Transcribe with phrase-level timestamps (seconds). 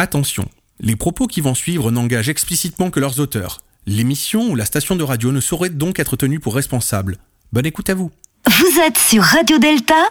[0.00, 0.46] Attention,
[0.80, 3.58] les propos qui vont suivre n'engagent explicitement que leurs auteurs.
[3.86, 7.18] L'émission ou la station de radio ne saurait donc être tenue pour responsable.
[7.52, 8.10] Bonne écoute à vous.
[8.46, 10.02] Vous êtes sur Radio Delta,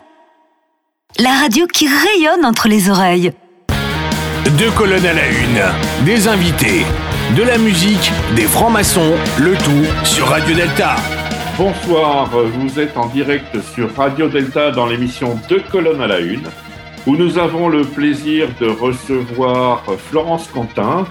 [1.17, 3.31] la radio qui rayonne entre les oreilles.
[4.59, 6.83] Deux colonnes à la une, des invités,
[7.35, 10.97] de la musique, des francs-maçons, le tout sur Radio Delta.
[11.57, 16.47] Bonsoir, vous êtes en direct sur Radio Delta dans l'émission Deux colonnes à la une,
[17.09, 21.07] où nous avons le plaisir de recevoir Florence Quentin,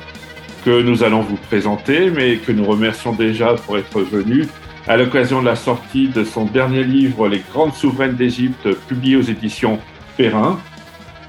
[0.64, 4.46] que nous allons vous présenter, mais que nous remercions déjà pour être venue
[4.86, 9.22] à l'occasion de la sortie de son dernier livre, Les grandes souveraines d'Égypte, publié aux
[9.22, 9.80] éditions
[10.16, 10.60] Perrin.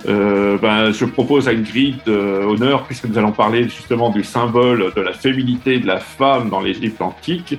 [0.07, 5.01] Euh, ben, je propose à Ingrid honneur, puisque nous allons parler justement du symbole de
[5.01, 7.57] la féminité de la femme dans l'Égypte antique.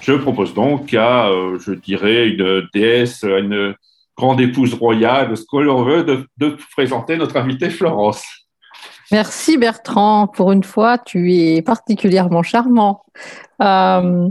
[0.00, 3.76] Je propose donc à, euh, je dirais, une déesse, une
[4.18, 8.24] grande épouse royale, ce que l'on veut, de, présenter notre invitée Florence.
[9.12, 10.26] Merci Bertrand.
[10.26, 13.04] Pour une fois, tu es particulièrement charmant.
[13.62, 14.28] Euh,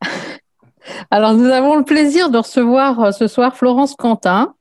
[1.10, 4.54] Alors, nous avons le plaisir de recevoir euh, ce soir Florence Quentin.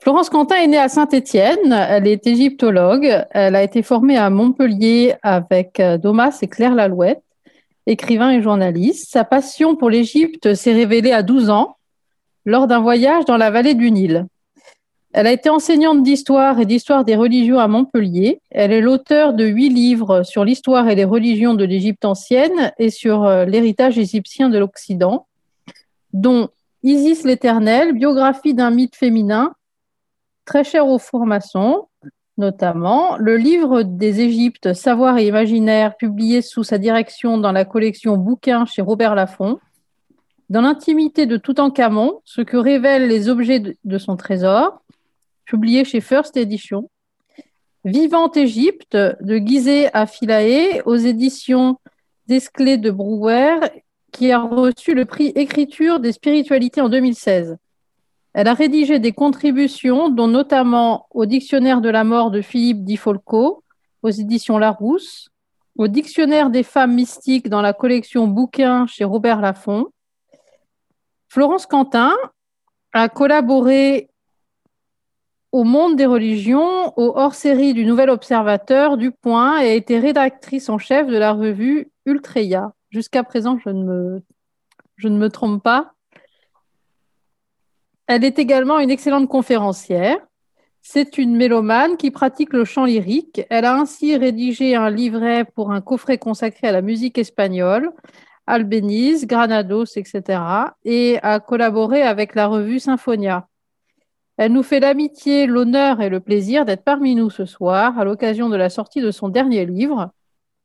[0.00, 1.72] Florence Quentin est née à Saint-Étienne.
[1.72, 3.24] Elle est égyptologue.
[3.32, 7.22] Elle a été formée à Montpellier avec euh, Domas et Claire Lalouette,
[7.86, 9.10] écrivain et journaliste.
[9.10, 11.77] Sa passion pour l'Égypte s'est révélée à 12 ans
[12.48, 14.26] lors d'un voyage dans la vallée du Nil.
[15.12, 18.40] Elle a été enseignante d'histoire et d'histoire des religions à Montpellier.
[18.50, 22.88] Elle est l'auteur de huit livres sur l'histoire et les religions de l'Égypte ancienne et
[22.88, 25.26] sur euh, l'héritage égyptien de l'Occident
[26.14, 26.48] dont
[26.82, 29.52] Isis l'Éternel, biographie d'un mythe féminin,
[30.46, 31.88] très cher aux formations,
[32.38, 38.16] notamment le livre des Égyptes, Savoir et Imaginaire, publié sous sa direction dans la collection
[38.16, 39.58] Bouquins chez Robert Laffont,
[40.48, 44.82] dans l'intimité de Toutankhamon, ce que révèlent les objets de son trésor,
[45.44, 46.90] publié chez First Edition,
[47.84, 51.78] Vivante Égypte, de Gizeh à Philae, aux éditions
[52.26, 53.60] Desclés de Brouwer
[54.12, 57.56] qui a reçu le prix Écriture des spiritualités en 2016.
[58.34, 62.96] Elle a rédigé des contributions, dont notamment au Dictionnaire de la mort de Philippe Di
[62.96, 63.64] Folco,
[64.02, 65.28] aux éditions Larousse,
[65.76, 69.86] au Dictionnaire des femmes mystiques dans la collection Bouquins chez Robert Laffont.
[71.28, 72.16] Florence Quentin
[72.92, 74.10] a collaboré
[75.52, 80.68] au Monde des religions, au hors-série du Nouvel Observateur, du Point, et a été rédactrice
[80.68, 82.72] en chef de la revue Ultreya.
[82.90, 84.22] Jusqu'à présent, je ne, me,
[84.96, 85.92] je ne me trompe pas.
[88.06, 90.18] Elle est également une excellente conférencière.
[90.80, 93.42] C'est une mélomane qui pratique le chant lyrique.
[93.50, 97.92] Elle a ainsi rédigé un livret pour un coffret consacré à la musique espagnole,
[98.48, 100.40] Albéniz, Granados, etc.
[100.84, 103.46] et a collaboré avec la revue Symphonia.
[104.38, 108.48] Elle nous fait l'amitié, l'honneur et le plaisir d'être parmi nous ce soir à l'occasion
[108.48, 110.12] de la sortie de son dernier livre,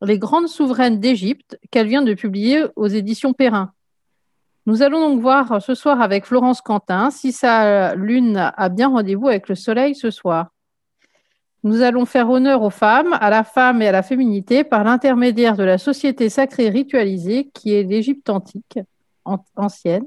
[0.01, 3.73] les grandes souveraines d'Égypte qu'elle vient de publier aux éditions Perrin.
[4.65, 9.27] Nous allons donc voir ce soir avec Florence Quentin si sa lune a bien rendez-vous
[9.27, 10.52] avec le soleil ce soir.
[11.63, 15.55] Nous allons faire honneur aux femmes, à la femme et à la féminité par l'intermédiaire
[15.55, 18.79] de la société sacrée ritualisée qui est l'Égypte antique,
[19.55, 20.03] ancienne.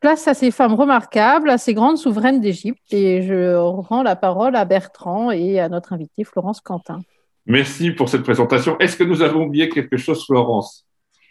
[0.00, 2.92] Place à ces femmes remarquables, à ces grandes souveraines d'Égypte.
[2.92, 7.00] Et je rends la parole à Bertrand et à notre invitée Florence Quentin.
[7.46, 8.78] Merci pour cette présentation.
[8.78, 10.86] Est-ce que nous avons oublié quelque chose, Florence?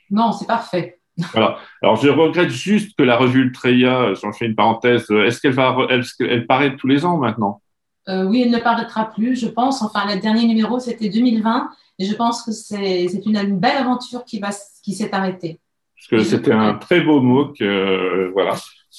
[0.10, 0.96] Non, c'est parfait.
[1.34, 1.58] Voilà.
[1.84, 5.76] Alors, je regrette juste que la revue Ultreya, j'en fais une parenthèse, est-ce qu'elle va,
[5.90, 7.62] est-ce qu'elle paraît tous les ans maintenant?
[8.10, 9.82] Euh, Oui, elle ne paraîtra plus, je pense.
[9.82, 14.40] Enfin, le dernier numéro, c'était 2020, et je pense que c'est, une, belle aventure qui
[14.40, 14.50] va,
[14.84, 15.60] qui s'est arrêtée.
[15.96, 18.56] Parce que c'était un très beau mot que, euh, voilà.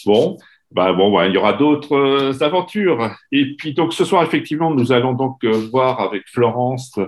[0.06, 0.36] Bon,
[0.72, 3.10] bah bon, bah, il y aura d'autres euh, aventures.
[3.32, 6.98] Et puis donc ce soir, effectivement, nous allons donc euh, voir avec Florence.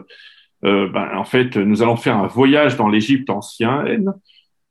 [0.64, 4.12] Euh, bah, en fait, nous allons faire un voyage dans l'Égypte ancienne.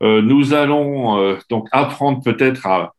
[0.02, 2.94] nous allons donc apprendre peut-être à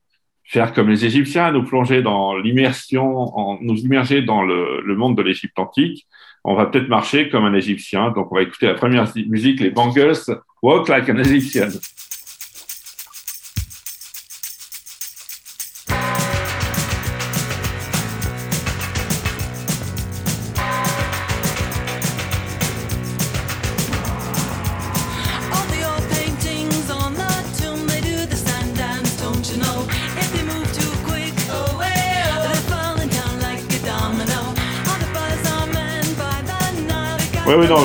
[0.53, 5.59] faire comme les Égyptiens, nous plonger dans l'immersion, nous immerger dans le, monde de l'Égypte
[5.59, 6.07] antique.
[6.45, 8.11] On va peut-être marcher comme un Égyptien.
[8.11, 10.13] Donc on va écouter la première musique, les Bangles,
[10.63, 11.69] Walk Like an Egyptian.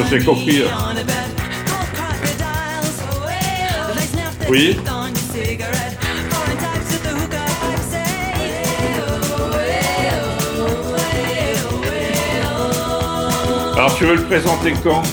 [0.09, 0.63] J'ai compris.
[4.49, 4.77] Oui.
[13.73, 15.03] Alors Alors, tu veux le présenter quand?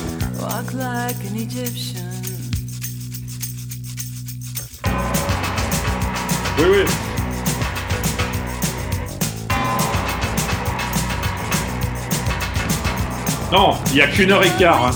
[13.94, 14.86] Il n'y a qu'une heure et quart.
[14.86, 14.90] Hein.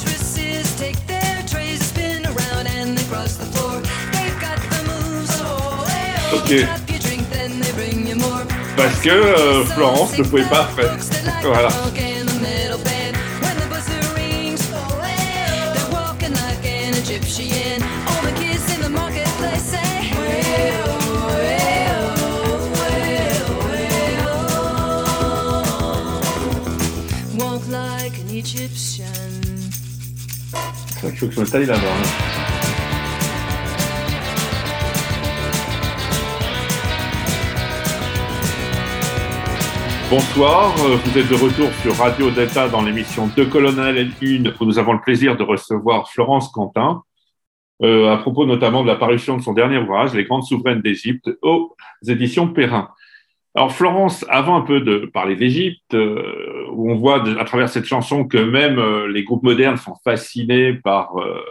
[6.35, 6.67] Ok.
[8.77, 10.91] Parce que euh, Florence ne pouvait pas après.
[11.43, 11.69] voilà.
[31.55, 31.69] Hein.
[40.11, 44.65] Bonsoir, euh, vous êtes de retour sur Radio Delta dans l'émission De Colonel L1 où
[44.65, 47.03] nous avons le plaisir de recevoir Florence Quentin
[47.83, 51.31] euh, à propos notamment de la parution de son dernier ouvrage Les Grandes Souveraines d'Égypte
[51.43, 52.89] aux éditions Perrin.
[53.59, 57.87] Alors Florence, avant un peu de parler d'Égypte, euh, où on voit à travers cette
[57.87, 61.43] chanson que même euh, les groupes modernes sont fascinés par, euh,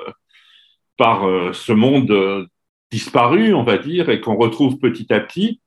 [0.97, 2.47] par ce monde
[2.91, 5.59] disparu, on va dire, et qu'on retrouve petit à petit.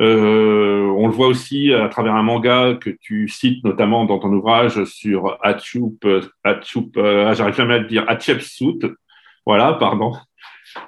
[0.00, 4.82] On le voit aussi à travers un manga que tu cites notamment dans ton ouvrage
[4.86, 6.04] sur Hatshep,
[6.44, 8.92] ah, j'arrive jamais à dire, Hatshepsut.
[9.46, 10.14] Voilà, pardon.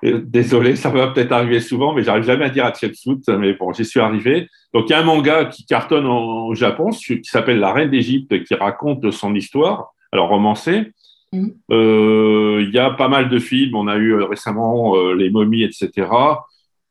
[0.02, 3.84] Désolé, ça va peut-être arriver souvent, mais j'arrive jamais à dire Hatshepsut, mais bon, j'y
[3.84, 4.48] suis arrivé.
[4.74, 8.44] Donc, il y a un manga qui cartonne au Japon, qui s'appelle La Reine d'Égypte,
[8.44, 10.92] qui raconte son histoire, alors romancée.
[11.32, 11.52] Mhm.
[11.70, 15.30] Euh, Il y a pas mal de films, on a eu euh, récemment euh, Les
[15.30, 16.08] Momies, etc.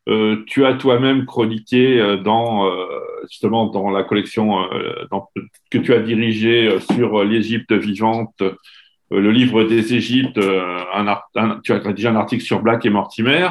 [0.09, 2.69] Euh, tu as toi-même chroniqué dans
[3.29, 4.61] justement dans la collection
[5.11, 5.27] dans-
[5.69, 8.41] que tu as dirigée sur l'Égypte vivante,
[9.11, 10.37] le livre des Égyptes.
[10.37, 10.79] euh,
[11.63, 13.49] tu as rédigé un article sur Black et Mortimer.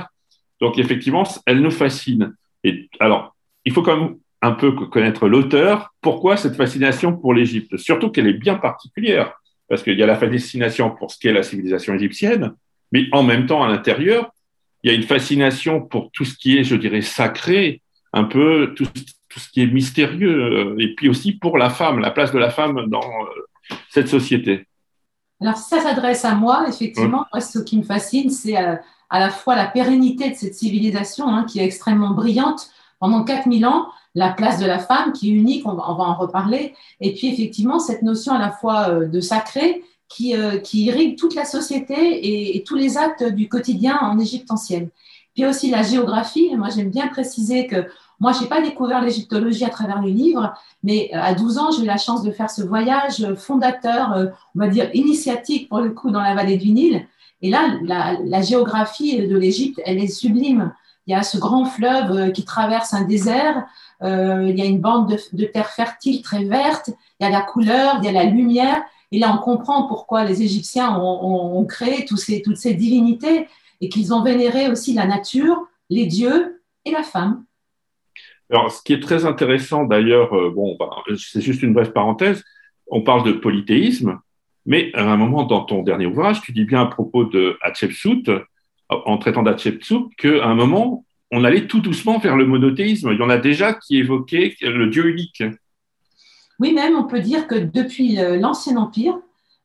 [0.60, 2.34] Donc effectivement, elle nous fascine.
[2.64, 5.92] Et alors, il faut quand même un peu connaître l'auteur.
[6.00, 7.76] Pourquoi cette fascination pour l'Égypte?
[7.76, 9.32] Surtout qu'elle est bien particulière,
[9.68, 12.54] parce qu'il y a la fascination pour ce qu'est la civilisation égyptienne,
[12.92, 14.30] mais en même temps, à l'intérieur,
[14.82, 17.82] il y a une fascination pour tout ce qui est, je dirais, sacré,
[18.12, 18.86] un peu tout,
[19.36, 22.50] ce qui est mystérieux, euh, et puis aussi pour la femme, la place de la
[22.50, 24.66] femme dans euh, cette société.
[25.40, 28.76] Alors, ça s'adresse à moi, effectivement, moi, ce qui me fascine, c'est euh,
[29.10, 33.66] à la fois la pérennité de cette civilisation hein, qui est extrêmement brillante pendant 4000
[33.66, 36.74] ans, la place de la femme qui est unique, on va, on va en reparler,
[37.00, 41.18] et puis effectivement cette notion à la fois euh, de sacré qui, euh, qui irrigue
[41.18, 44.88] toute la société et, et tous les actes du quotidien en Égypte ancienne.
[45.34, 47.86] Puis aussi la géographie, moi j'aime bien préciser que
[48.20, 51.70] moi je n'ai pas découvert l'égyptologie à travers les livres, mais euh, à 12 ans
[51.70, 55.68] j'ai eu la chance de faire ce voyage euh, fondateur, euh, on va dire initiatique
[55.68, 57.06] pour le coup dans la vallée du Nil.
[57.42, 60.72] Et là, la, géographie de l'Égypte, elle est sublime.
[61.06, 63.66] Il y a ce grand fleuve qui traverse un désert,
[64.02, 66.88] il y a une bande de, terre fertile très verte,
[67.20, 68.82] il y a la couleur, il y a la lumière.
[69.12, 73.48] Et là, on comprend pourquoi les Égyptiens ont, créé toutes ces divinités
[73.82, 77.44] et qu'ils ont vénéré aussi la nature, les dieux et la femme.
[78.50, 82.44] Alors, ce qui est très intéressant d'ailleurs, euh, bon, bah, c'est juste une brève parenthèse,
[82.88, 84.20] on parle de polythéisme,
[84.66, 88.30] mais à un moment dans ton dernier ouvrage, tu dis bien à propos de Hatshepsut,
[88.88, 93.10] en traitant d'Hatshepsut, qu'à un moment, on allait tout doucement vers le monothéisme.
[93.12, 95.42] Il y en a déjà qui évoquaient le Dieu unique.
[96.58, 99.18] Oui, même on peut dire que depuis euh, l'Ancien Empire,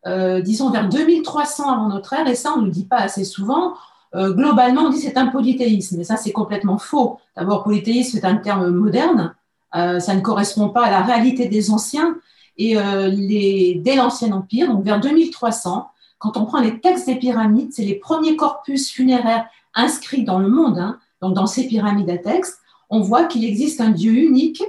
[0.08, 3.24] euh, disons vers 2300 avant notre ère, et ça on ne le dit pas assez
[3.24, 3.76] souvent,
[4.16, 7.20] euh, globalement on dit c'est un polythéisme, mais ça c'est complètement faux.
[7.38, 9.36] D'abord, polythéisme est un terme moderne,
[9.76, 12.18] euh, ça ne correspond pas à la réalité des anciens,
[12.58, 15.90] et euh, les, dès l'Ancien Empire, donc vers 2300,
[16.20, 20.50] quand on prend les textes des pyramides, c'est les premiers corpus funéraires inscrits dans le
[20.50, 24.64] monde, hein, donc dans ces pyramides à texte, on voit qu'il existe un Dieu unique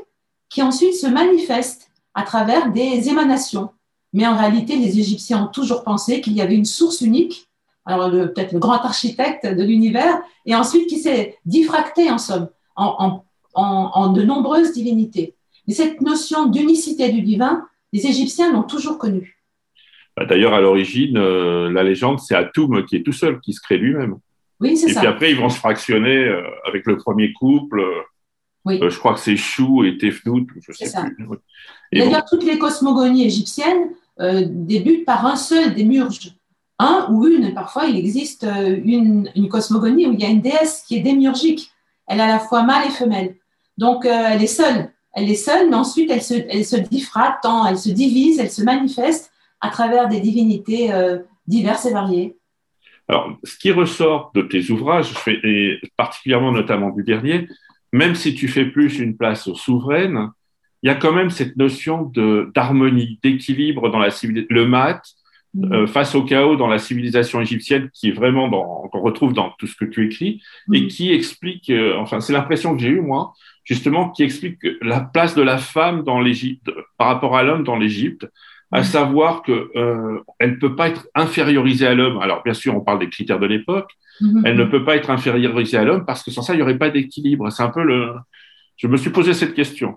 [0.48, 3.70] qui ensuite se manifeste à travers des émanations.
[4.12, 7.48] Mais en réalité, les Égyptiens ont toujours pensé qu'il y avait une source unique,
[7.84, 12.94] alors peut-être le grand architecte de l'univers, et ensuite qui s'est diffracté en somme, en,
[12.98, 13.24] en-
[13.54, 15.34] en- en de nombreuses divinités.
[15.66, 19.38] Mais cette notion d'unicité du divin, les Égyptiens l'ont toujours connue.
[20.16, 23.60] Bah, D'ailleurs, à l'origine, euh, la légende, c'est Atum qui est tout seul, qui se
[23.60, 24.16] crée lui-même.
[24.60, 25.00] Oui, c'est Et ça.
[25.00, 27.80] puis après, ils vont se fractionner euh, avec le premier couple.
[27.80, 28.00] euh,
[28.64, 28.78] Oui.
[28.80, 31.02] je crois que c'est Chou et Tefnout, je sais ça.
[31.02, 31.24] plus.
[31.24, 31.36] Et bon,
[32.06, 33.90] D'ailleurs, toutes les cosmogonies égyptiennes
[34.48, 36.32] débutent par un seul démiurge.
[36.82, 40.84] Un ou une, parfois il existe euh, une, cosmogonie où il y a une déesse
[40.86, 41.70] qui est démiurgique.
[42.08, 43.36] Elle est à la fois mâle et femelle.
[43.78, 44.90] Donc euh, elle est seule.
[45.14, 48.50] Elle est seule, mais ensuite elle se, elle se diffracte, hein, elle se divise, elle
[48.50, 52.36] se manifeste à travers des divinités euh, diverses et variées.
[53.06, 57.46] Alors, ce qui ressort de tes ouvrages, et particulièrement notamment du dernier,
[57.92, 60.30] même si tu fais plus une place aux souveraines,
[60.82, 62.10] il y a quand même cette notion
[62.54, 64.52] d'harmonie, d'équilibre dans la civilisation.
[64.52, 65.02] Le mat.
[65.70, 69.50] Euh, face au chaos dans la civilisation égyptienne, qui est vraiment dans, qu'on retrouve dans
[69.58, 70.40] tout ce que tu écris,
[70.72, 70.88] et mm.
[70.88, 75.34] qui explique, euh, enfin, c'est l'impression que j'ai eue, moi, justement, qui explique la place
[75.34, 78.26] de la femme dans l'Égypte, par rapport à l'homme dans l'Égypte,
[78.70, 78.84] à mm.
[78.84, 82.18] savoir que euh, elle peut pas être infériorisée à l'homme.
[82.22, 83.90] Alors bien sûr, on parle des critères de l'époque.
[84.22, 84.42] Mm-hmm.
[84.46, 86.78] Elle ne peut pas être infériorisée à l'homme parce que sans ça, il n'y aurait
[86.78, 87.50] pas d'équilibre.
[87.50, 88.14] C'est un peu le.
[88.76, 89.96] Je me suis posé cette question.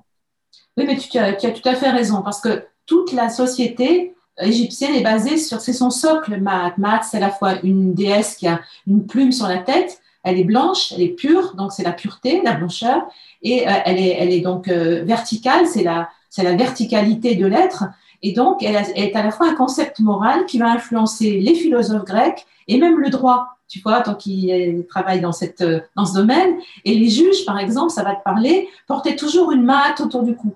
[0.75, 4.14] Oui, mais tu as, tu as, tout à fait raison parce que toute la société
[4.41, 6.73] égyptienne est basée sur, c'est son socle, Maat.
[6.77, 10.39] Maat, c'est à la fois une déesse qui a une plume sur la tête, elle
[10.39, 13.03] est blanche, elle est pure, donc c'est la pureté, la blancheur,
[13.43, 17.45] et euh, elle, est, elle est donc euh, verticale, c'est la, c'est la verticalité de
[17.45, 17.85] l'être.
[18.23, 22.05] Et donc, elle, est à la fois un concept moral qui va influencer les philosophes
[22.05, 25.63] grecs et même le droit, tu vois, donc il travaille dans, cette,
[25.95, 26.55] dans ce domaine.
[26.85, 30.35] Et les juges, par exemple, ça va te parler, portaient toujours une mat autour du
[30.35, 30.55] cou.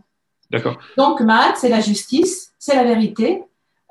[0.50, 0.79] D'accord.
[0.98, 3.43] Donc, mat, c'est la justice, c'est la vérité,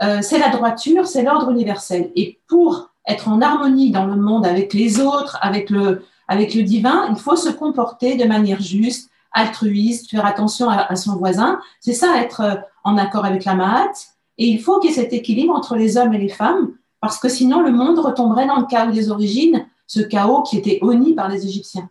[0.03, 2.11] euh, c'est la droiture, c'est l'ordre universel.
[2.15, 6.63] Et pour être en harmonie dans le monde avec les autres, avec le, avec le
[6.63, 11.61] divin, il faut se comporter de manière juste, altruiste, faire attention à, son voisin.
[11.81, 13.93] C'est ça, être euh, en accord avec la Mahat.
[14.37, 17.19] Et il faut qu'il y ait cet équilibre entre les hommes et les femmes, parce
[17.19, 21.15] que sinon le monde retomberait dans le chaos des origines, ce chaos qui était honni
[21.15, 21.91] par les Égyptiens.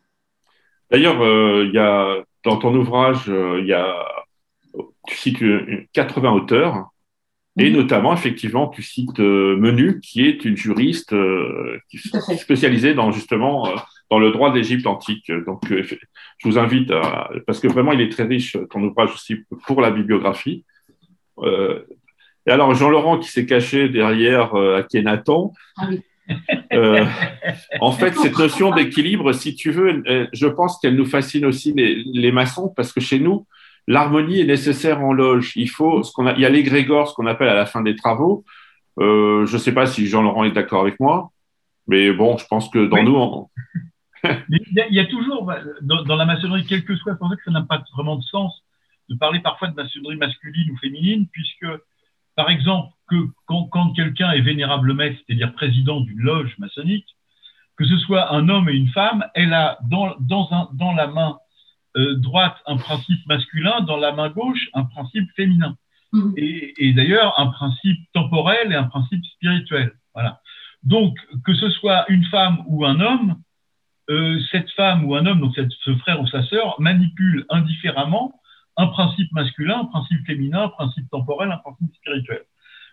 [0.89, 3.93] D'ailleurs, euh, il y a, dans ton ouvrage, il y a,
[5.07, 5.43] tu cites
[5.91, 6.89] 80 auteurs,
[7.57, 11.15] et notamment, effectivement, tu cites Menu, qui est une juriste
[11.89, 11.97] qui
[12.37, 13.67] spécialisée dans justement
[14.09, 15.31] dans le droit de l'Égypte antique.
[15.45, 19.11] Donc, euh, je vous invite à, parce que vraiment, il est très riche, ton ouvrage
[19.13, 20.63] aussi, pour la bibliographie.
[21.39, 21.83] Euh,
[22.45, 26.01] et alors, Jean-Laurent qui s'est caché derrière euh, Akhenaton, ah oui.
[26.73, 27.05] euh,
[27.81, 32.03] en fait, cette notion d'équilibre, si tu veux, je pense qu'elle nous fascine aussi les,
[32.05, 33.45] les, maçons, parce que chez nous,
[33.87, 35.53] l'harmonie est nécessaire en loge.
[35.55, 37.81] Il faut, ce qu'on a, il y a l'égrégore, ce qu'on appelle à la fin
[37.81, 38.43] des travaux.
[38.99, 41.31] Euh, je ne sais pas si Jean-Laurent est d'accord avec moi,
[41.87, 43.49] mais bon, je pense que dans nous, on,
[44.49, 47.51] il, y a, toujours, bah, dans, la maçonnerie, quel que soit, pour ça que ça
[47.51, 48.63] n'a pas vraiment de sens
[49.09, 51.67] de parler parfois de maçonnerie masculine ou féminine, puisque,
[52.35, 53.15] par exemple, que
[53.45, 57.07] quand, quelqu'un est vénérable maître, c'est-à-dire président d'une loge maçonnique,
[57.77, 61.07] que ce soit un homme et une femme, elle a dans, dans, un, dans la
[61.07, 61.37] main
[61.95, 65.75] euh, droite un principe masculin, dans la main gauche un principe féminin.
[66.13, 66.33] Mmh.
[66.37, 69.93] Et, et d'ailleurs, un principe temporel et un principe spirituel.
[70.13, 70.41] Voilà.
[70.83, 73.35] Donc, que ce soit une femme ou un homme,
[74.09, 78.39] euh, cette femme ou un homme, donc cette, ce frère ou sa sœur, manipule indifféremment
[78.77, 82.43] un principe masculin, un principe féminin, un principe temporel, un principe spirituel.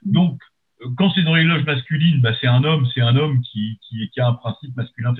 [0.02, 0.40] Donc,
[0.82, 3.78] euh, quand c'est dans les loges masculines, bah, c'est un homme, c'est un homme qui,
[3.82, 5.14] qui, qui, a un principe masculin,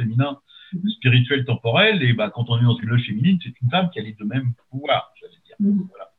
[0.97, 3.99] spirituel, temporel, et bah, quand on est dans une loge féminine, c'est une femme qui
[3.99, 5.57] a les deux mêmes pouvoirs, j'allais dire.
[5.59, 6.11] Voilà.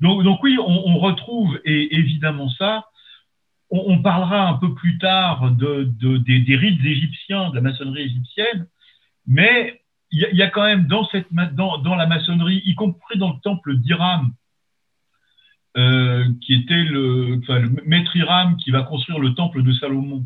[0.00, 2.86] Donc, donc oui, on, on, retrouve et évidemment ça.
[3.70, 7.60] On, on, parlera un peu plus tard de, de, des, des rites égyptiens, de la
[7.60, 8.66] maçonnerie égyptienne,
[9.26, 9.80] mais
[10.10, 13.40] il y, a quand même dans, cette, dans, dans, la maçonnerie, y compris dans le
[13.42, 14.32] temple d'Iram,
[15.76, 20.24] euh, qui était le, enfin, le maître Hiram qui va construire le temple de Salomon.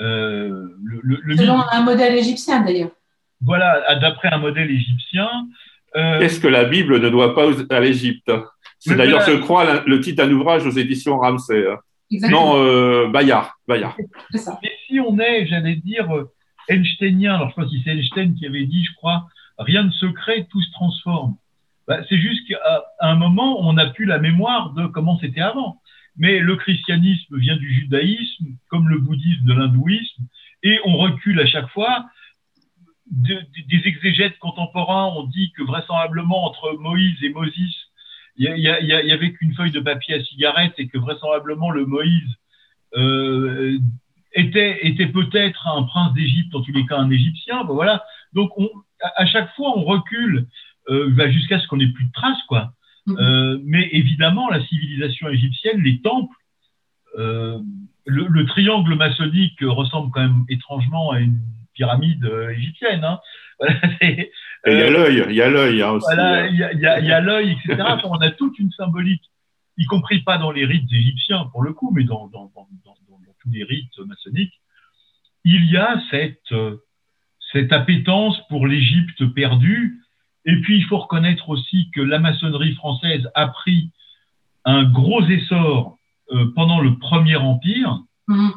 [0.00, 2.90] Euh, le, Selon un modèle égyptien d'ailleurs.
[3.42, 5.28] Voilà, d'après un modèle égyptien.
[5.96, 8.30] Euh, Est-ce que la Bible ne doit pas à l'Égypte?
[8.78, 11.64] C'est d'ailleurs, je crois, le titre d'un ouvrage aux éditions Ramsey.
[12.10, 12.56] Exactement.
[12.56, 13.52] Non, euh, Bayard.
[13.68, 13.96] Bayard.
[14.34, 14.58] Ça.
[14.62, 16.08] Mais si on est, j'allais dire,
[16.68, 19.26] Einsteinien, alors je crois que c'est Einstein qui avait dit, je crois,
[19.58, 21.36] rien de secret, tout se transforme.
[21.88, 25.80] Bah, c'est juste qu'à un moment, on n'a plus la mémoire de comment c'était avant.
[26.16, 30.22] Mais le christianisme vient du judaïsme, comme le bouddhisme de l'hindouisme,
[30.62, 32.06] et on recule à chaque fois.
[33.10, 37.52] Des exégètes contemporains ont dit que vraisemblablement entre Moïse et Moses,
[38.36, 42.36] il y, y, avait qu'une feuille de papier à cigarette et que vraisemblablement le Moïse
[42.96, 43.78] euh,
[44.32, 47.64] était, était peut-être un prince d'Égypte, en tous les cas un Égyptien.
[47.64, 48.04] Ben voilà.
[48.32, 48.68] Donc, on,
[49.16, 50.46] à, chaque fois, on recule
[50.88, 52.72] euh, ben jusqu'à ce qu'on n'ait plus de traces, quoi.
[53.08, 53.20] Mm-hmm.
[53.20, 56.34] Euh, mais évidemment, la civilisation égyptienne, les temples,
[57.16, 61.40] le, le, triangle maçonnique ressemble quand même étrangement à une
[61.80, 63.04] pyramide euh, égyptienne.
[63.04, 63.20] Hein.
[64.02, 64.28] il
[64.66, 66.06] y a l'œil, il y a l'œil hein, aussi.
[66.14, 67.82] Voilà, il y a, l'œil, etc.
[68.04, 69.24] on a toute une symbolique,
[69.78, 72.94] y compris pas dans les rites égyptiens pour le coup, mais dans, dans, dans, dans
[73.42, 74.52] tous les rites maçonniques,
[75.44, 76.54] il y a cette,
[77.52, 80.02] cette appétence pour l'Égypte perdue.
[80.44, 83.90] Et puis, il faut reconnaître aussi que la maçonnerie française a pris
[84.66, 85.96] un gros essor
[86.54, 88.00] pendant le Premier Empire.
[88.28, 88.52] Mhm.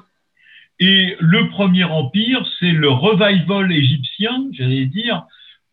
[0.85, 5.23] Et le Premier Empire, c'est le revival égyptien, j'allais dire,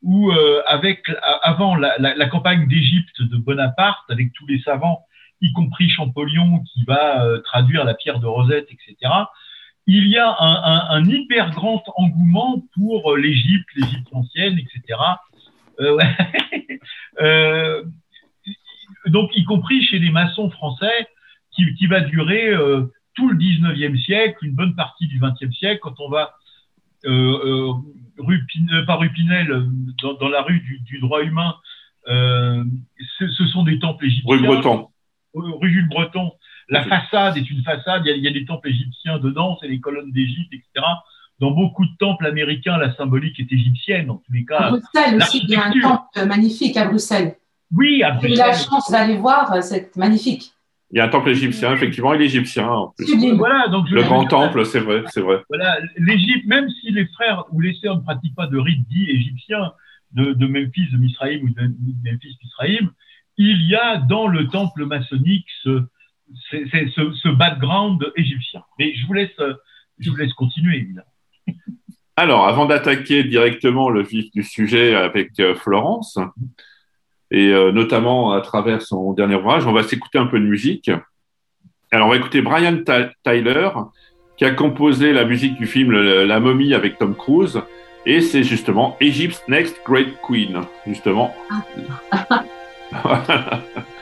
[0.03, 0.31] où
[0.67, 1.03] avec
[1.43, 5.05] avant la, campagne d'Égypte de Bonaparte, avec tous les savants,
[5.41, 9.11] y compris Champollion qui va traduire la pierre de Rosette, etc
[9.93, 15.01] il y a un, hyper grand engouement pour l'Égypte, l'Égypte ancienne, etc.
[15.81, 15.99] Euh,
[17.21, 17.83] euh,
[19.07, 21.09] donc, y compris chez les maçons français,
[21.53, 22.87] qui, va durer euh,
[23.21, 26.35] tout le 19e siècle, une bonne partie du 20e siècle, quand on va
[27.05, 27.73] euh,
[28.19, 28.47] rue,
[28.87, 29.67] par rue Pinel,
[30.03, 31.55] dans, dans la rue du, du droit humain,
[32.07, 34.37] ce, ce, sont des temples égyptiens.
[34.37, 34.89] Rue Breton.
[35.35, 36.33] Rue Jules Breton.
[36.71, 39.59] La façade est une façade, il y, a, il y a des temples égyptiens dedans,
[39.61, 40.87] c'est les colonnes d'Égypte, etc.
[41.41, 44.59] Dans beaucoup de temples américains, la symbolique est égyptienne, en tous les cas.
[44.59, 47.37] À Bruxelles aussi, il y a un temple magnifique à Bruxelles.
[47.75, 48.31] Oui, à Bruxelles.
[48.31, 50.53] J'ai eu la chance d'aller voir, c'est magnifique.
[50.93, 52.69] Il y a un temple égyptien, effectivement, il est égyptien.
[52.69, 53.07] En plus.
[53.37, 55.43] Voilà, donc le grand temple, c'est vrai, c'est vrai.
[55.49, 59.09] Voilà, l'Égypte, même si les frères ou les sœurs ne pratiquent pas de rite dit
[59.09, 59.73] égyptien
[60.13, 61.63] de, de Memphis, de Misraïm ou de
[62.05, 62.91] Memphis, Misraïm,
[63.37, 65.85] il y a dans le temple maçonnique ce,
[66.51, 68.63] c'est ce, ce, background égyptien.
[68.79, 69.31] Mais je vous laisse,
[69.99, 71.07] je vous laisse continuer, évidemment.
[72.17, 76.19] Alors, avant d'attaquer directement le vif du sujet avec euh, Florence,
[77.31, 80.91] et euh, notamment à travers son dernier ouvrage, on va s'écouter un peu de musique.
[81.93, 82.79] Alors, on va écouter Brian
[83.25, 83.71] Tyler,
[84.37, 87.61] qui a composé la musique du film La momie avec Tom Cruise,
[88.07, 91.35] et c'est justement Egypt's Next Great Queen, justement.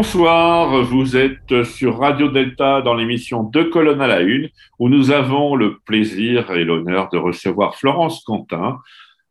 [0.00, 5.10] Bonsoir, vous êtes sur Radio Delta dans l'émission Deux colonnes à la une, où nous
[5.10, 8.78] avons le plaisir et l'honneur de recevoir Florence Quentin,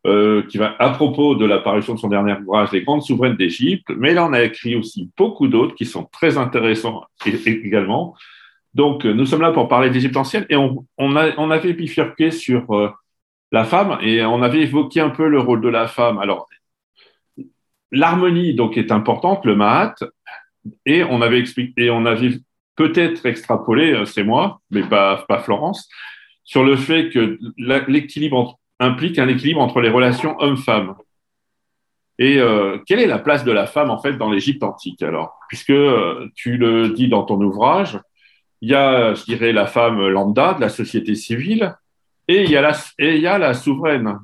[0.05, 3.93] euh, qui va à propos de l'apparition de son dernier ouvrage, Les grandes souveraines d'Égypte,
[3.95, 8.13] mais il en a écrit aussi beaucoup d'autres qui sont très intéressants également.
[8.73, 12.89] Donc, nous sommes là pour parler d'Égypte ancienne et on avait bifurqué sur euh,
[13.53, 16.17] la femme et on avait évoqué un peu le rôle de la femme.
[16.17, 16.45] Alors,
[17.93, 19.95] l'harmonie donc est importante, le mahat,
[20.85, 21.43] et on avait
[22.77, 25.89] peut-être extrapolé, euh, c'est moi, mais pas, Florence,
[26.43, 27.37] sur le fait que
[27.89, 30.95] l'équilibre implique un équilibre entre les relations homme-femme.
[32.19, 35.39] Et euh, quelle est la place de la femme en fait dans l'Égypte antique alors?
[35.49, 37.99] Puisque euh, tu le dis dans ton ouvrage,
[38.61, 41.75] il y a, la femme lambda de la société civile
[42.27, 44.17] et il et il y a la souveraine.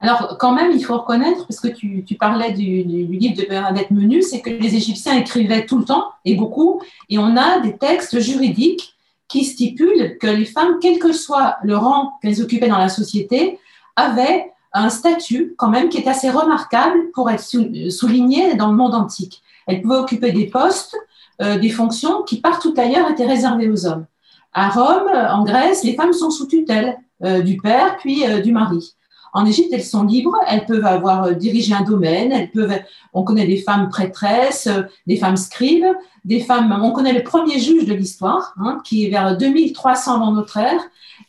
[0.00, 3.90] Alors, quand même, il faut reconnaître, parce que tu, parlais du, du, livre de Bernadette
[3.90, 7.76] Menu, c'est que les Égyptiens écrivaient tout le temps et beaucoup, et on a des
[7.76, 8.94] textes juridiques
[9.26, 13.58] qui stipulent que les femmes, quel que soit le rang qu'elles occupaient dans la société,
[13.96, 18.94] avaient un statut quand même qui est assez remarquable pour être souligné dans le monde
[18.94, 19.42] antique.
[19.66, 20.96] Elles pouvaient occuper des postes,
[21.42, 24.06] euh, des fonctions qui partout ailleurs étaient réservées aux hommes.
[24.52, 28.52] À Rome, en Grèce, les femmes sont sous tutelle euh, du père puis euh, du
[28.52, 28.94] mari.
[29.32, 32.78] En Égypte, elles sont libres, elles peuvent avoir euh, dirigé un domaine, elles peuvent,
[33.12, 35.86] on connaît des femmes prêtresses, euh, des femmes scribes,
[36.24, 40.32] des femmes, on connaît le premier juge de l'histoire, hein, qui est vers 2300 avant
[40.32, 40.80] notre ère,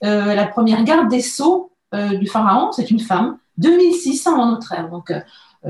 [0.03, 4.89] euh, la première garde des sceaux du pharaon, c'est une femme, 2600 avant notre ère,
[4.91, 5.11] donc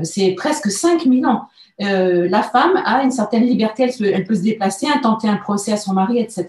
[0.02, 1.48] c'est presque 5000 ans.
[1.78, 5.78] la femme a une certaine liberté, elle, elle peut se déplacer, intenter un procès à
[5.78, 6.48] son mari, etc.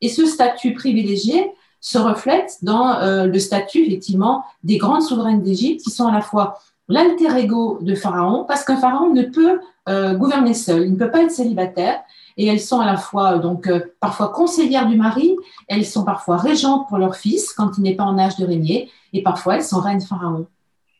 [0.00, 1.52] Et ce statut privilégié,
[1.86, 6.20] se reflète dans euh, le statut, effectivement, des grandes souveraines d'Égypte qui sont à la
[6.20, 10.98] fois l'alter ego de Pharaon, parce qu'un Pharaon ne peut euh, gouverner seul, il ne
[10.98, 12.00] peut pas être célibataire,
[12.36, 15.36] et elles sont à la fois donc euh, parfois conseillères du mari,
[15.68, 18.90] elles sont parfois régentes pour leur fils quand il n'est pas en âge de régner,
[19.12, 20.48] et parfois elles sont reines Pharaon.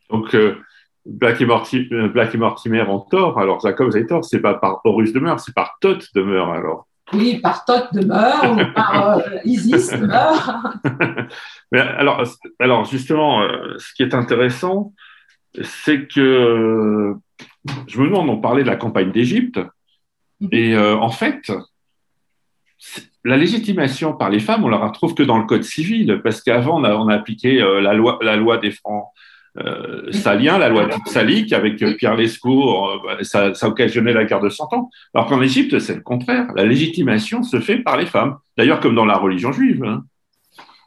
[0.09, 0.37] Donc
[1.05, 5.19] Black et, Mortimer ont tort, alors Jacob vous avez tort, c'est pas par Horus de
[5.19, 6.86] Meur, c'est par Thoth de Meur alors.
[7.13, 10.73] Oui, par Thoth demeure ou par euh, Isis demeure.
[11.71, 12.23] Mais alors,
[12.59, 14.93] alors justement, euh, ce qui est intéressant,
[15.63, 17.15] c'est que
[17.87, 19.59] je me demande, on parlait de la campagne d'Égypte,
[20.41, 20.49] mhm.
[20.51, 21.51] et euh, en fait,
[23.23, 26.81] la légitimation par les femmes, on la retrouve que dans le code civil, parce qu'avant,
[26.81, 29.05] on a, on a appliqué la, loi, la loi des Francs
[29.59, 34.25] euh, salien, la loi salique avec euh, Pierre Lescaut, euh, bah, ça, ça, occasionnait la
[34.25, 34.89] guerre de Cent Ans.
[35.13, 36.47] Alors qu'en Égypte, c'est le contraire.
[36.55, 38.37] La légitimation se fait par les femmes.
[38.57, 39.83] D'ailleurs, comme dans la religion juive.
[39.83, 40.03] Hein.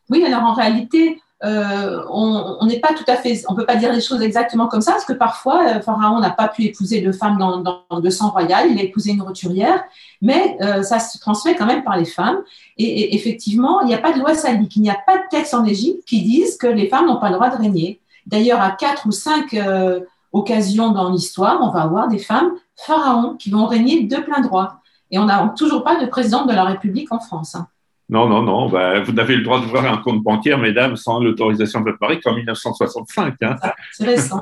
[0.08, 4.02] Oui, alors en réalité, on n'est pas tout à fait, on peut pas dire les
[4.02, 7.62] choses exactement comme ça, parce que parfois, Pharaon n'a pas pu épouser de femme dans,
[7.62, 9.82] dans, sang royal, il a épousé une roturière,
[10.20, 12.38] mais ça se transmet quand même par les femmes.
[12.76, 15.22] Et, et effectivement, il n'y a pas de loi salique, il n'y a pas de
[15.30, 17.99] texte en Égypte qui disent que les femmes n'ont pas le droit de régner.
[18.26, 20.00] D'ailleurs, à quatre ou cinq euh,
[20.32, 24.80] occasions dans l'histoire, on va avoir des femmes pharaons qui vont régner de plein droit.
[25.10, 27.54] Et on n'a toujours pas de présidente de la République en France.
[27.54, 27.66] Hein.
[28.08, 28.68] Non, non, non.
[28.68, 32.20] Bah, vous n'avez le droit d'ouvrir un compte bancaire, mesdames, sans l'autorisation de votre mari
[32.20, 33.34] qu'en 1965.
[33.42, 33.56] Hein.
[33.92, 34.40] C'est récent.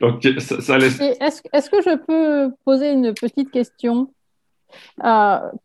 [0.00, 1.00] Donc, ça, laisse.
[1.00, 4.12] Est-ce que je peux poser une petite question?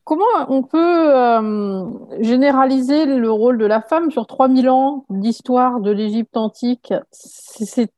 [0.04, 1.86] Comment on peut euh,
[2.22, 6.94] généraliser le rôle de la femme sur 3000 ans d'histoire de l'Égypte antique?
[7.12, 7.92] C'est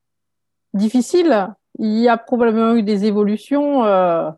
[0.74, 1.50] difficile.
[1.80, 3.84] Il y a probablement eu des évolutions.
[3.86, 4.30] Euh.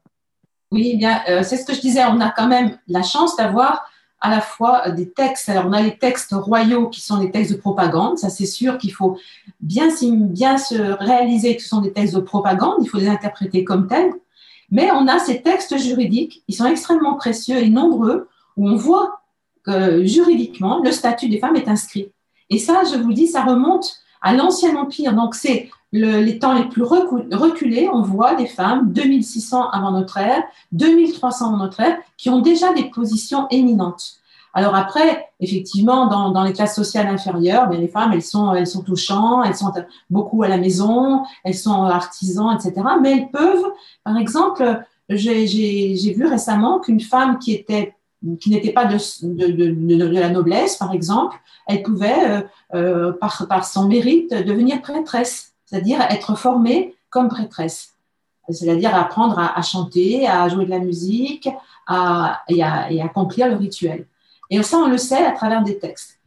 [0.71, 2.03] Oui, bien, c'est ce que je disais.
[2.05, 3.89] On a quand même la chance d'avoir
[4.21, 5.49] à la fois des textes.
[5.49, 8.17] Alors, on a les textes royaux qui sont des textes de propagande.
[8.17, 9.17] Ça, c'est sûr qu'il faut
[9.61, 12.75] bien, bien se réaliser que ce sont des textes de propagande.
[12.81, 14.11] Il faut les interpréter comme tels.
[14.71, 18.27] Mais on a ces textes juridiques, ils sont extrêmement précieux et nombreux,
[18.57, 19.21] où on voit
[19.63, 22.11] que juridiquement, le statut des femmes est inscrit.
[22.49, 25.13] Et ça, je vous dis, ça remonte à l'Ancien Empire.
[25.13, 27.89] Donc, c'est les temps les plus reculés.
[27.91, 32.73] On voit des femmes, 2600 avant notre ère, 2300 avant notre ère, qui ont déjà
[32.73, 34.19] des positions éminentes.
[34.53, 38.67] Alors après, effectivement, dans, dans les classes sociales inférieures, ben, les femmes, elles sont, elles
[38.67, 38.83] sont
[39.45, 39.71] elles sont
[40.09, 42.73] beaucoup à la maison, elles sont artisans, etc.
[43.01, 43.65] Mais elles peuvent,
[44.03, 47.95] par exemple, j'ai vu récemment qu'une femme qui était
[48.39, 52.41] qui n'était pas de, de, de, de, la noblesse, par exemple, elle pouvait, euh,
[52.73, 57.93] euh, par, par son mérite, devenir prêtresse, c'est-à-dire être formée comme prêtresse,
[58.49, 61.47] c'est-à-dire apprendre à, à, chanter, à jouer de la musique
[61.87, 64.05] à, et, à, et à accomplir le rituel.
[64.49, 66.19] Et ça, on le sait à travers des textes.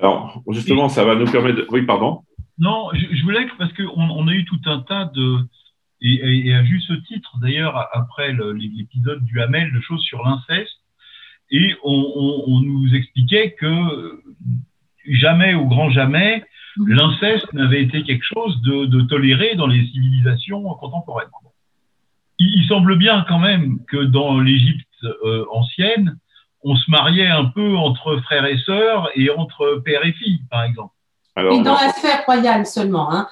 [0.00, 1.58] Alors, justement, ça va nous permettre.
[1.58, 1.66] De...
[1.70, 2.22] Oui, pardon.
[2.58, 5.38] Non, je, voulais parce qu'on on a eu tout un tas de.
[6.02, 10.78] Et, à juste titre, d'ailleurs, après l'épisode du Hamel, de choses sur l'inceste,
[11.50, 14.22] et on, on, nous expliquait que
[15.08, 16.44] jamais, au grand jamais.
[16.86, 21.28] L'inceste n'avait été quelque chose de, toléré dans les civilisations contemporaines.
[22.38, 24.85] Il, semble bien quand même que dans l'Égypte
[25.50, 26.18] ancienne,
[26.62, 30.64] on se mariait un peu entre frères et sœurs et entre père et fille, par
[30.64, 30.92] exemple.
[31.38, 33.12] Alors, dans la sphère royale seulement.
[33.12, 33.28] Hein.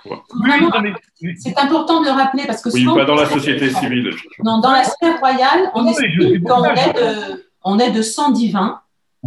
[1.38, 4.10] c'est important de le rappeler parce que oui, pas dans la société civile.
[4.44, 8.80] Non, dans la sphère royale, on estime qu'on est, de, on est de sang divin.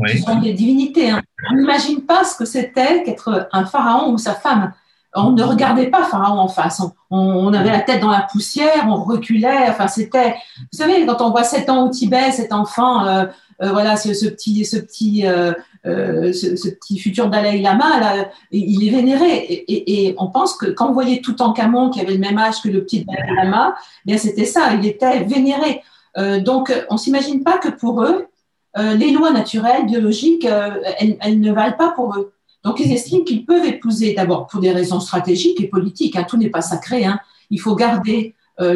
[0.06, 1.10] Ce sont des divinités.
[1.10, 1.23] Hein.
[1.50, 4.71] On n'imagine pas ce que c'était qu'être un pharaon ou sa femme.
[5.17, 6.82] On ne regardait pas Pharaon en face.
[7.10, 9.67] On, avait la tête dans la poussière, on reculait.
[9.69, 10.36] Enfin, c'était.
[10.71, 13.25] Vous savez, quand on voit 7 ans au Tibet, cet enfant, euh,
[13.62, 15.53] euh, voilà, ce, petit, petit, euh,
[15.84, 19.65] petit futur Dalai Lama, il est vénéré.
[19.67, 22.62] Et, on pense que quand vous voyez tout en Camon, qui avait le même âge
[22.62, 23.75] que le petit Dalai Lama,
[24.06, 24.73] bien c'était ça.
[24.73, 25.82] Il était vénéré.
[26.41, 28.27] donc, on s'imagine pas que pour eux,
[28.75, 30.47] les lois naturelles, biologiques,
[30.99, 32.34] elles ne valent pas pour eux.
[32.63, 36.15] Donc, ils estiment qu'ils peuvent épouser d'abord pour des raisons stratégiques et politiques.
[36.15, 37.06] Hein, tout n'est pas sacré.
[37.06, 37.20] Hein.
[37.50, 38.74] Il faut garder euh,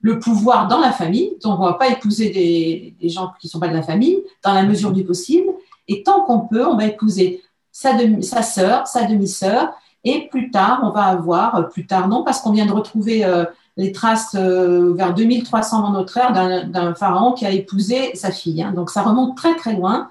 [0.00, 1.32] le pouvoir dans la famille.
[1.42, 4.18] Donc, on ne va pas épouser des, gens qui ne sont pas de la famille
[4.44, 5.48] dans la mesure du possible.
[5.88, 9.72] Et tant qu'on peut, on va épouser sa, sa sœur, sa demi-sœur.
[10.04, 13.24] Et plus tard, on va avoir, euh, plus tard non, parce qu'on vient de retrouver
[13.24, 13.44] euh,
[13.76, 16.32] les traces vers 2300 dans notre ère
[16.66, 18.62] d'un pharaon qui a épousé sa fille.
[18.62, 18.72] Hein.
[18.72, 20.10] Donc, ça remonte très, très loin.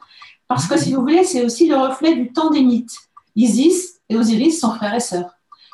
[0.52, 2.98] Parce que si vous voulez, c'est aussi le reflet du temps des mythes.
[3.38, 5.30] Isis et Osiris sont frères et sœurs.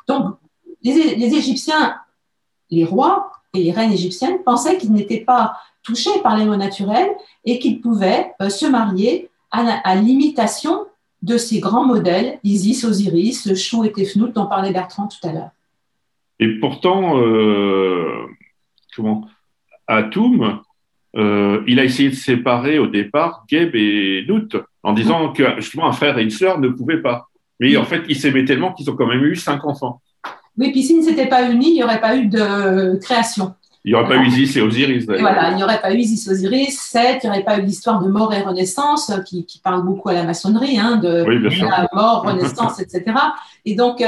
[0.06, 0.36] Donc,
[0.84, 1.96] les, Égyptiens,
[2.70, 7.10] les rois et les reines égyptiennes pensaient qu'ils n'étaient pas touchés par les mots naturels
[7.44, 10.86] et qu'ils pouvaient euh, se marier à, l'imitation
[11.22, 15.50] de ces grands modèles, Isis, Osiris, Chou et Tefnout, dont parlait Bertrand tout à l'heure.
[16.38, 18.28] Et pourtant, euh,
[18.94, 19.26] comment,
[19.88, 20.62] Atum
[21.16, 25.88] euh, il a essayé de séparer au départ Geb et Nout en disant que justement
[25.88, 27.28] un frère et une sœur ne pouvaient pas.
[27.60, 30.00] Mais en fait, ils s'aimaient tellement qu'ils ont quand même eu cinq enfants.
[30.56, 33.54] Oui, puis s'ils ne s'étaient pas unis, il n'y aurait pas eu de création.
[33.84, 35.06] Il n'y aurait pas eu Isis et Osiris.
[35.06, 38.02] voilà, il n'y aurait pas eu Isis, Osiris, Seth, il n'y aurait pas eu l'histoire
[38.02, 41.24] de mort et renaissance qui, parle beaucoup à la maçonnerie, hein, de
[41.64, 43.04] la mort, renaissance, etc.
[43.64, 44.06] Et donc, euh,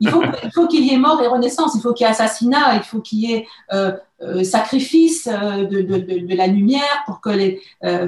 [0.00, 0.10] il
[0.52, 3.00] faut, qu'il y ait mort et renaissance, il faut qu'il y ait assassinat, il faut
[3.00, 7.60] qu'il y ait euh, euh, sacrifice euh, de, la lumière pour que les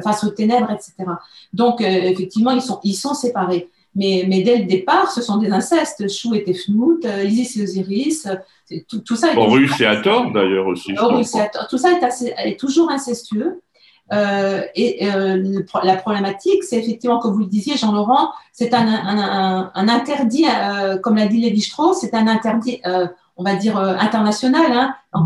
[0.02, 0.94] face aux ténèbres, etc.
[1.52, 3.68] Donc effectivement, ils sont, ils sont séparés.
[3.96, 6.08] Mais, mais dès le départ, ce sont des incestes.
[6.08, 8.28] Chou et Tefnout, Isis et Osiris,
[8.88, 9.32] tout, tout ça.
[9.32, 10.94] Est Horus et Hathor d'ailleurs aussi.
[10.96, 13.60] Horus et Hathor, tout ça est, assez, est toujours incestueux.
[14.12, 19.70] Euh, et euh, la problématique, c'est effectivement, comme vous le disiez, Jean-Laurent, c'est un, un,
[19.72, 22.82] un, interdit, euh, comme l'a dit Lévi-Strauss, c'est un interdit,
[23.36, 25.24] on va dire, international, hein,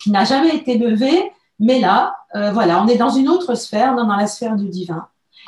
[0.00, 1.30] qui n'a jamais été levé.
[1.58, 2.16] Mais là,
[2.52, 5.06] voilà, on est dans une autre sphère, dans la sphère du divin.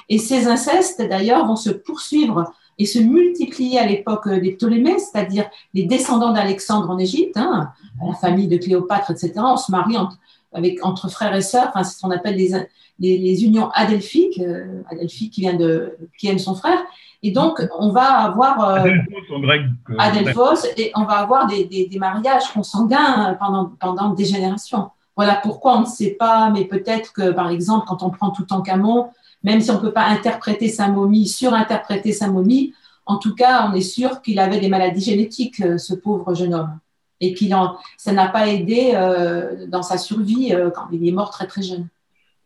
[0.09, 5.47] Et ces incestes, d'ailleurs, vont se poursuivre et se multiplier à l'époque des Ptolémées, c'est-à-dire
[5.75, 7.71] les descendants d'Alexandre en Égypte, hein,
[8.07, 9.33] la famille de Cléopâtre, etc.
[9.37, 10.18] On se marie entre
[10.53, 11.69] avec, entre frères et sœurs.
[11.69, 12.53] Enfin, c'est ce qu'on appelle les,
[12.99, 16.79] les, unions adelphiques, euh, adelphique qui vient de, qui aime son frère.
[17.23, 21.47] Et donc, on va avoir euh, Adelphos, en grec, euh, Adelphos, et on va avoir
[21.47, 24.91] des, des, des, mariages consanguins pendant, pendant des générations.
[25.17, 28.53] Voilà pourquoi on ne sait pas, mais peut-être que, par exemple, quand on prend tout
[28.53, 29.11] en camon,
[29.45, 32.75] même si on ne peut pas interpréter sa momie, surinterpréter sa momie,
[33.07, 36.79] en tout cas, on est sûr qu'il avait des maladies génétiques, ce pauvre jeune homme
[37.22, 37.54] et qu'il
[37.96, 41.62] ça n'a pas aidé euh, dans sa survie euh, quand il est mort très très
[41.62, 41.87] jeune.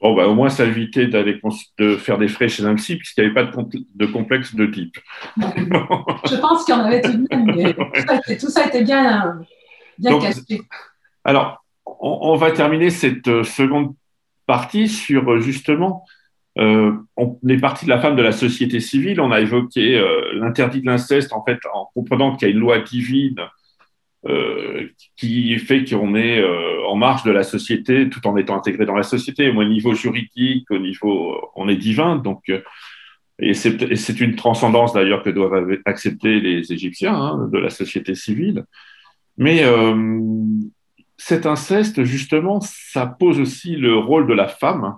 [0.02, 1.40] Bon, bah, au moins, ça d'aller
[1.78, 4.66] de faire des frais chez un psy, puisqu'il n'y avait pas de, de, complexe de
[4.66, 4.98] type.
[5.38, 9.40] Je pense qu'il y en avait tout de même, mais tout ça était, bien,
[9.98, 10.60] bien caché.
[11.24, 13.94] Alors, on, va terminer cette euh, seconde
[14.46, 16.04] partie sur justement,
[16.58, 20.02] on est parti de la femme de la société civile, on a évoqué
[20.34, 23.40] l'interdit de l'inceste, en fait, en comprenant qu'il y a une loi divine
[24.24, 28.84] euh, qui fait qu'on est euh, en marge de la société tout en étant intégré
[28.84, 29.50] dans la société.
[29.50, 32.60] Au niveau juridique, au niveau, on est divin, donc euh,
[33.38, 38.64] et c'est une transcendance d'ailleurs que doivent accepter les Égyptiens hein, de la société civile.
[39.36, 39.62] Mais
[41.18, 44.96] cet inceste, justement, ça pose aussi le rôle de la femme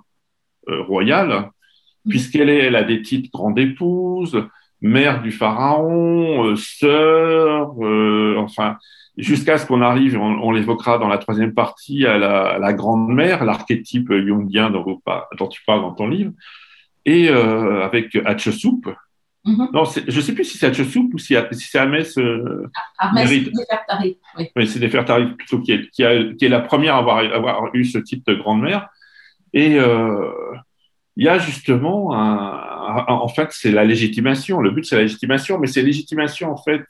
[0.67, 1.49] royale,
[2.07, 4.47] puisqu'elle elle a des titres grande épouse,
[4.79, 7.77] mère du pharaon, sœur,
[8.37, 8.77] enfin,
[9.19, 14.69] jusqu'à ce qu'on arrive, on, l'évoquera dans la troisième partie, à la, grande-mère, l'archétype jungien
[14.69, 15.01] dont,
[15.37, 16.31] dont, tu parles dans ton livre,
[17.05, 18.81] et euh, avec Hatshepsut.
[19.45, 19.71] Mm-hmm.
[19.73, 22.17] Non, je ne sais plus si c'est Hatshepsut ou si, c'est Hermès.
[22.17, 22.69] Euh,
[23.13, 24.17] Nefertari.
[24.37, 27.85] Oui, oui c'est Nefertari plutôt qui est, qui, est la première à avoir, avoir eu
[27.85, 28.89] ce type de grande-mère.
[29.53, 30.31] Et euh,
[31.15, 34.61] il y a justement un, en fait, c'est la légitimation.
[34.61, 36.85] Le but, c'est la légitimation, mais c'est légitimation, en fait,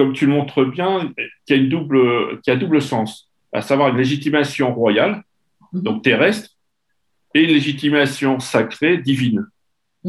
[0.00, 1.12] comme tu le montres bien,
[1.44, 5.24] qui a, une double, qui a double sens, à savoir une légitimation royale,
[5.74, 5.82] mhm.
[5.82, 6.48] donc terrestre,
[7.34, 9.46] et une légitimation sacrée, divine.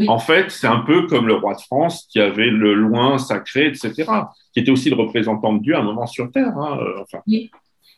[0.07, 3.67] En fait, c'est un peu comme le roi de France qui avait le loin sacré,
[3.67, 4.09] etc.,
[4.53, 6.57] qui était aussi le représentant de Dieu à un moment sur Terre.
[6.57, 7.51] Hein, euh, enfin, oui.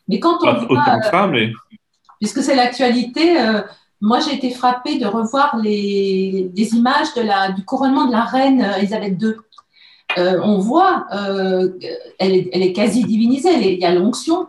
[0.08, 1.52] Mais quand on voit, autant que ça, mais...
[2.20, 3.62] puisque c'est l'actualité, euh,
[4.00, 8.24] moi j'ai été frappée de revoir les, les, images de la, du couronnement de la
[8.24, 9.34] reine Elisabeth II.
[10.16, 14.48] Euh, on voit, elle est, elle, est, quasi divinisée, il y a l'onction,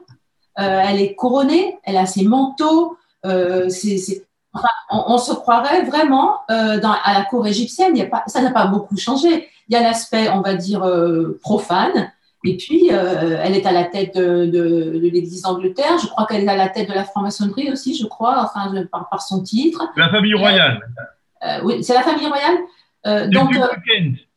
[0.57, 2.97] elle est couronnée, elle a ses manteaux,
[4.89, 7.99] on, se croirait vraiment euh, dans, à la cour égyptienne.
[7.99, 9.47] a pas, ça n'a pas beaucoup changé.
[9.67, 12.11] Il y a l'aspect, on va dire, euh, profane.
[12.43, 15.97] Et puis, euh, elle est à la tête de, l'Église d'Angleterre.
[15.99, 19.21] Je crois qu'elle est à la tête de la franc-maçonnerie aussi, je crois, enfin, par,
[19.21, 19.83] son titre.
[19.97, 20.79] La famille royale.
[21.63, 23.29] oui, c'est la famille royale.
[23.31, 23.55] donc,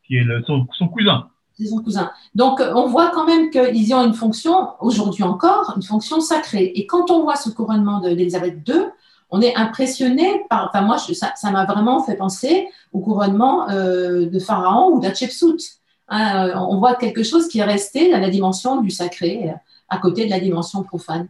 [0.09, 1.29] qui est son, cousin.
[1.53, 2.11] C'est son cousin.
[2.35, 6.73] Donc, on voit quand même qu'ils ont une fonction, aujourd'hui encore, une fonction sacrée.
[6.75, 8.87] Et quand on voit ce couronnement d'Élisabeth II,
[9.31, 10.69] on est impressionné par.
[10.69, 15.61] Enfin, moi, ça m'a vraiment fait penser au couronnement euh, de Pharaon ou d'Hatshepsut.
[16.09, 19.53] Hein, euh, on voit quelque chose qui est resté dans la dimension du sacré, euh,
[19.91, 21.29] à côté de la dimension profane.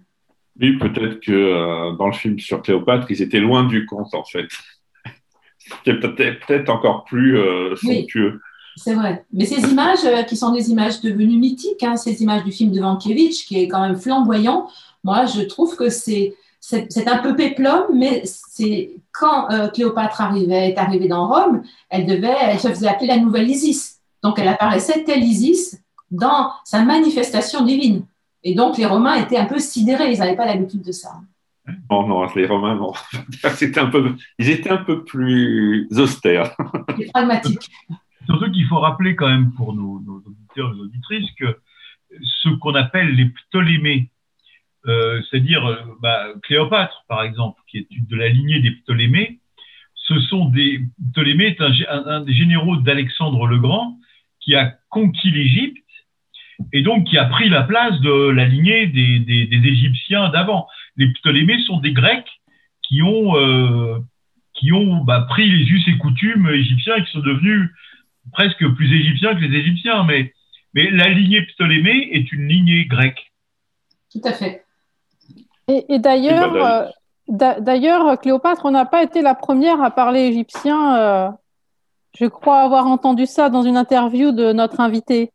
[0.60, 4.48] Oui, peut-être que dans le film sur Cléopâtre, ils étaient loin du compte, en fait.
[5.58, 7.38] C'était peut-être encore plus
[7.76, 8.40] somptueux.
[8.78, 9.24] C'est vrai.
[9.32, 12.80] Mais ces images, qui sont des images devenues mythiques, hein, ces images du film de
[12.80, 14.68] Vankiewicz, qui est quand même flamboyant,
[15.04, 20.70] moi, je trouve que c'est c'est un peu péplum, mais c'est quand euh, Cléopâtre arrivait,
[20.70, 24.00] est arrivée dans Rome, elle devait, elle se faisait appeler la nouvelle Isis.
[24.22, 28.04] Donc elle apparaissait telle Isis dans sa manifestation divine.
[28.42, 31.12] Et donc les Romains étaient un peu sidérés, ils n'avaient pas l'habitude de ça.
[31.90, 32.92] Non, non, les Romains, non.
[33.44, 36.56] un peu, ils étaient un peu plus austères.
[36.98, 37.70] Et pragmatiques.
[38.28, 41.56] Surtout qu'il faut rappeler quand même pour nos, auditeurs et auditrices que
[42.42, 44.10] ce qu'on appelle les Ptolémées,
[44.86, 49.40] euh, c'est-à-dire euh, bah, Cléopâtre, par exemple, qui est de la lignée des Ptolémées.
[49.94, 50.80] Ce sont des
[51.12, 53.98] Ptolémées est un, des généraux d'Alexandre le Grand
[54.40, 55.84] qui a conquis l'Égypte
[56.72, 60.66] et donc qui a pris la place de la lignée des, des, Égyptiens d'avant.
[60.96, 62.28] Les Ptolémées sont des Grecs
[62.82, 63.98] qui ont euh,
[64.54, 67.70] qui ont bah, pris les us et coutumes égyptiens et qui sont devenus
[68.32, 70.04] presque plus égyptiens que les Égyptiens.
[70.04, 70.32] Mais,
[70.74, 73.32] mais la lignée Ptolémée est une lignée grecque.
[74.12, 74.64] Tout à fait.
[75.68, 76.86] Et, d'ailleurs, euh,
[77.28, 80.96] d'ailleurs, Cléopâtre, on n'a pas été la première à parler égyptien.
[80.96, 81.28] Euh,
[82.18, 85.30] je crois avoir entendu ça dans une interview de notre invité.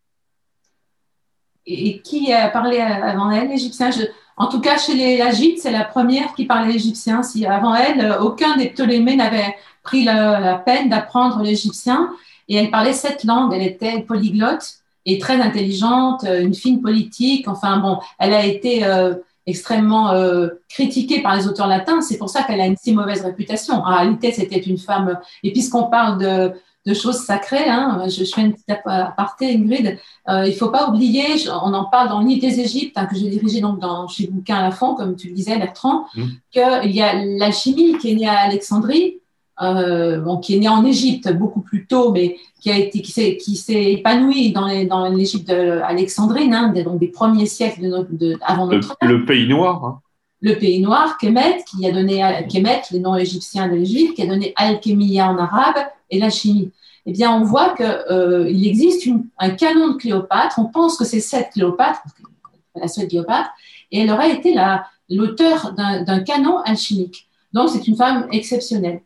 [1.68, 3.92] Et, qui a parlé avant elle, égyptien
[4.38, 7.22] En tout cas, chez les Agites, c'est la première qui parlait égyptien.
[7.22, 12.12] Si avant elle, aucun des Ptolémées n'avait pris la, peine d'apprendre l'égyptien.
[12.54, 13.52] Et elle parlait sept langues.
[13.52, 14.76] Elle était polyglotte
[15.08, 17.48] et très intelligente, une fine politique.
[17.48, 19.16] Enfin bon, elle a été euh,
[19.48, 22.02] extrêmement euh, critiquée par les auteurs latins.
[22.02, 23.74] C'est pour ça qu'elle a une si mauvaise réputation.
[23.74, 25.20] En réalité, c'était une femme.
[25.42, 26.52] Et puisqu'on parle de,
[26.86, 29.98] de, choses sacrées, hein, je, je, fais une petite aparté, Ingrid.
[30.30, 33.16] Euh, il faut pas oublier, on en parle dans le livre des Égyptes hein, que
[33.16, 36.24] j'ai dirigé donc dans chez Bouquin à la fond, comme tu le disais, Bertrand, mmh.
[36.52, 39.23] qu'il y a l'alchimie qui est née à Alexandrie.
[39.64, 43.56] Euh, bon, qui est née en Égypte beaucoup plus tôt, mais qui a été qui
[43.56, 48.96] s'est épanoui dans dans l'Égypte alexandrine, hein, donc des premiers siècles de, de avant notre
[49.02, 49.86] le, le pays noir.
[49.86, 50.00] Hein.
[50.42, 52.22] Le pays noir, Kemet, qui a donné
[52.52, 56.72] Kemet, les noms égyptiens de l'Égypte, qui a donné alchimia en arabe et la chimie.
[57.06, 60.60] Eh bien, on voit que euh, il existe une, un canon de Cléopâtre.
[60.60, 62.02] On pense que c'est cette Cléopâtre,
[62.76, 63.52] la seule Cléopâtre,
[63.92, 64.56] et elle aurait été
[65.10, 67.28] l'auteur d'un canon alchimique.
[67.54, 69.02] Donc, c'est une femme exceptionnelle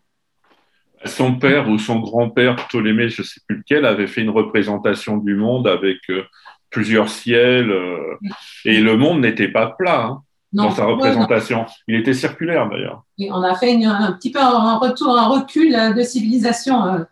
[1.06, 5.18] son père ou son grand-père, Ptolémée, je ne sais plus lequel, avait fait une représentation
[5.18, 6.24] du monde avec euh,
[6.70, 7.72] plusieurs ciels.
[7.72, 8.18] Euh,
[8.66, 10.22] et le monde n'était pas plat hein,
[10.54, 11.66] dans sa représentation.
[11.88, 13.04] Il était circulaire d'ailleurs.
[13.20, 17.06] on a fait un petit peu un retour, un recul de civilisation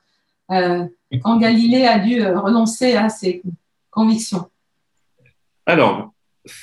[0.52, 0.86] euh,
[1.22, 3.42] quand Galilée a dû renoncer à ses
[3.92, 4.50] convictions.
[5.66, 6.12] Alors,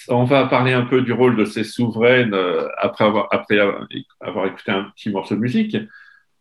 [0.08, 2.36] on va parler un peu du rôle de ces souveraines
[2.78, 3.58] après avoir, après
[4.20, 5.76] avoir écouté un petit morceau de musique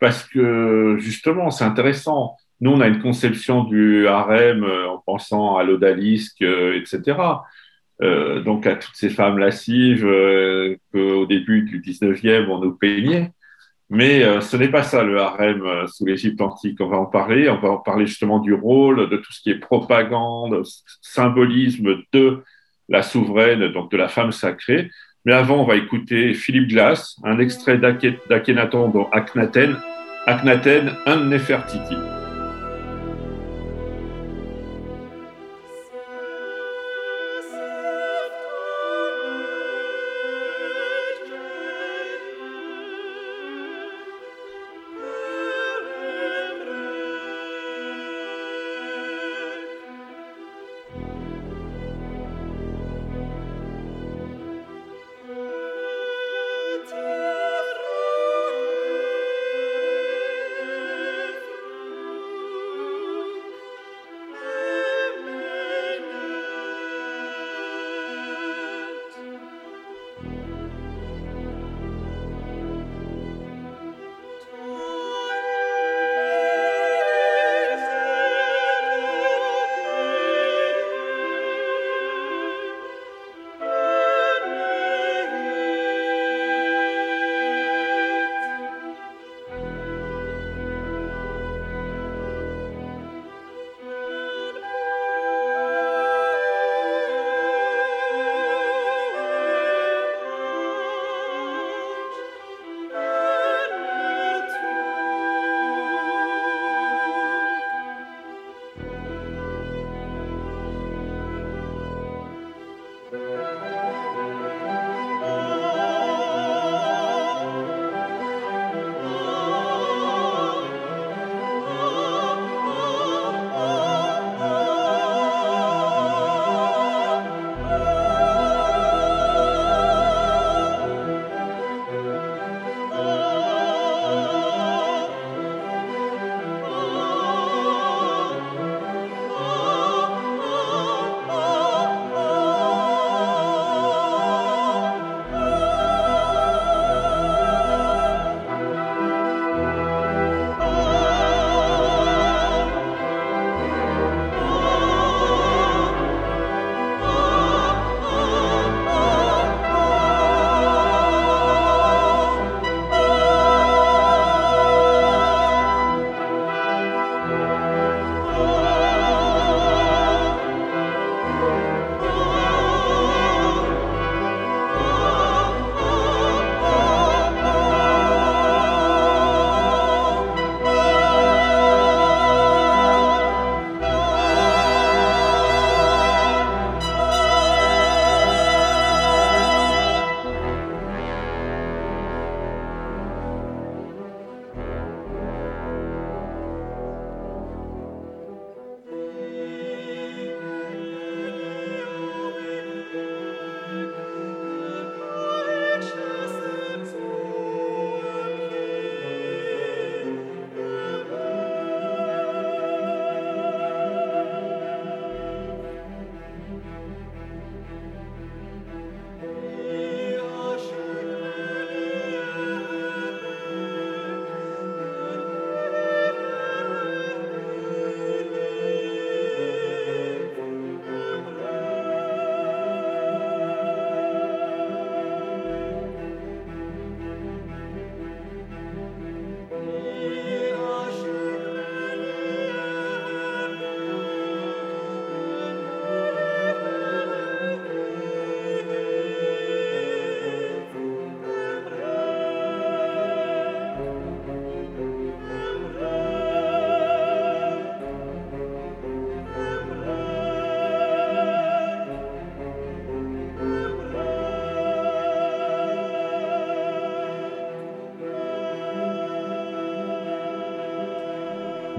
[0.02, 2.36] parce que justement, c'est intéressant.
[2.60, 7.20] Nous, on a une conception du harem euh, en pensant à l'odalisque, euh, etc.
[8.02, 10.08] Euh, donc à toutes ces femmes lascives
[10.92, 13.32] qu'au début du 19e, on nous peignait.
[13.92, 16.80] Mais ce n'est pas ça le harem sous l'Égypte antique.
[16.80, 17.50] On va en parler.
[17.50, 20.64] On va en parler justement du rôle, de tout ce qui est propagande,
[21.02, 22.42] symbolisme de
[22.90, 24.90] la souveraine, donc de la femme sacrée.
[25.26, 29.78] Mais avant, on va écouter Philippe Glass, un extrait d'Akhenaton dans Akhenaten,
[30.26, 31.96] Akhenaten, un Nefertiti.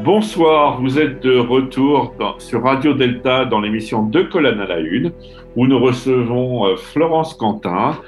[0.05, 5.13] Bonsoir, vous êtes de retour sur Radio Delta dans l'émission Deux colonnes à la une,
[5.55, 8.03] où nous recevons euh, Florence Quentin,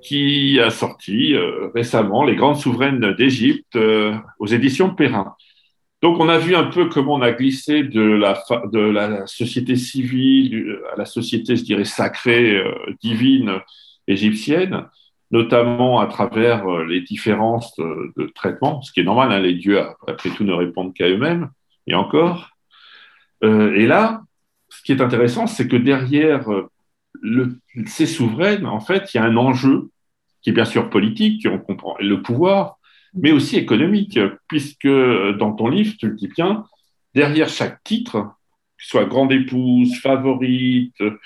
[0.00, 5.34] qui a sorti euh, récemment Les grandes souveraines d'Égypte euh, aux éditions Perrin.
[6.00, 8.18] Donc on a vu un peu comment on a glissé de
[8.72, 12.62] de la société civile à la société, je dirais, sacrée,
[13.02, 13.60] divine
[14.08, 14.86] égyptienne
[15.30, 19.80] notamment à travers euh, les différences de, traitement, ce qui est normal, hein, les dieux,
[20.06, 21.50] après tout, ne répondent qu'à eux-mêmes,
[21.86, 22.50] et encore.
[23.44, 24.22] Euh, et là,
[24.68, 26.70] ce qui est intéressant, c'est que derrière euh,
[27.86, 29.90] ces souveraines, en fait, il y a un enjeu
[30.42, 32.78] qui est bien sûr politique, on comprend le pouvoir,
[33.14, 34.18] mais aussi économique,
[34.48, 36.64] puisque dans ton livre, tu le dis bien,
[37.14, 38.36] derrière chaque titre,
[38.78, 41.18] soit grande épouse, favorite, euh,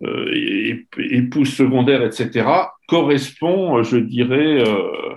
[0.00, 2.46] épouse secondaire, etc.,
[2.88, 5.14] correspond, je dirais, euh,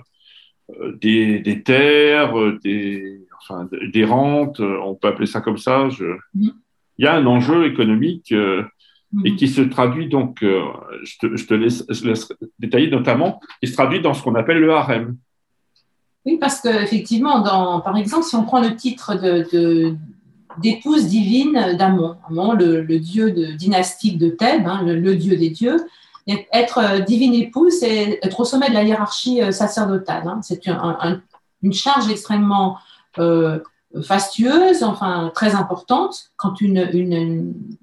[0.80, 5.88] euh, des, des, terres, des, enfin, des rentes, on peut appeler ça comme ça.
[5.90, 6.04] Je...
[6.04, 6.52] Mm-hmm.
[6.98, 8.36] Il y a un enjeu économique et
[9.14, 9.36] mm-hmm.
[9.36, 14.00] qui se traduit donc, je te, je te laisse, laisse, détailler notamment, qui se traduit
[14.00, 15.16] dans ce qu'on appelle le harem.
[16.26, 17.42] Oui, parce qu'effectivement,
[17.80, 19.96] par exemple, si on prend le titre de, de,
[20.60, 22.16] d'épouse divine d'Amon.
[22.28, 25.86] Amon, le, dieu de, dynastique de Thèbes, hein, le, dieu des dieux.
[26.52, 30.26] être euh, divine épouse, c'est être au sommet de la hiérarchie euh, sacerdotale.
[30.26, 30.40] Hein.
[30.42, 30.66] C'est
[31.62, 32.78] une charge extrêmement
[33.18, 33.58] euh,
[34.02, 36.30] fastueuse, enfin très importante.
[36.36, 36.88] Quand une,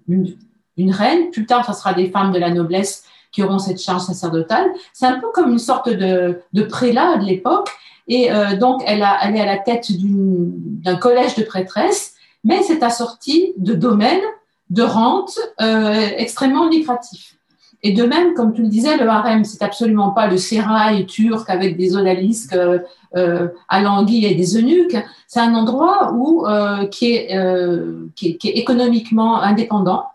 [0.08, 4.04] une, reine, plus tard, ce sera des femmes de la noblesse qui auront cette charge
[4.04, 4.68] sacerdotale.
[4.94, 7.70] C'est un peu comme une sorte de, de prélat de l'époque.
[8.08, 12.15] Et donc, elle, a, elle est à la tête d'un collège de prêtresses
[12.46, 14.22] mais c'est assorti de domaines
[14.70, 17.36] de rentes euh, extrêmement lucratifs.
[17.84, 21.50] Et de même, comme tu le disais, le harem, c'est absolument pas le sérail turc
[21.50, 22.80] avec des odalisques euh,
[23.16, 24.98] euh, à l'anguille et des eunuques.
[25.28, 30.06] C'est un endroit où, euh, qui, est, euh, qui, est, économiquement indépendant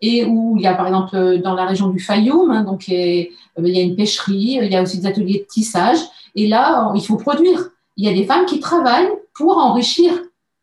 [0.00, 3.28] et où il y a, par exemple, dans la région du Fayoum, hein, donc il
[3.58, 5.98] y a une pêcherie, il y a aussi des ateliers de tissage.
[6.34, 7.68] Et là, il faut produire.
[7.96, 10.12] Il y a des femmes qui travaillent pour enrichir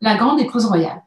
[0.01, 1.03] la grande épouse royale.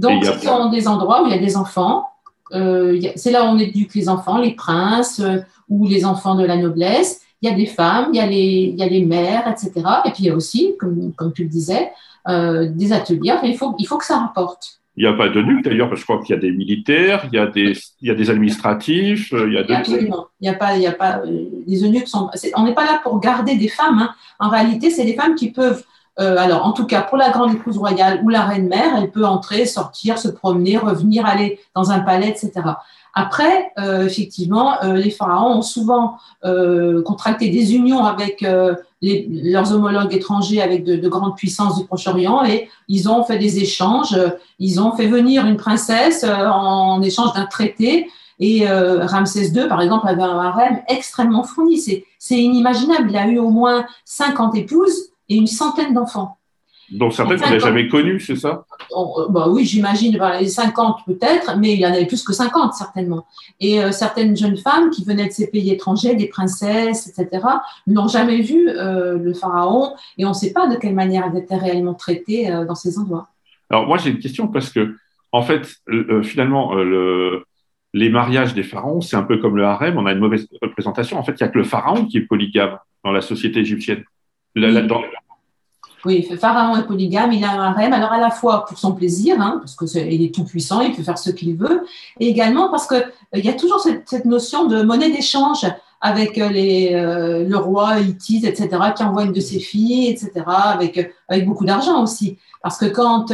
[0.00, 2.06] Donc, ce sont des endroits où il y a des enfants.
[2.52, 5.38] Euh, c'est là où on éduque les enfants, les princes euh,
[5.68, 7.20] ou les enfants de la noblesse.
[7.42, 9.72] Il y a des femmes, il y a les, il y a les mères, etc.
[10.04, 11.90] Et puis il y a aussi, comme, comme tu le disais,
[12.28, 13.34] euh, des ateliers.
[13.44, 14.80] il, faut, il faut que ça rapporte.
[14.96, 16.50] Il n'y a pas de nuque d'ailleurs, parce que je crois qu'il y a des
[16.50, 20.26] militaires, il y a des, il y a des administratifs, il y a Absolument.
[20.40, 21.22] Il n'y a pas, il y a pas,
[21.66, 22.28] les eunuques sont.
[22.56, 23.98] on n'est pas là pour garder des femmes.
[24.00, 24.10] Hein.
[24.38, 25.84] En réalité, c'est des femmes qui peuvent
[26.18, 29.10] euh, alors, en tout cas, pour la grande épouse royale ou la reine mère, elle
[29.10, 32.52] peut entrer, sortir, se promener, revenir, aller dans un palais, etc.
[33.14, 36.16] Après, euh, effectivement, euh, les pharaons ont souvent
[37.04, 43.08] contracté des unions avec leurs homologues étrangers, avec de, grandes puissances du Proche-Orient, et ils
[43.08, 44.18] ont fait des échanges.
[44.58, 48.08] Ils ont fait venir une princesse en échange d'un traité.
[48.38, 51.78] Et Ramsès II, par exemple, avait un harem extrêmement fourni.
[52.18, 53.10] C'est inimaginable.
[53.10, 56.36] Il a eu au moins 50 épouses et une centaine d'enfants.
[56.90, 58.64] Donc certaines qu'on n'a jamais connues, c'est ça?
[58.90, 62.74] Euh, bah Oui, j'imagine, les 50 peut-être, mais il y en avait plus que 50
[62.74, 63.26] certainement.
[63.60, 67.46] Et euh, certaines jeunes femmes qui venaient de ces pays étrangers, des princesses, etc.,
[67.86, 71.40] n'ont jamais vu euh, le pharaon et on ne sait pas de quelle manière elles
[71.40, 73.28] étaient réellement traitées dans ces endroits.
[73.70, 74.96] Alors moi j'ai une question parce que,
[75.30, 75.68] en fait,
[76.24, 77.44] finalement, le,
[77.94, 81.20] les mariages des pharaons, c'est un peu comme le harem, on a une mauvaise représentation.
[81.20, 84.02] En fait, il n'y a que le pharaon qui est polygame dans la société égyptienne.
[86.04, 89.36] Oui, Pharaon est polygame, il a un harem, alors à la fois pour son plaisir,
[89.38, 91.84] hein, parce qu'il est, tout puissant, il peut faire ce qu'il veut,
[92.18, 95.66] et également parce qu'il euh, y a toujours cette, notion de monnaie d'échange
[96.00, 100.32] avec euh, les, euh, le roi hittite, etc., qui envoie une de ses filles, etc.,
[100.46, 102.38] avec, avec beaucoup d'argent aussi.
[102.62, 103.32] Parce que quand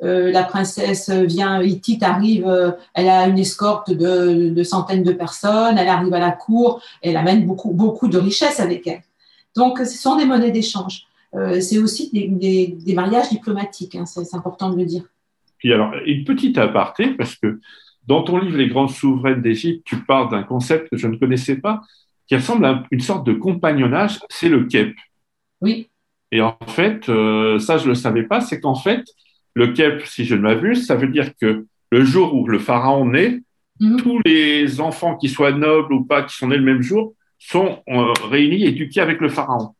[0.00, 5.88] la princesse vient, hittite arrive, elle a une escorte de, de, centaines de personnes, elle
[5.88, 9.02] arrive à la cour, elle amène beaucoup, beaucoup de richesses avec elle.
[9.56, 11.06] Donc, ce sont des monnaies d'échange.
[11.34, 15.02] Euh, c'est aussi des, mariages diplomatiques, hein, c'est important de le dire.
[15.58, 17.60] Puis alors, une petite aparté, parce que
[18.06, 21.56] dans ton livre Les grandes souveraines d'Égypte, tu parles d'un concept que je ne connaissais
[21.56, 21.82] pas,
[22.26, 24.94] qui ressemble à une sorte de compagnonnage, c'est le kep.
[25.60, 25.88] Oui.
[26.30, 29.04] Et en fait, euh, ça, je ne le savais pas, c'est qu'en fait,
[29.54, 33.06] le kep, si je ne m'abuse, ça veut dire que le jour où le pharaon
[33.06, 33.40] naît,
[33.80, 33.96] mhm.
[33.96, 37.14] tous les enfants, qui soient nobles ou pas, qui sont nés le même jour,
[37.50, 39.74] sont euh, réunis, éduqués avec le pharaon.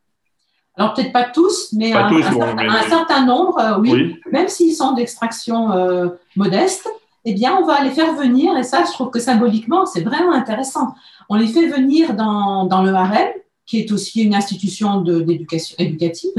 [0.76, 4.16] Alors peut-être pas tous, mais, un, certain, nombre, euh, oui.
[4.32, 6.88] Même s'ils sont d'extraction euh, modeste,
[7.24, 10.32] eh bien on va les faire venir, et ça je trouve que symboliquement c'est vraiment
[10.32, 10.94] intéressant.
[11.28, 13.28] On les fait venir dans, dans le harem,
[13.66, 16.32] qui est aussi une institution d'éducation éducative,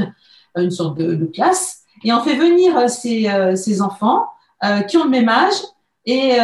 [0.56, 4.26] une sorte de, classe, Et on fait venir ces, ces enfants
[4.88, 5.56] qui ont le même âge
[6.06, 6.36] et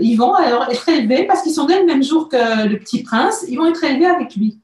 [0.00, 3.02] ils vont alors être élevés parce qu'ils sont nés le même jour que le petit
[3.02, 4.60] prince, ils vont être élevés avec lui.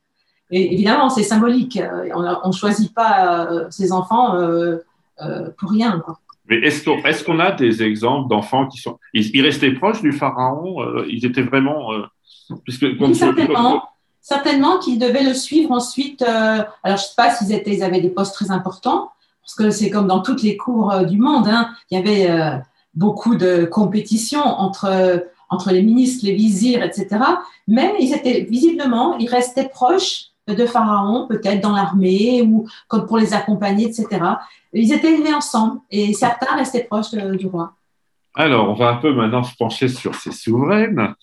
[0.52, 1.80] Et évidemment, c'est symbolique.
[2.14, 4.36] On ne choisit pas ces enfants
[5.58, 6.00] pour rien.
[6.04, 6.20] Quoi.
[6.50, 8.98] Mais est-ce qu'on a des exemples d'enfants qui sont.
[9.14, 11.92] Ils, restaient proches du pharaon euh, Ils étaient vraiment.
[11.92, 12.02] Euh,
[12.64, 13.84] puisque, certainement.
[14.20, 16.22] Certainement qu'ils devaient le suivre ensuite.
[16.22, 19.12] Euh, alors, je ne sais pas s'ils étaient, ils avaient des postes très importants,
[19.42, 21.46] parce que c'est comme dans toutes les cours du monde.
[21.46, 22.60] Hein, il y avait
[22.94, 27.08] beaucoup de compétition entre, entre les ministres, les vizirs, etc.
[27.68, 33.18] Mais ils étaient visiblement, ils restaient proches de Pharaon, peut-être dans l'armée ou comme pour
[33.18, 34.24] les accompagner, etc.
[34.72, 37.74] Ils étaient élevés ensemble et certains restaient proches du roi.
[38.34, 41.14] Alors, on va un peu maintenant se pencher sur ces souveraines.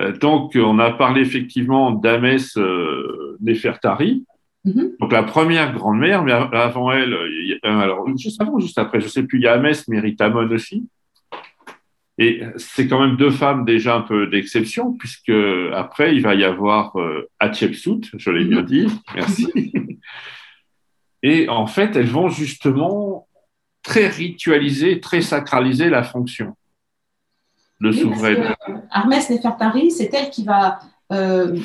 [0.00, 4.24] Euh, donc, on a parlé effectivement d'Amès euh, Nefertari,
[4.64, 4.92] mhm.
[5.00, 7.16] donc la première grand-mère, mais avant elle,
[7.62, 10.88] alors juste avant, juste après, je ne sais plus, il y a Amès Méritamon aussi.
[12.18, 15.32] Et c'est quand même deux femmes déjà un peu d'exception, puisque
[15.74, 19.72] après, il va y avoir euh, Hatshepsut, je l'ai bien dit, merci.
[21.22, 23.28] Et en fait, elles vont justement
[23.82, 26.56] très ritualiser, très sacraliser la fonction
[27.80, 28.54] de souveraine.
[28.90, 30.78] Armès Nefertari, c'est elle qui va.
[31.12, 31.56] Euh,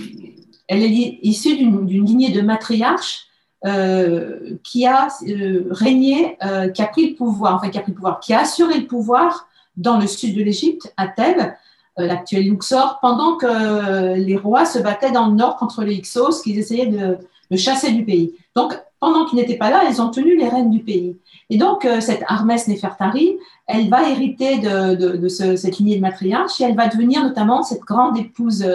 [0.68, 3.28] elle est issue d'une lignée de matriarches
[3.66, 6.38] euh, qui a euh, régné,
[6.74, 8.88] qui a pris le pouvoir, enfin qui a pris le pouvoir, qui a assuré le
[8.88, 11.54] pouvoir dans le sud de l'Égypte, à Thèbes,
[11.98, 16.60] l'actuel Luxor, pendant que les rois se battaient dans le nord contre les Hyksos, qu'ils
[16.60, 17.18] essayaient de,
[17.56, 18.34] chasser du pays.
[18.56, 21.18] Donc, pendant qu'ils n'étaient pas là, elles ont tenu les rênes du pays.
[21.50, 23.38] Et donc, euh, cette Armès Nefertari,
[23.68, 28.18] elle va hériter de, cette lignée de matriarche et elle va devenir notamment cette grande
[28.18, 28.66] épouse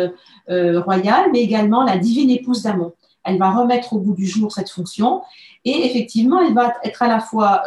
[0.53, 2.93] euh, euh, royale, mais également la divine épouse d'Amon.
[3.25, 5.23] Elle va remettre au bout du jour cette fonction
[5.65, 7.63] et effectivement, elle va être à la fois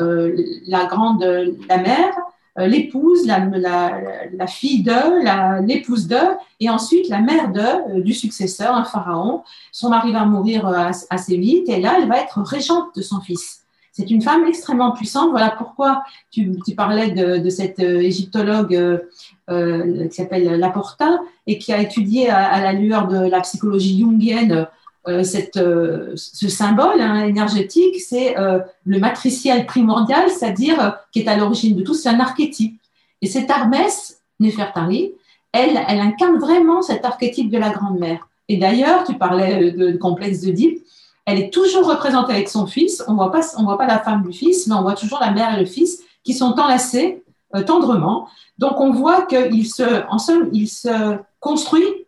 [0.67, 1.23] la grande,
[1.69, 2.13] la mère,
[2.57, 6.15] euh, l'épouse, la, fille de, l'épouse de,
[6.61, 9.43] et ensuite la mère de, euh, du successeur, un pharaon.
[9.73, 13.19] Son mari va mourir euh, assez vite, et là, elle va être régente de son
[13.19, 13.63] fils.
[13.91, 15.31] C'est une femme extrêmement puissante.
[15.31, 19.01] Voilà pourquoi tu, parlais de, cette égyptologue
[19.47, 24.67] qui s'appelle Laporta et qui a étudié à, la lueur de la psychologie jungienne
[25.07, 25.23] euh,
[25.57, 31.75] euh, ce symbole hein, énergétique, c'est euh, le matriciel primordial, c'est-à-dire qui est à l'origine
[31.75, 32.79] de tout, c'est un archétype.
[33.21, 35.13] Et cette Armès, Nefertari,
[35.51, 38.27] elle, elle incarne vraiment cet archétype de la grande-mère.
[38.49, 40.83] Et d'ailleurs, tu parlais de, complexe d'Oedipe,
[41.25, 43.03] elle est toujours représentée avec son fils.
[43.07, 45.31] On voit pas, on voit pas la femme du fils, mais on voit toujours la
[45.31, 47.23] mère et le fils qui sont enlacés
[47.62, 48.28] tendrement.
[48.58, 52.06] Donc on voit qu'il se, en somme, il se construit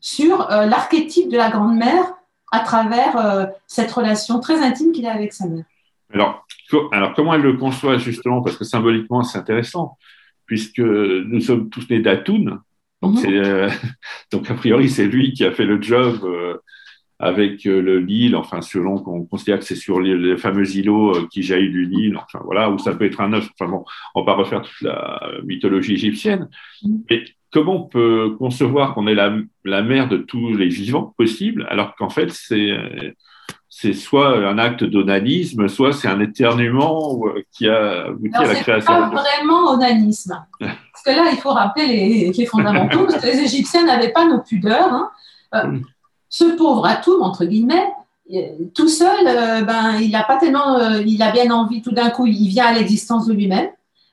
[0.00, 2.12] sur l'archétype de la grande-mère
[2.52, 5.64] à travers euh, cette relation très intime qu'il a avec sa mère.
[6.12, 6.46] Alors,
[6.92, 8.42] alors, comment elle le conçoit justement?
[8.42, 9.96] Parce que symboliquement, c'est intéressant,
[10.44, 12.60] puisque nous sommes tous nés d'Atoun.
[13.00, 13.26] Donc, mhm.
[13.26, 13.70] euh,
[14.30, 16.58] donc, a priori, c'est lui qui a fait le job euh,
[17.22, 21.70] avec le Nil, enfin, selon qu'on considère que c'est sur les, fameux îlots qui jaillissent
[21.70, 23.48] du Nil, enfin, voilà, ou ça peut être un œuf.
[23.58, 23.84] Enfin, bon,
[24.16, 26.48] on va pas refaire toute la mythologie égyptienne.
[26.82, 27.02] Mhm.
[27.08, 31.64] Mais comment on peut concevoir qu'on est la, la, mère de tous les vivants possibles,
[31.70, 32.76] alors qu'en fait, c'est,
[33.68, 38.92] c'est soit un acte d'onanisme, soit c'est un éternuement qui a abouti à la création.
[38.92, 40.44] Pas vraiment onanisme.
[40.58, 44.40] Parce que là, il faut rappeler les, fondamentaux, parce que les Égyptiens n'avaient pas nos
[44.40, 44.92] pudeurs.
[44.92, 45.10] Hein.
[45.54, 45.78] Euh,
[46.32, 47.92] ce pauvre Atoum, entre guillemets,
[48.74, 52.08] tout seul, euh, ben, il a pas tellement, euh, il a bien envie, tout d'un
[52.08, 53.68] coup, il vient à l'existence de lui-même.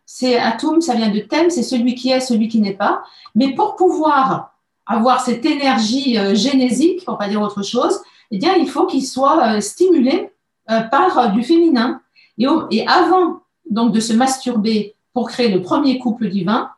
[0.05, 3.03] C'est Atum, ça vient de Thème, c'est celui qui est, celui qui n'est pas.
[3.35, 4.53] Mais pour pouvoir
[4.85, 8.01] avoir cette énergie euh, génésique, pour pas dire autre chose,
[8.31, 10.31] eh bien, il faut qu'il soit euh, stimulé
[10.69, 12.01] euh, par du féminin.
[12.37, 16.71] Et, avant donc de se masturber pour créer le premier couple divin,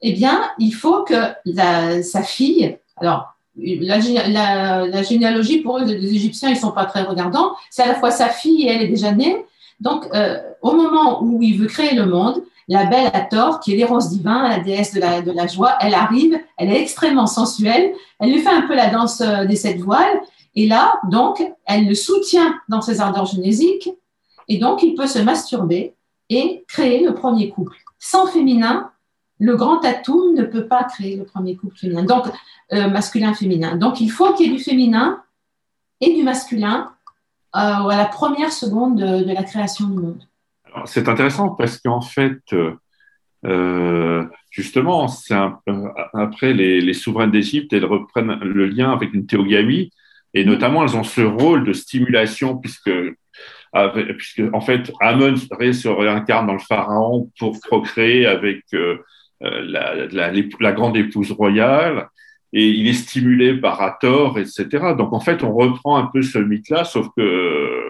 [0.00, 1.34] eh bien, il faut que
[2.02, 7.52] sa fille, alors la, généalogie pour eux, les Égyptiens, ils sont pas très regardants.
[7.70, 9.44] C'est à la fois sa fille et elle est déjà née.
[9.80, 13.76] Donc, euh, au moment où il veut créer le monde, la belle Hathor, qui est
[13.76, 17.92] l'éros divin, la déesse de la, de la, joie, elle arrive, elle est extrêmement sensuelle,
[18.20, 20.20] elle lui fait un peu la danse euh, des sept voiles,
[20.54, 23.90] et là, donc, elle le soutient dans ses ardeurs génésiques,
[24.48, 25.94] et donc il peut se masturber
[26.30, 27.76] et créer le premier couple.
[27.98, 28.90] Sans féminin,
[29.40, 32.26] le grand Atum ne peut pas créer le premier couple féminin, donc
[32.72, 33.76] euh, masculin-féminin.
[33.76, 35.22] Donc il faut qu'il y ait du féminin
[36.00, 36.92] et du masculin
[37.56, 40.22] euh, à la première seconde de, la création du monde.
[40.86, 42.40] C'est intéressant parce qu'en fait,
[43.44, 45.06] euh, justement,
[46.14, 49.90] après les, les souveraines d'Égypte, elles reprennent le lien avec une théogamie
[50.32, 52.90] et notamment elles ont ce rôle de stimulation puisque
[54.16, 58.98] puisque en fait, Amon se réincarne dans le pharaon pour procréer avec euh,
[59.66, 62.08] la, la, la, grande épouse royale
[62.52, 64.94] et il est stimulé par Hathor, etc.
[64.96, 67.80] Donc en fait, on reprend un peu ce mythe-là, sauf que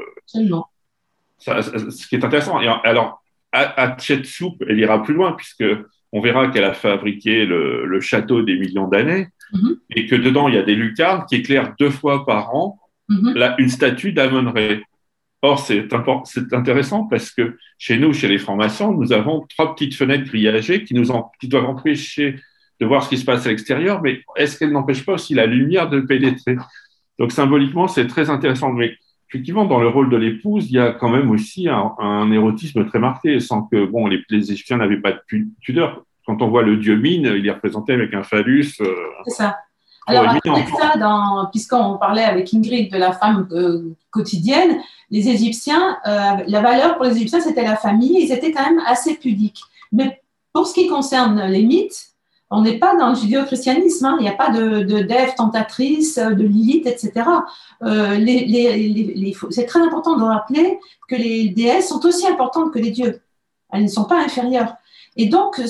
[1.39, 2.61] ça, ce qui est intéressant.
[2.61, 5.65] Et alors, Hatshepsut, elle ira plus loin puisque
[6.13, 9.79] on verra qu'elle a fabriqué le, le château des millions d'années mm-hmm.
[9.91, 12.79] et que dedans il y a des lucarnes qui éclairent deux fois par an
[13.11, 13.35] mm-hmm.
[13.35, 14.85] là, une statue d'Amon-Ré.
[15.45, 15.93] Or, c'est
[16.55, 20.95] intéressant parce que chez nous, chez les francs-maçons, nous avons trois petites fenêtres grillagées qui
[20.95, 21.05] nous
[21.39, 22.37] qui doivent empêcher
[22.81, 25.45] de voir ce qui se passe à l'extérieur, mais est-ce qu'elle n'empêche pas aussi la
[25.45, 26.57] lumière de pénétrer?
[27.19, 28.73] Donc symboliquement, c'est très intéressant.
[28.73, 28.97] Mais
[29.29, 32.99] effectivement, dans le rôle de l'épouse, il y a quand même aussi un, érotisme très
[32.99, 35.21] marqué, sans que bon, les, Égyptiens n'avaient pas de
[35.61, 36.07] pudeur.
[36.25, 38.81] Quand on voit le dieu Mine, il est représenté avec un phallus.
[38.81, 38.95] Euh,
[39.27, 39.59] c'est ça.
[40.07, 44.81] Alors, avec ça, puisqu'on parlait avec Ingrid de la femme euh, quotidienne,
[45.11, 48.23] les Égyptiens, euh, la valeur pour les Égyptiens, c'était la famille.
[48.23, 49.63] Ils étaient quand même assez pudiques.
[49.93, 50.21] Mais
[50.53, 52.15] pour ce qui concerne les mythes,
[52.51, 54.17] on n'est pas dans le judéo-christianisme, hein.
[54.21, 57.29] il n'y a pas de, de d'Ève tentatrice, de Lilith, etc.
[57.83, 58.19] Euh,
[59.51, 60.79] c'est très important de rappeler
[61.09, 63.23] que les déesses sont aussi importantes que les dieux.
[63.73, 64.75] Elles ne sont pas inférieures.
[65.17, 65.61] Et donc,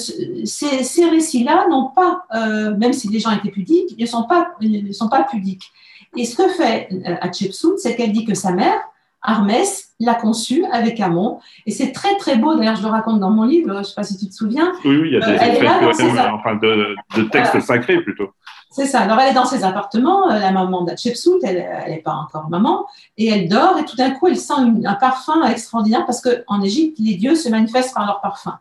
[0.44, 4.52] ces, récits-là n'ont pas, euh, même si les gens étaient pudiques, ils ne sont pas,
[4.60, 5.70] ne sont pas pudiques.
[6.16, 8.80] Et ce que fait euh, Hatshepsut, c'est qu'elle dit que sa mère,
[9.20, 11.40] Armès l'a conçu avec Amon.
[11.66, 12.54] Et c'est très, très beau.
[12.54, 13.72] D'ailleurs, je le raconte dans mon livre.
[13.72, 14.72] Je ne sais pas si tu te souviens.
[14.84, 18.30] Oui, oui, il y a des euh, enfin, de, textes sacrés plutôt.
[18.70, 19.00] C'est ça.
[19.00, 22.86] Alors, elle est dans ses appartements, la maman d'Hatshepsut, elle n'est pas encore maman,
[23.16, 26.98] et elle dort, et tout d'un coup, elle sent un parfum extraordinaire parce qu'en Égypte,
[26.98, 28.58] les dieux se manifestent par leur parfum.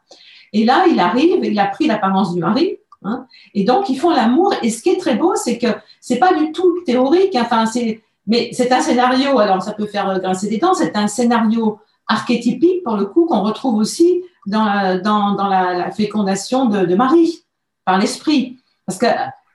[0.53, 4.11] Et là, il arrive, il a pris l'apparence du mari, hein, et donc ils font
[4.11, 4.53] l'amour.
[4.61, 5.67] Et ce qui est très beau, c'est que
[5.99, 7.35] c'est pas du tout théorique.
[7.39, 11.07] Enfin, c'est mais c'est un scénario, alors ça peut faire grincer des dents, c'est un
[11.07, 16.95] scénario archétypique, pour le coup, qu'on retrouve aussi dans, dans, dans la, fécondation de, de,
[16.95, 17.43] Marie,
[17.85, 18.57] par l'esprit.
[18.85, 19.07] Parce que,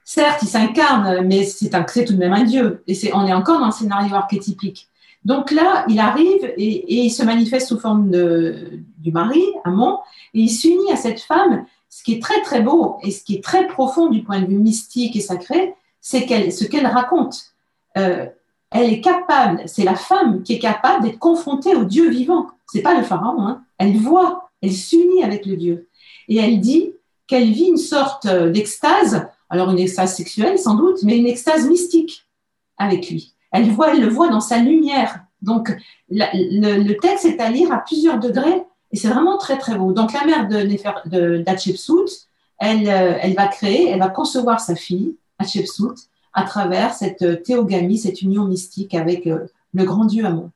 [0.03, 1.69] certes, il s'incarne, mais c'est
[2.05, 2.83] tout de même un Dieu.
[2.87, 4.87] Et c'est, on est encore dans le scénario archétypique.
[5.25, 9.99] Donc là, il arrive et, il se manifeste sous forme du mari, Amon,
[10.33, 11.65] et il s'unit à cette femme.
[11.89, 14.45] Ce qui est très, très beau et ce qui est très profond du point de
[14.45, 17.53] vue mystique et sacré, c'est ce qu'elle raconte.
[17.97, 18.27] Euh,
[18.71, 22.47] elle est capable, c'est la femme qui est capable d'être confrontée au Dieu vivant.
[22.67, 23.63] C'est pas le pharaon, hein.
[23.79, 25.89] elle voit, elle s'unit avec le Dieu.
[26.27, 26.93] Et elle dit
[27.25, 31.67] qu'elle vit une sorte euh, d'extase, alors une extase sexuelle sans doute, mais une extase
[31.67, 32.25] mystique
[32.77, 33.33] avec lui.
[33.51, 35.21] Elle, le voit dans sa lumière.
[35.41, 35.75] Donc
[36.09, 39.93] le, texte est à lire à plusieurs degrés et c'est vraiment très très beau.
[39.93, 42.27] Donc la mère de, d'Hatshepsut,
[42.59, 47.97] elle, euh, elle va créer, elle va concevoir sa fille, Hatshepsut, à travers cette théogamie,
[47.97, 50.51] cette union mystique avec euh, le grand Dieu Amon.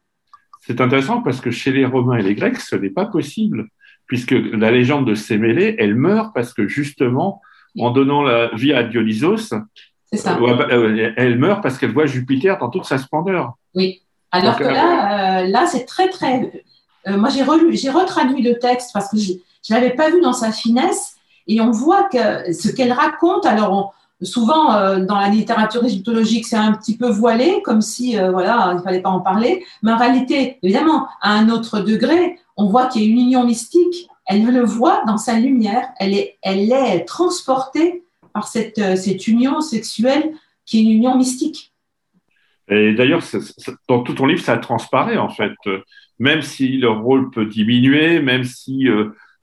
[0.62, 3.68] C'est intéressant parce que chez les Romains et les Grecs, ce n'est pas possible,
[4.06, 7.42] puisque la légende de Sémélé, elle meurt parce que justement,
[7.78, 9.54] en donnant la vie à Dionysos,
[10.18, 10.38] ça.
[10.38, 13.54] Euh, euh, elle meurt parce qu'elle voit Jupiter dans toute sa splendeur.
[13.76, 14.02] Oui.
[14.32, 16.52] Alors que là, là c'est très, très.
[17.08, 20.34] moi, j'ai relu, j'ai retraduit le texte parce que je ne l'avais pas vu dans
[20.34, 21.16] sa finesse.
[21.46, 23.90] Et on voit que ce qu'elle raconte, alors on,
[24.26, 28.74] souvent euh, dans la littérature égyptologique, c'est un petit peu voilé, comme si euh, voilà,
[28.78, 29.64] il fallait pas en parler.
[29.82, 33.44] Mais en réalité, évidemment, à un autre degré, on voit qu'il y a une union
[33.46, 34.08] mystique.
[34.26, 35.88] Elle le voit dans sa lumière.
[36.00, 38.04] Elle est, elle est transportée
[38.34, 40.32] par cette, euh, cette union sexuelle
[40.66, 41.74] qui est une union mystique.
[42.70, 43.22] Et d'ailleurs,
[43.90, 45.54] dans tout ton livre, ça transparaît en fait.
[46.18, 48.88] Même si le rôle peut diminuer, même si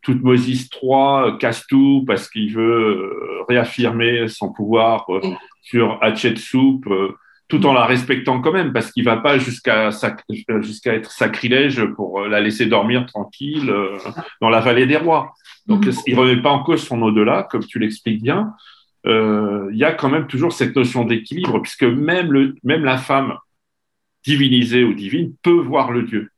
[0.03, 5.21] Toutmosis III casse tout parce qu'il veut euh, réaffirmer son pouvoir euh,
[5.63, 7.17] sur Hatshepsut, euh,
[7.49, 9.91] tout en la respectant quand même, parce qu'il va pas jusqu'à
[10.61, 13.75] jusqu'à être sacrilège pour la laisser dormir tranquille
[14.41, 15.35] dans la vallée des rois.
[15.67, 16.03] Donc, mm-hmm.
[16.07, 18.55] il remet pas en cause son au-delà, comme tu l'expliques bien.
[19.05, 23.37] Il y a quand même toujours cette notion d'équilibre, puisque même, la femme
[24.25, 26.31] divinisée ou divine peut voir le Dieu,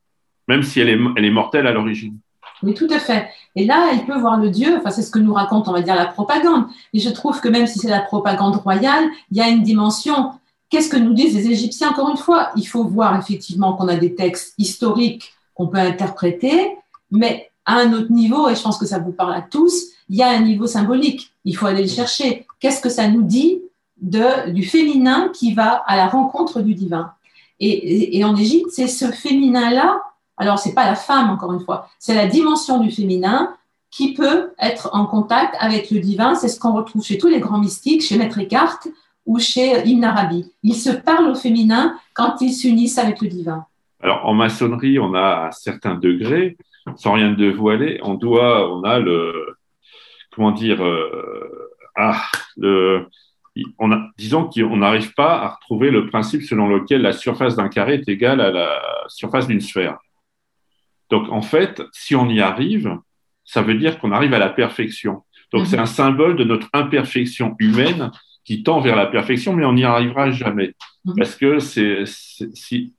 [0.49, 2.19] même si elle est, elle est mortelle à l'origine.
[2.63, 3.29] Oui, tout à fait.
[3.57, 5.83] Et là, elle peut voir le Dieu, enfin, c'est ce que nous raconte, on va
[5.83, 6.67] dire, la propagande.
[6.93, 10.33] Et je trouve que même si c'est la propagande royale, il y a une dimension.
[10.71, 13.97] Qu'est-ce que nous disent les Égyptiens Encore une fois, il faut voir effectivement qu'on a
[13.97, 16.77] des textes historiques qu'on peut interpréter,
[17.11, 20.19] mais à un autre niveau, et je pense que ça vous parle à tous, il
[20.19, 21.33] y a un niveau symbolique.
[21.47, 22.47] Il faut aller le chercher.
[22.61, 23.63] Qu'est-ce que ça nous dit
[23.97, 27.13] de, du féminin qui va à la rencontre du divin?
[27.59, 30.01] Et, en Égypte, c'est ce féminin-là
[30.39, 33.55] alors, ce n'est pas la femme, encore une fois, c'est la dimension du féminin
[33.91, 36.35] qui peut être en contact avec le divin.
[36.35, 38.81] C'est ce qu'on retrouve chez tous les grands mystiques, chez Maître Eckhart
[39.25, 40.51] ou chez Ibn Arabi.
[40.63, 43.67] Ils se parlent au féminin quand ils s'unissent avec le divin.
[44.01, 46.57] alors en maçonnerie, on a à certains degrés,
[46.97, 49.57] sans rien dévoiler, on doit, on a le,
[50.35, 52.23] comment dire, euh, ah,
[52.57, 53.07] le,
[53.79, 57.69] on a, disons qu'on n'arrive pas à retrouver le principe selon lequel la surface d'un
[57.69, 59.99] carré est égale à la surface d'une sphère.
[61.11, 62.99] Donc en fait, si on y arrive,
[63.45, 65.23] ça veut dire qu'on arrive à la perfection.
[65.53, 65.83] Donc c'est mhm.
[65.83, 68.11] un symbole de notre imperfection humaine
[68.45, 70.75] qui tend vers la perfection, mais on n'y arrivera jamais
[71.05, 71.15] mhm.
[71.17, 72.95] parce que c'est, si,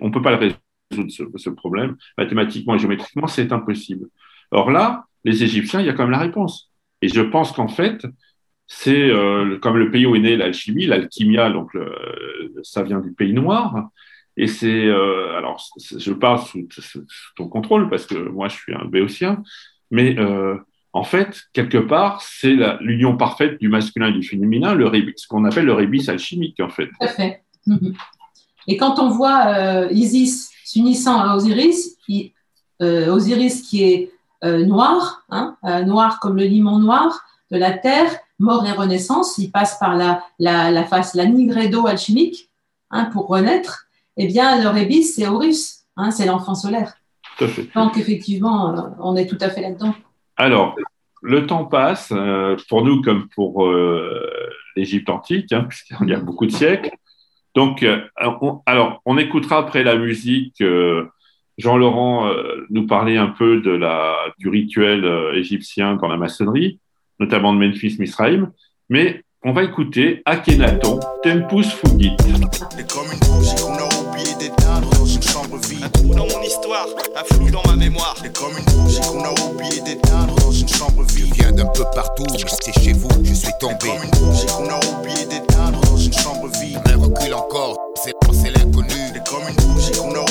[0.00, 4.06] on peut pas le résoudre ce, ce, problème mathématiquement et géométriquement, c'est impossible.
[4.50, 6.72] Or là, les Égyptiens, il y a quand même la réponse.
[7.02, 8.06] Et je pense qu'en fait,
[8.66, 11.70] c'est euh, comme le pays où est né l'alchimie, l'alchimia, donc
[12.62, 13.88] ça vient du pays noir.
[14.36, 15.60] Et c'est, euh, alors,
[15.96, 16.68] je parle sous,
[17.34, 19.42] ton contrôle parce que moi, je suis un béotien,
[19.90, 20.56] mais euh,
[20.92, 24.78] en fait, quelque part, c'est l'union parfaite du masculin et du féminin,
[25.16, 26.86] ce qu'on appelle le rébis alchimique, en fait.
[26.86, 27.42] Tout à fait.
[27.66, 27.94] Mhm.
[28.68, 31.96] Et quand on voit Isis s'unissant à Osiris,
[32.80, 34.12] Osiris qui est
[34.42, 37.20] noir, hein, noir comme le limon noir
[37.50, 42.50] de la terre, mort et renaissance, il passe par la, la, face, la nigredo alchimique
[42.90, 43.86] hein, pour renaître,
[44.16, 46.94] eh bien, le rébis, c'est Horus, hein, c'est l'enfant solaire.
[47.74, 49.94] Donc, effectivement, euh, on est tout à fait là-dedans.
[50.36, 50.74] Alors,
[51.22, 54.28] le temps passe, euh, pour nous comme pour euh,
[54.76, 56.90] l'Égypte antique, puisqu'il y a beaucoup de siècles.
[57.54, 57.84] Donc,
[58.66, 60.62] alors, on écoutera après la musique.
[61.58, 62.30] Jean-Laurent
[62.70, 65.04] nous parlait un peu de la, du rituel
[65.34, 66.80] égyptien dans la maçonnerie
[67.20, 68.52] notamment de Memphis Misraim,
[68.88, 72.16] mais on va écouter Akhenaton, Tempus Fugit.
[72.88, 75.84] Comme une bougie qu'on a oublié d'éteindre dans une chambre vide.
[75.84, 76.86] Un trou dans mon histoire,
[77.16, 78.16] un flou dans ma mémoire.
[78.20, 81.26] C'est comme une bougie qu'on a oublié d'éteindre dans une chambre vide.
[81.28, 82.24] Je viens d'un peu partout,
[82.62, 83.76] c'est chez vous, je suis tombé.
[83.80, 86.80] C'est comme une bougie qu'on a oublié d'éteindre dans une chambre vide.
[86.86, 88.88] Un recul encore, c'est l'inconnu.
[89.12, 90.27] C'est comme une bougie qu'on a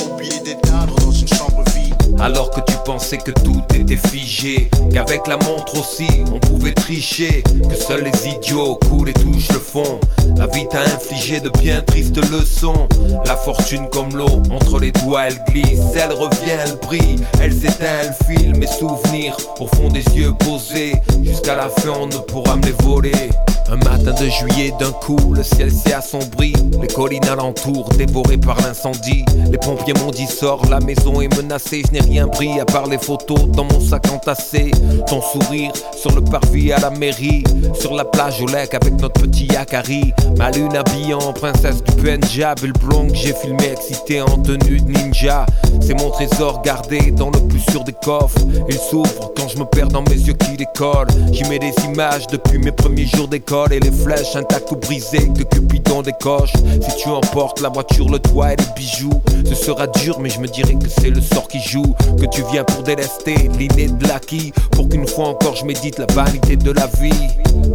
[2.20, 7.44] Alors que tu pensais que tout était figé, qu'avec la montre aussi on pouvait tricher,
[7.70, 10.00] que seuls les idiots coulent et touchent le fond.
[10.36, 12.88] La vie t'a infligé de bien tristes leçons.
[13.26, 17.86] La fortune comme l'eau, entre les doigts elle glisse, elle revient, elle brille, elle s'éteint,
[18.02, 20.96] elle file mes souvenirs au fond des yeux posés.
[21.24, 23.30] Jusqu'à la fin on ne pourra me voler.
[23.70, 26.54] Un matin de juillet, d'un coup, le ciel s'est assombri.
[26.82, 29.26] Les collines alentour, dévorées par l'incendie.
[29.52, 31.82] Les pompiers m'ont dit sort, la maison est menacée.
[31.86, 34.72] Je n'ai rien pris à part les photos dans mon sac entassé.
[35.08, 37.44] Ton sourire sur le parvis à la mairie.
[37.78, 40.14] Sur la plage au lac avec notre petit Yakari.
[40.38, 42.60] Ma lune habillée en princesse du Punjab.
[42.64, 45.46] Et le blond que j'ai filmé excité en tenue de ninja.
[45.82, 48.40] C'est mon trésor gardé dans le plus sûr des coffres.
[48.70, 51.10] Il s'ouvre quand je me perds dans mes yeux qui décollent.
[51.34, 55.30] J'y mets des images depuis mes premiers jours d'école et les flèches intactes ou brisées
[55.36, 56.54] que Cupidon décoche.
[56.82, 60.40] Si tu emportes la voiture, le toit et les bijoux, ce sera dur, mais je
[60.40, 61.96] me dirais que c'est le sort qui joue.
[62.20, 66.06] Que tu viens pour délester l'inné de l'acquis, pour qu'une fois encore je médite la
[66.14, 67.28] vanité de la vie.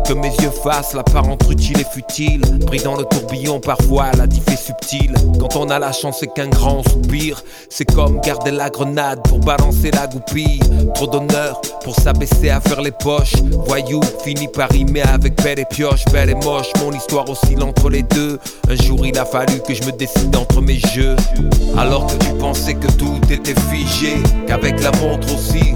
[0.07, 2.43] Que mes yeux fassent la part entre utile et futile.
[2.67, 5.15] Pris dans le tourbillon, parfois la diff subtile.
[5.41, 7.43] Quand on a la chance, c'est qu'un grand soupir.
[7.69, 10.61] C'est comme garder la grenade pour balancer la goupille.
[10.95, 13.35] Trop d'honneur pour s'abaisser à faire les poches.
[13.67, 16.71] Voyou finit par rimer avec belle et pioche, belle et moche.
[16.81, 18.39] Mon histoire oscille entre les deux.
[18.69, 21.17] Un jour il a fallu que je me décide entre mes jeux.
[21.77, 24.17] Alors que tu pensais que tout était figé,
[24.47, 25.75] qu'avec la montre aussi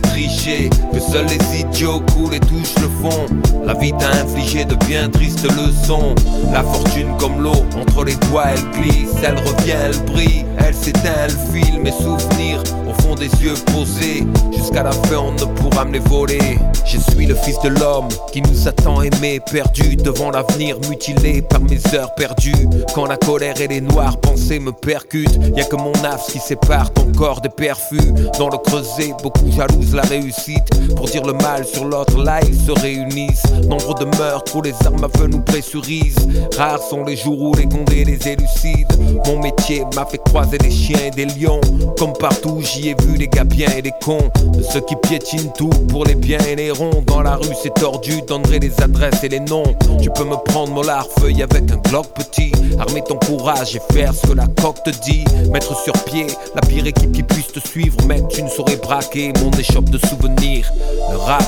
[0.00, 3.26] tricher, que seuls les idiots coulent et touchent le fond.
[3.64, 6.14] La vie t'a infligé de bien tristes leçons.
[6.52, 11.10] La fortune comme l'eau, entre les doigts elle glisse, elle revient, elle brille, elle s'éteint,
[11.24, 14.26] elle file mes souvenirs au fond des yeux posés.
[14.56, 16.58] Jusqu'à la fin on ne pourra me les voler.
[16.84, 21.60] Je suis le fils de l'homme qui nous attend aimé, perdu devant l'avenir, mutilé par
[21.60, 22.68] mes heures perdues.
[22.94, 26.38] Quand la colère et les noires pensées me percutent, y a que mon âme qui
[26.38, 28.12] sépare ton corps des perfus.
[28.38, 29.50] Dans le creuset, beaucoup
[29.94, 30.64] la réussite.
[30.96, 33.44] Pour dire le mal sur l'autre, là ils se réunissent.
[33.68, 36.28] Nombre de meurtres où les armes à feu nous pressurisent.
[36.56, 38.94] Rares sont les jours où les condés les élucident.
[39.26, 41.60] Mon métier m'a fait croiser des chiens et des lions.
[41.98, 44.30] Comme partout, j'y ai vu des gars bien et des cons.
[44.52, 47.02] De ceux qui piétinent tout pour les biens et les ronds.
[47.06, 49.74] Dans la rue, c'est tordu, donnerai les adresses et les noms.
[50.00, 52.52] Tu peux me prendre mon larfeuille avec un Glock petit.
[52.78, 55.24] Armer ton courage et faire ce que la coque te dit.
[55.52, 57.96] Mettre sur pied la pire équipe qui puisse te suivre.
[58.06, 59.50] Mec, tu ne saurais braquer mon
[59.84, 60.70] de souvenirs.
[61.10, 61.44] Le rap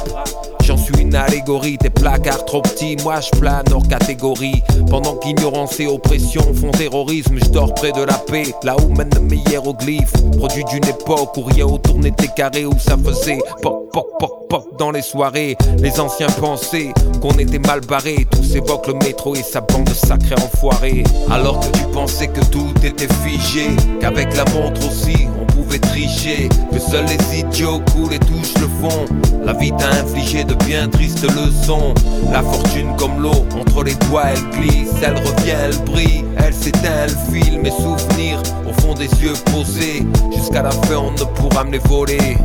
[0.68, 4.62] J'en suis une allégorie, tes placards trop petits, moi je plane hors catégorie.
[4.90, 9.08] Pendant qu'ignorance et oppression font terrorisme, je dors près de la paix, là où mènent
[9.22, 10.12] mes hiéroglyphes.
[10.36, 14.38] Produit d'une époque où rien autour n'était carré, où ça faisait poc poc poc
[14.78, 15.57] dans les soirées.
[15.78, 18.26] Les anciens pensaient qu'on était mal barré.
[18.30, 21.05] Tous évoquent le métro et sa bande de sacrés enfoirés.
[21.30, 23.68] Alors que tu pensais que tout était figé,
[24.01, 28.68] qu'avec la montre aussi on pouvait tricher, que seuls les idiots coulent et touchent le
[28.80, 29.05] fond.
[29.44, 31.94] La vie t'a infligé de bien tristes leçons.
[32.32, 37.05] La fortune comme l'eau, entre les doigts elle glisse, elle revient, elle brille, elle s'éteint,
[37.05, 40.02] elle file mes souvenirs au fond des yeux posés.
[40.34, 42.36] Jusqu'à la fin on ne pourra me les voler.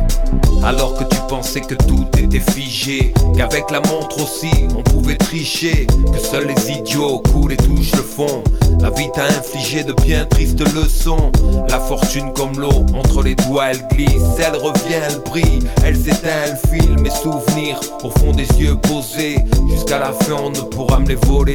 [0.64, 5.86] Alors que tu pensais que tout était figé, qu'avec la montre aussi on pouvait tricher,
[6.12, 8.42] que seuls les idiots coulent et touchent le fond.
[8.80, 11.30] La vie t'a infligé de bien tristes leçons.
[11.68, 16.28] La fortune comme l'eau, entre les doigts elle glisse, elle revient, elle brille, elle s'éteint,
[16.46, 19.44] elle file mes souvenirs au fond des yeux posés.
[19.70, 21.54] Jusqu'à la fin on ne pourra me les voler.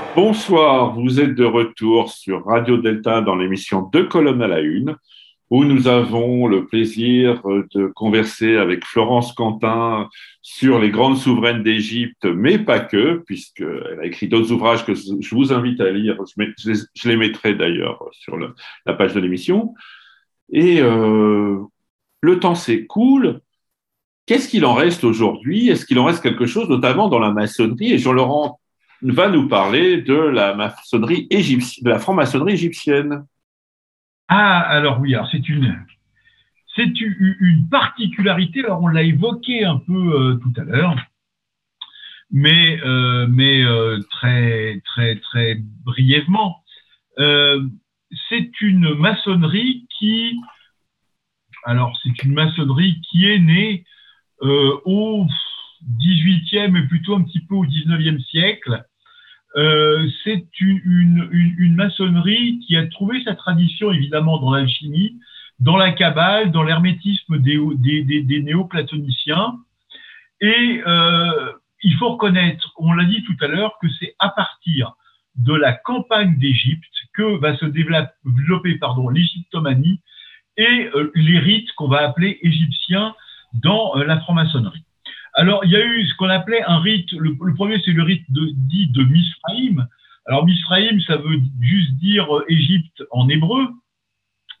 [0.15, 4.97] Bonsoir, vous êtes de retour sur Radio Delta dans l'émission Deux colonnes à la une,
[5.49, 10.09] où nous avons le plaisir de converser avec Florence Quentin
[10.41, 15.33] sur les grandes souveraines d'Égypte, mais pas que, puisqu'elle a écrit d'autres ouvrages que je
[15.35, 16.17] vous invite à lire.
[16.35, 19.73] Je, les- mettrai d'ailleurs sur la page de l'émission.
[20.51, 21.57] Et euh,
[22.21, 23.39] le temps s'écoule.
[24.25, 25.69] Qu'est-ce qu'il en reste aujourd'hui?
[25.69, 27.93] Est-ce qu'il en reste quelque chose, notamment dans la maçonnerie?
[27.93, 28.60] Et Jean-Laurent
[29.03, 33.25] va nous parler de la maçonnerie égyptienne, de la franc-maçonnerie égyptienne.
[34.27, 35.85] Ah, alors oui, alors c'est une,
[36.75, 38.63] c'est une particularité.
[38.63, 40.95] Alors on l'a évoqué un peu euh, tout à l'heure,
[42.31, 46.63] mais euh, mais euh, très très très brièvement.
[47.17, 50.39] C'est une maçonnerie qui,
[51.65, 53.85] alors c'est une maçonnerie qui est née
[54.41, 55.27] au
[55.99, 58.85] 18e et plutôt un petit peu au 19e siècle.
[59.57, 65.19] Euh, c'est une, maçonnerie qui a trouvé sa tradition évidemment dans l'alchimie,
[65.59, 69.57] dans la kabbale, dans l'hermétisme des, des, des, néoplatoniciens.
[70.39, 71.51] Et euh,
[71.83, 74.93] il faut reconnaître, on l'a dit tout à l'heure, que c'est à partir
[75.35, 80.01] de la campagne d'Égypte que va se développer, pardon, l'égyptomanie
[80.57, 83.15] et euh, les rites qu'on va appeler égyptiens
[83.53, 84.83] dans la franc-maçonnerie.
[85.33, 88.25] Alors, il y a eu ce qu'on appelait un rite, le, premier c'est le rite
[88.31, 89.87] de, dit de Misraïm.
[90.25, 93.69] Alors, Misraïm, ça veut juste dire euh, Égypte en hébreu,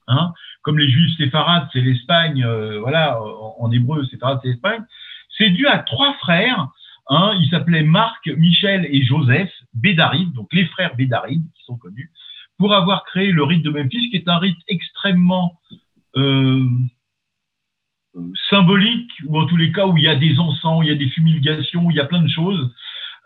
[0.07, 4.83] hein, comme les juifs séfarades, c'est l'Espagne, euh, voilà, en, en hébreu, c'est l'Espagne.
[5.37, 6.69] C'est dû à trois frères,
[7.09, 12.11] hein, ils s'appelaient Marc, Michel et Joseph Bédaride, donc les frères Bédaride, qui sont connus,
[12.57, 15.59] pour avoir créé le rite de Memphis, qui est un rite extrêmement
[16.15, 16.63] euh,
[18.49, 20.95] symbolique, ou en tous les cas où il y a des encens, il y a
[20.95, 22.73] des fumigations, il y a plein de choses.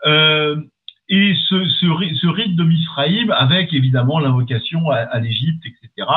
[0.06, 0.56] Euh,
[1.08, 1.86] et ce, ce,
[2.20, 6.08] ce rite de Misraïm, avec évidemment l'invocation à, à l'Égypte, etc.,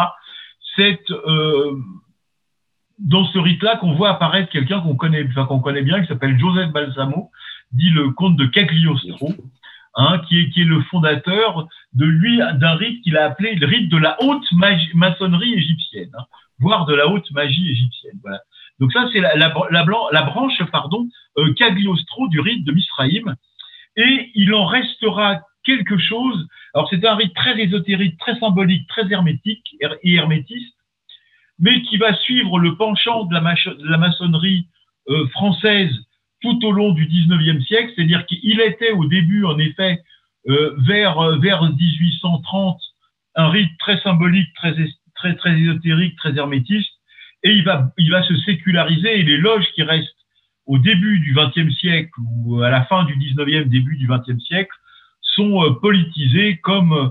[0.76, 1.76] c'est euh,
[3.00, 6.38] dans ce rite-là qu'on voit apparaître quelqu'un qu'on connaît, enfin, qu'on connaît bien, qui s'appelle
[6.40, 7.32] Joseph Balsamo,
[7.72, 9.34] dit le comte de Cagliostro,
[9.96, 13.68] hein, qui, est, qui est le fondateur de lui d'un rite qu'il a appelé le
[13.68, 14.46] rite de la haute
[14.94, 16.26] maçonnerie égyptienne, hein,
[16.60, 18.20] voire de la haute magie égyptienne.
[18.22, 18.40] Voilà.
[18.80, 21.08] Donc ça, c'est la, branche pardon,
[21.38, 23.36] euh, Cagliostro du rite de Misraïm.
[23.98, 26.48] Et il en restera quelque chose.
[26.74, 30.76] Alors c'est un rite très ésotérique, très symbolique, très hermétique her- et hermétiste,
[31.60, 34.68] mais qui va suivre le penchant de la, maçonnerie
[35.10, 35.92] euh, française
[36.42, 40.02] tout au long du 19e siècle, c'est-à-dire qu'il était au début, en effet,
[40.48, 42.80] euh, vers, euh, vers 1830,
[43.36, 44.74] un rite très symbolique, très,
[45.16, 46.92] très, très ésotérique, très hermétiste,
[47.44, 50.16] et il va, il va se séculariser, et les loges qui restent
[50.66, 54.76] au début du XXe siècle ou à la fin du XIXe, début du XXe siècle,
[55.22, 57.10] sont euh, politisées comme, euh,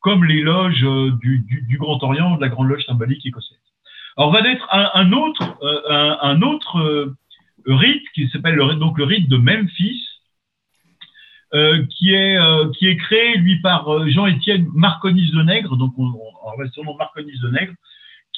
[0.00, 3.58] comme les loges euh, du, du, du Grand Orient, de la Grande Loge symbolique écossaise.
[4.16, 7.16] Alors va naître un, un autre, euh, un, un autre euh,
[7.66, 10.04] rite qui s'appelle le, donc le rite de Memphis,
[11.54, 15.94] euh, qui est euh, qui est créé lui par euh, Jean-Étienne Marconis de Nègre, donc
[15.96, 17.72] on, on, on nom Marconis de Nègre,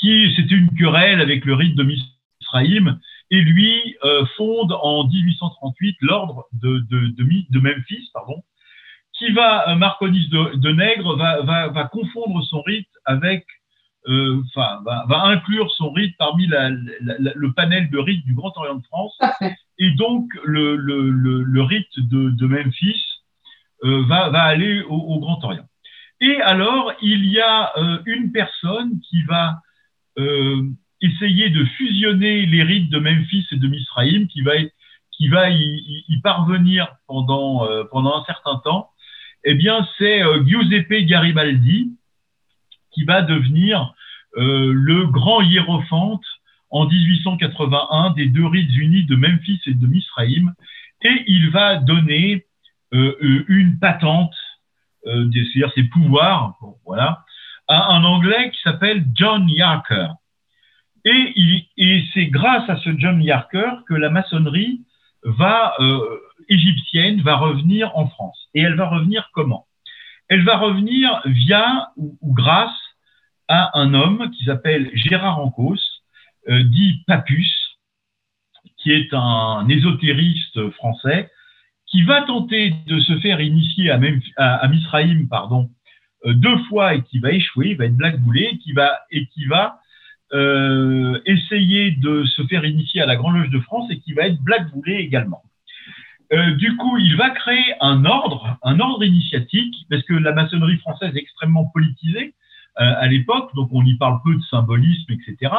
[0.00, 2.98] qui c'était une querelle avec le rite de Misraïm,
[3.30, 8.42] et lui euh, fonde en 1838 l'ordre de, de, de, de Memphis, pardon,
[9.16, 13.44] qui va, euh, Marconis de, Nègre, va, va, va confondre son rite avec
[14.08, 18.24] euh, enfin, va, va, inclure son rite parmi la, la, la, le panel de rites
[18.24, 19.18] du Grand Orient de France.
[19.78, 23.02] Et donc, le, le, le, le rite de, de Memphis
[23.84, 25.66] euh, va, va aller au, au, Grand Orient.
[26.20, 29.60] Et alors, il y a euh, une personne qui va
[31.00, 37.64] essayer de fusionner les rites de Memphis et de Misraïm, qui va, y, parvenir pendant,
[37.64, 38.90] euh, pendant un certain temps.
[39.44, 41.96] Eh bien, c'est Giuseppe Garibaldi,
[42.92, 43.94] qui va devenir
[44.36, 46.24] euh, le grand hiérophante
[46.70, 50.54] en 1881 des deux rites unis de Memphis et de Misraïm,
[51.02, 52.46] et il va donner
[52.94, 54.34] euh, euh une patente,
[55.06, 56.56] euh, c'est-à-dire ses pouvoirs,
[56.86, 57.24] voilà,
[57.76, 60.08] un Anglais qui s'appelle John Yarker.
[61.04, 64.82] Et, c'est grâce à ce John Yarker que la maçonnerie
[65.24, 66.18] euh,
[66.48, 68.48] égyptienne va revenir en France.
[68.54, 69.66] Et elle va revenir comment?
[70.28, 72.70] Elle va revenir via ou, grâce
[73.48, 75.78] à un homme qui s'appelle Gérard Ancos,
[76.48, 77.78] euh, dit Papus,
[78.76, 81.30] qui est un ésotériste français,
[81.86, 85.70] qui va tenter de se faire initier à, Misraïm pardon,
[86.24, 89.80] deux fois et qui va échouer, il va être blackboulé, qui va, et qui va
[90.32, 94.26] euh, essayer de se faire initier à la Grande Loge de France et qui va
[94.28, 95.42] être blackboulé également.
[96.32, 100.78] Euh, du coup, il va créer un ordre, un ordre initiatique, parce que la maçonnerie
[100.78, 102.34] française est extrêmement politisée,
[102.80, 105.52] euh, à l'époque, donc on y parle peu de symbolisme, etc.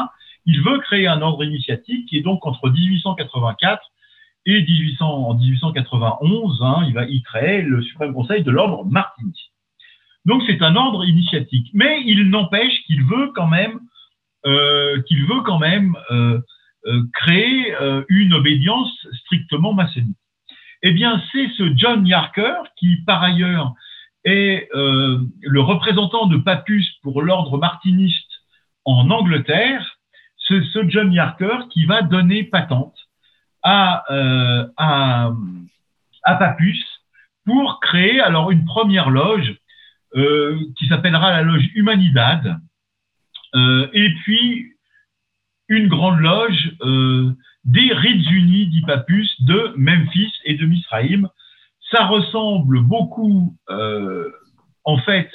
[0.46, 3.82] Il veut créer un ordre initiatique qui est donc entre 1884
[4.46, 9.51] et 1800, en 1891, hein, il va y créer le Suprême Conseil de l'ordre Martini.
[10.26, 13.80] Donc c'est un ordre initiatique, mais il n'empêche qu'il veut quand même
[14.46, 16.40] euh, qu'il veut quand même euh,
[16.88, 18.92] euh, créer euh, une obédience
[19.24, 20.18] strictement maçonnique.
[20.84, 23.74] Eh bien, c'est ce John Yarker qui, par ailleurs,
[24.24, 28.30] est euh, le représentant de Papus pour l'ordre martiniste
[28.86, 30.00] en Angleterre,
[30.48, 32.98] c'est ce John Yarker qui va donner patente
[33.64, 35.32] à, euh, à,
[36.24, 36.84] à, Papus
[37.46, 39.56] pour créer alors une première loge
[40.16, 42.60] euh, qui s'appellera la loge Humanidad
[43.56, 44.72] euh, et puis
[45.68, 47.32] une grande loge euh,
[47.64, 51.30] des rites unis, dit Papus, de Memphis et de Misraïm,
[51.92, 54.30] ça ressemble beaucoup, euh,
[54.84, 55.30] en fait,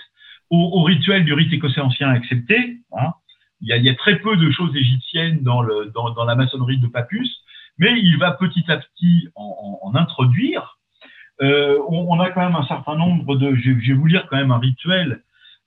[0.50, 2.78] au, rituel du rite écossais ancien accepté.
[2.92, 3.12] Hein.
[3.60, 6.34] Il, y a, il, y a, très peu de choses égyptiennes dans, le, dans, la
[6.34, 7.42] maçonnerie de Papus,
[7.78, 10.75] mais il va petit à petit en, en, en introduire.
[11.42, 13.54] Euh, on, on, a quand même un certain nombre de.
[13.54, 15.22] Je, je vais vous lire quand même un rituel.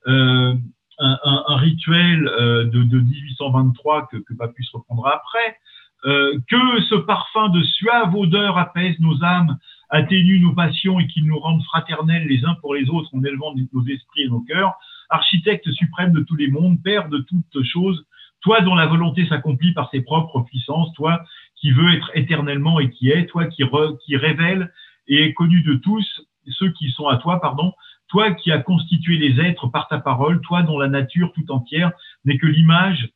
[0.08, 0.56] Euh,
[1.02, 5.58] un, rituel euh, de, de, 1823 que, que Papus reprendra après,
[6.06, 9.58] euh, que ce parfum de suave odeur apaise nos âmes
[9.90, 13.54] atténue nos passions et qu'il nous rende fraternels les uns pour les autres en élevant
[13.74, 14.74] nos esprits et nos cœurs,
[15.10, 18.06] architecte suprême de tous les mondes, père de toutes choses,
[18.42, 21.24] toi dont la volonté s'accomplit par ses propres puissances, toi
[21.56, 24.72] qui veux être éternellement et qui est, toi qui, re, qui révèle
[25.10, 26.06] et connu de tous
[26.58, 27.74] ceux qui sont à toi, pardon,
[28.08, 31.92] toi qui as constitué les êtres par ta parole, toi dont la nature tout entière
[32.26, 33.10] n'est que l'image,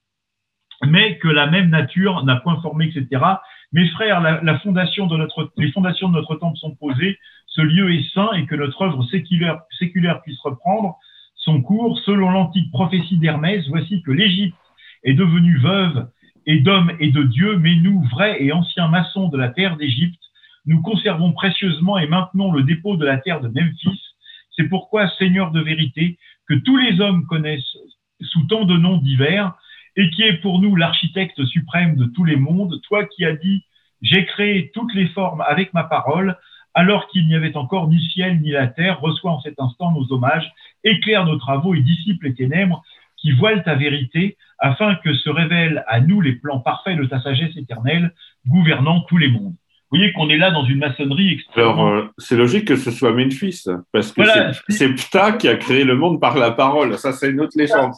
[0.85, 3.23] mais que la même nature n'a point formé, etc.
[3.71, 7.17] Mes frères, les fondations de notre temple sont posées,
[7.47, 10.97] ce lieu est saint et que notre œuvre séculaire, puisse reprendre
[11.35, 13.67] son cours selon l'antique prophétie d'Hermès.
[13.69, 14.57] Voici que l'Égypte
[15.03, 16.07] est devenue veuve
[16.45, 20.22] et d'hommes et de dieux, mais nous, vrais et anciens maçons de la terre d'Égypte,
[20.65, 24.01] nous conservons précieusement et maintenons le dépôt de la terre de Memphis.
[24.55, 27.77] C'est pourquoi, Seigneur de vérité, que tous les hommes connaissent
[28.21, 29.53] sous tant de noms divers,
[29.95, 33.63] et qui est pour nous l'architecte suprême de tous les mondes, toi qui as dit,
[34.01, 36.37] j'ai créé toutes les formes avec ma parole,
[36.73, 40.11] alors qu'il n'y avait encore ni ciel ni la terre, reçois en cet instant nos
[40.11, 40.51] hommages,
[40.83, 42.83] éclaire nos travaux et dissipe les ténèbres
[43.17, 47.21] qui voilent ta vérité, afin que se révèlent à nous les plans parfaits de ta
[47.21, 48.13] sagesse éternelle,
[48.47, 49.55] gouvernant tous les mondes.
[49.93, 51.71] Vous voyez qu'on est là dans une maçonnerie extrêmement...
[51.71, 54.51] Alors, euh, c'est logique que ce soit Memphis, parce que voilà.
[54.67, 56.97] c'est Ptah qui a créé le monde par la parole.
[56.97, 57.93] Ça, c'est une autre légende.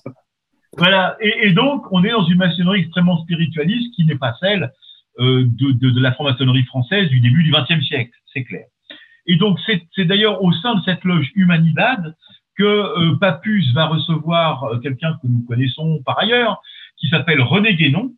[0.78, 4.74] Voilà, et, et, donc on est dans une maçonnerie extrêmement spiritualiste qui n'est pas celle
[5.22, 8.66] euh, de, de, de, la franc-maçonnerie française du début du XXe siècle, c'est clair.
[9.26, 12.14] Et donc c'est d'ailleurs au sein de cette loge Humanidad
[12.58, 16.62] que euh, Papus va recevoir euh, quelqu'un que nous connaissons par ailleurs,
[16.98, 18.14] qui s'appelle René Guénon,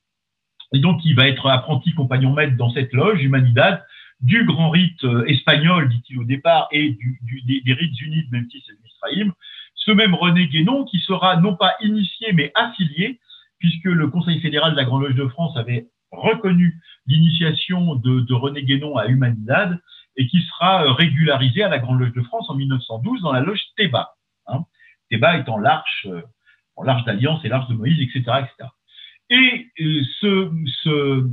[0.74, 3.84] et donc il va être apprenti compagnon maître dans cette loge Humanidad
[4.22, 8.64] du grand rite euh, espagnol, dit-il au départ, et du, des, rites unis de Memphis
[8.68, 9.34] et de Misraïm,
[9.76, 13.20] ce même René Guénon qui sera non pas initié mais affilié,
[13.60, 18.64] puisque le Conseil fédéral de la Grande Loge de France avait reconnu l'initiation de, René
[18.64, 19.80] Guénon à Humanidad
[20.16, 23.62] et qui sera régularisé à la Grande Loge de France en 1912 dans la loge
[23.76, 24.16] Théba.
[24.48, 24.64] Hein.
[25.10, 26.08] Théba étant l'arche
[26.84, 28.70] l'Arche d'Alliance et l'Arche de Moïse, etc., etc.
[29.30, 29.68] Et
[30.22, 30.50] ce,
[30.84, 31.30] ce,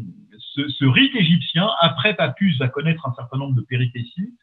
[0.55, 4.35] ce, ce, rite égyptien, après Papus, va connaître un certain nombre de péripéties.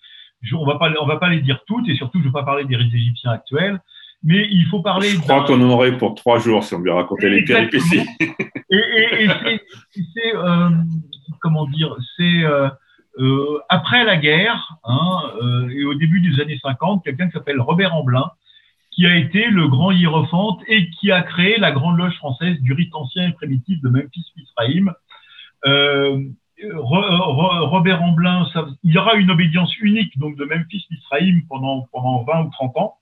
[0.41, 2.33] Je, on va pas, on va pas les dire toutes, et surtout, je ne vais
[2.33, 3.81] pas parler des rites égyptiens actuels,
[4.23, 5.09] mais il faut parler.
[5.09, 8.05] Je crois qu'on en aurait pour trois jours si on lui racontait les péripéties.
[8.69, 9.59] et, et, et
[10.13, 10.69] c'est, euh,
[11.41, 12.69] comment dire, c'est euh,
[13.19, 17.59] euh, après la guerre, hein, euh, et au début des années 50, quelqu'un qui s'appelle
[17.59, 18.31] Robert Amblin,
[18.91, 22.73] qui a été le grand hiérophante et qui a créé la grande loge française du
[22.73, 24.93] rite ancien et primitif de Memphis-Misraïm.
[25.65, 26.23] Euh,
[26.73, 32.45] Robert Amblin, ça, il y aura une obédience unique donc de Memphis-Misraïm pendant, pendant 20
[32.45, 32.95] ou 30 ans,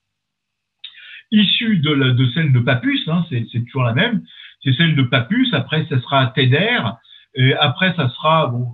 [1.32, 4.24] issue de, la, de celle de Papus, hein, c'est toujours la même,
[4.64, 6.80] c'est celle de Papus, après ça sera Téder,
[7.36, 8.68] et après ça sera bon,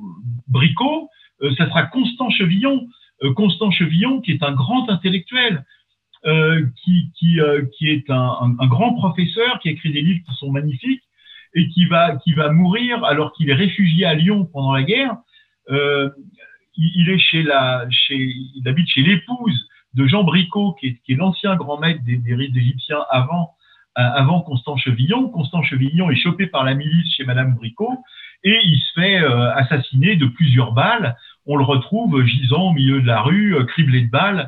[0.47, 1.09] Bricot,
[1.41, 2.87] euh, ça sera Constant Chevillon,
[3.23, 5.65] euh, Constant Chevillon qui est un grand intellectuel,
[6.83, 7.39] qui, qui,
[7.77, 11.03] qui est un, un, grand professeur, qui a écrit des livres qui sont magnifiques
[11.53, 15.15] et qui va, qui va mourir alors qu'il est réfugié à Lyon pendant la guerre.
[15.69, 16.09] Euh,
[16.77, 18.17] il, est chez la, chez,
[18.55, 22.17] il habite chez l'épouse de Jean Bricot, qui est, qui est l'ancien grand maître des,
[22.17, 23.53] des rites égyptiens avant,
[23.95, 25.29] avant Constant Chevillon.
[25.29, 28.03] Constant Chevillon est chopé par la milice chez Madame Bricot
[28.43, 31.17] et il se fait euh, assassiner de plusieurs balles.
[31.45, 34.47] On le retrouve gisant au milieu de la rue, euh, criblé de balles, euh,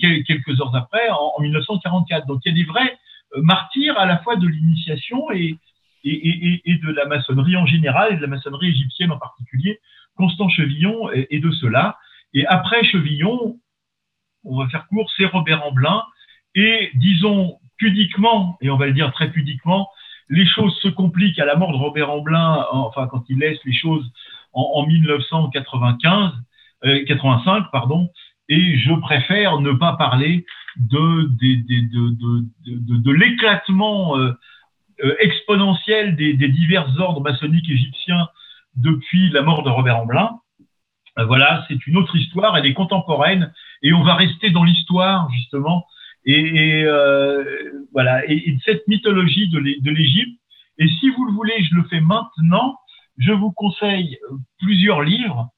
[0.00, 2.26] quelques heures après, en, 1944.
[2.26, 2.98] Donc il y a des vrais
[3.36, 5.56] martyrs à la fois de l'initiation et,
[6.04, 9.80] et, et, de la maçonnerie en général et de la maçonnerie égyptienne en particulier.
[10.16, 11.98] Constant Chevillon est, de cela.
[12.34, 13.58] Et après Chevillon,
[14.44, 16.02] on va faire court, c'est Robert Amblin.
[16.54, 19.88] Et disons pudiquement, et on va le dire très pudiquement,
[20.28, 23.74] les choses se compliquent à la mort de Robert Amblin, enfin quand il laisse les
[23.74, 24.08] choses
[24.52, 26.32] en, 1995,
[27.06, 28.08] 85, euh, pardon,
[28.48, 30.44] et je préfère ne pas parler
[30.76, 31.28] de,
[32.66, 34.32] de, l'éclatement euh,
[35.04, 38.28] euh, exponentiel des, divers ordres maçonniques égyptiens
[38.76, 40.40] depuis la mort de Robert Amblin.
[41.16, 43.52] voilà, c'est une autre histoire, elle est contemporaine,
[43.82, 45.86] et on va rester dans l'histoire justement
[46.26, 47.44] et, euh,
[47.92, 50.40] voilà, et, cette mythologie de l'Égypte.
[50.78, 52.78] Et si vous le voulez, je le fais maintenant.
[53.18, 54.18] Je vous conseille
[54.58, 55.48] plusieurs livres,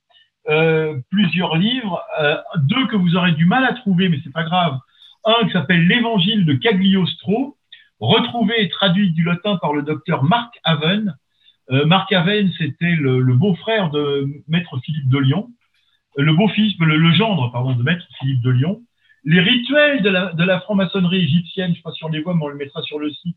[0.49, 4.45] euh, plusieurs livres, euh, deux que vous aurez du mal à trouver, mais c'est pas
[4.45, 4.79] grave.
[5.25, 7.57] Un qui s'appelle l'Évangile de Cagliostro,
[8.01, 11.17] retrouvé et traduit du latin par le docteur Marc Haven.
[11.71, 15.49] Euh, Marc Haven, c'était le, beau-frère de Maître Philippe de Lyon,
[16.17, 18.83] le beau-fils, le, gendre, pardon, de Maître Philippe de Lyon
[19.27, 22.23] les rituels de la, de la franc-maçonnerie égyptienne, je ne sais pas si on les
[22.23, 23.37] voit, mais on le mettra sur le site.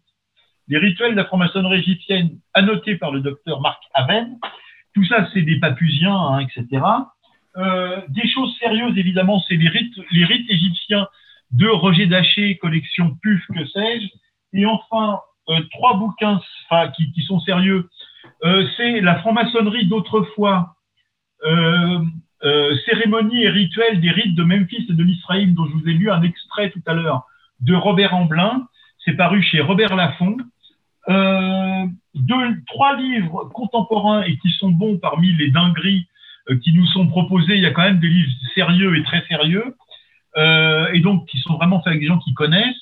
[0.67, 4.37] Les rituels de la franc-maçonnerie égyptienne annotés par le docteur Marc Aven.
[4.95, 6.81] Tout ça, c'est des papusiens, hein, etc.
[7.57, 11.07] Euh, des choses sérieuses, évidemment, c'est les rites, égyptiens
[11.51, 14.07] de Roger Daché, collection PUF, que sais-je.
[14.53, 16.39] Et enfin, euh, trois bouquins
[16.95, 17.89] qui, qui, sont sérieux.
[18.43, 20.75] Euh, c'est la franc-maçonnerie d'autrefois,
[22.85, 26.09] cérémonie et rituel des rites de Memphis et de l'Israël, dont je vous ai lu
[26.11, 27.25] un extrait tout à l'heure,
[27.61, 28.67] de Robert Amblin.
[29.03, 30.37] C'est paru chez Robert Laffont.
[32.15, 36.07] Deux, trois livres contemporains et qui sont bons parmi les dingueries
[36.49, 37.55] euh, qui nous sont proposés.
[37.55, 39.75] Il y a quand même des livres sérieux et très sérieux,
[40.37, 42.75] euh, et donc qui sont vraiment faits avec des gens qui connaissent.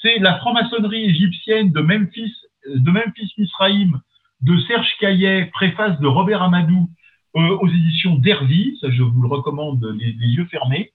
[0.00, 2.34] C'est La franc-maçonnerie égyptienne de Memphis,
[2.66, 4.00] de Memphis Misraïm,
[4.42, 6.88] de Serge Caillet, préface de Robert Amadou,
[7.34, 10.92] euh, aux éditions d'Hervy, ça je vous le recommande les, yeux fermés.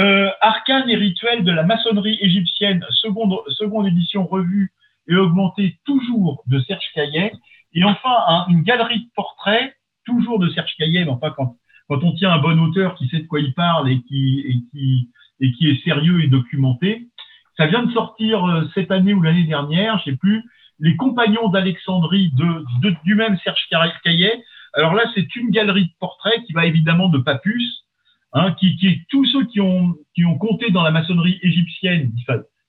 [0.00, 4.72] Euh, Arcane et rituel de la maçonnerie égyptienne, seconde, seconde édition revue
[5.10, 7.32] et augmentée toujours de Serge Caillet.
[7.74, 9.76] Et enfin, une galerie de portraits,
[10.06, 11.56] toujours de Serge Caillet, mais enfin quand,
[11.88, 14.54] quand on tient un bon auteur qui sait de quoi il parle et qui, et
[14.70, 15.10] qui,
[15.40, 17.08] et qui est sérieux et documenté.
[17.56, 20.42] Ça vient de sortir euh, cette année ou l'année dernière, je sais plus,
[20.78, 23.68] Les Compagnons d'Alexandrie de, du même Serge
[24.02, 24.42] Caillet,
[24.74, 27.84] alors là, c'est une galerie de portraits qui va évidemment de Papus,
[28.32, 32.12] hein, qui, qui, est tous ceux qui ont, qui ont compté dans la maçonnerie égyptienne,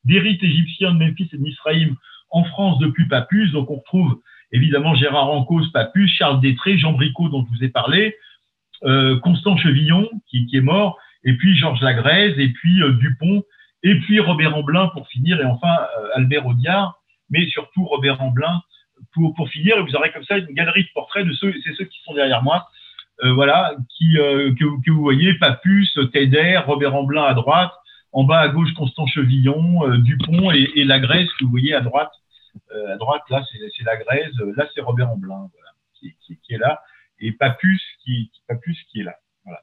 [0.06, 1.42] des rites égyptiens de Memphis et de
[2.32, 3.52] en France depuis Papus.
[3.52, 4.20] Donc on retrouve
[4.52, 8.16] évidemment Gérard Ancos, Papus, Charles Détré, Jean Bricot dont je vous ai parlé,
[8.84, 13.44] euh, Constant Chevillon qui, est mort, et puis Georges Lagrèze, et puis euh, Dupont,
[13.84, 16.99] et puis Robert Amblin pour finir, et enfin euh, Albert Audiard,
[17.30, 18.62] mais surtout Robert Amblin
[19.14, 21.86] pour, pour finir, vous aurez comme ça une galerie de portraits de ceux, c'est ceux
[21.86, 22.68] qui sont derrière moi,
[23.24, 27.72] euh, voilà, qui, que, vous voyez, Papus, Téder, Robert Amblin à droite,
[28.14, 31.74] en bas à gauche Constant Chevillon, euh, Dupont et, et la Grèce que vous voyez
[31.74, 32.12] à droite.
[32.74, 36.54] Euh, à droite, là, c'est la Grèce, là, c'est Robert Amblin, voilà, qui, qui, qui,
[36.54, 36.82] est là,
[37.20, 39.16] et Papus qui, Papus qui est là.
[39.46, 39.62] Voilà.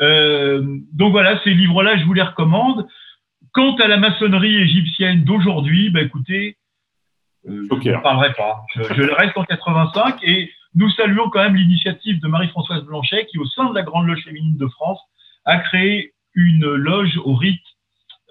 [0.00, 2.86] Euh, donc voilà, ces livres-là, je vous les recommande.
[3.52, 6.56] Quant à la maçonnerie égyptienne d'aujourd'hui, ben écoutez,
[7.48, 8.62] euh, je ne parlerai pas.
[8.74, 13.38] Je, je, reste en 85 et nous saluons quand même l'initiative de Marie-Françoise Blanchet qui,
[13.38, 15.00] au sein de la Grande Loge féminine de France,
[15.44, 17.79] a créé une loge au rite euh,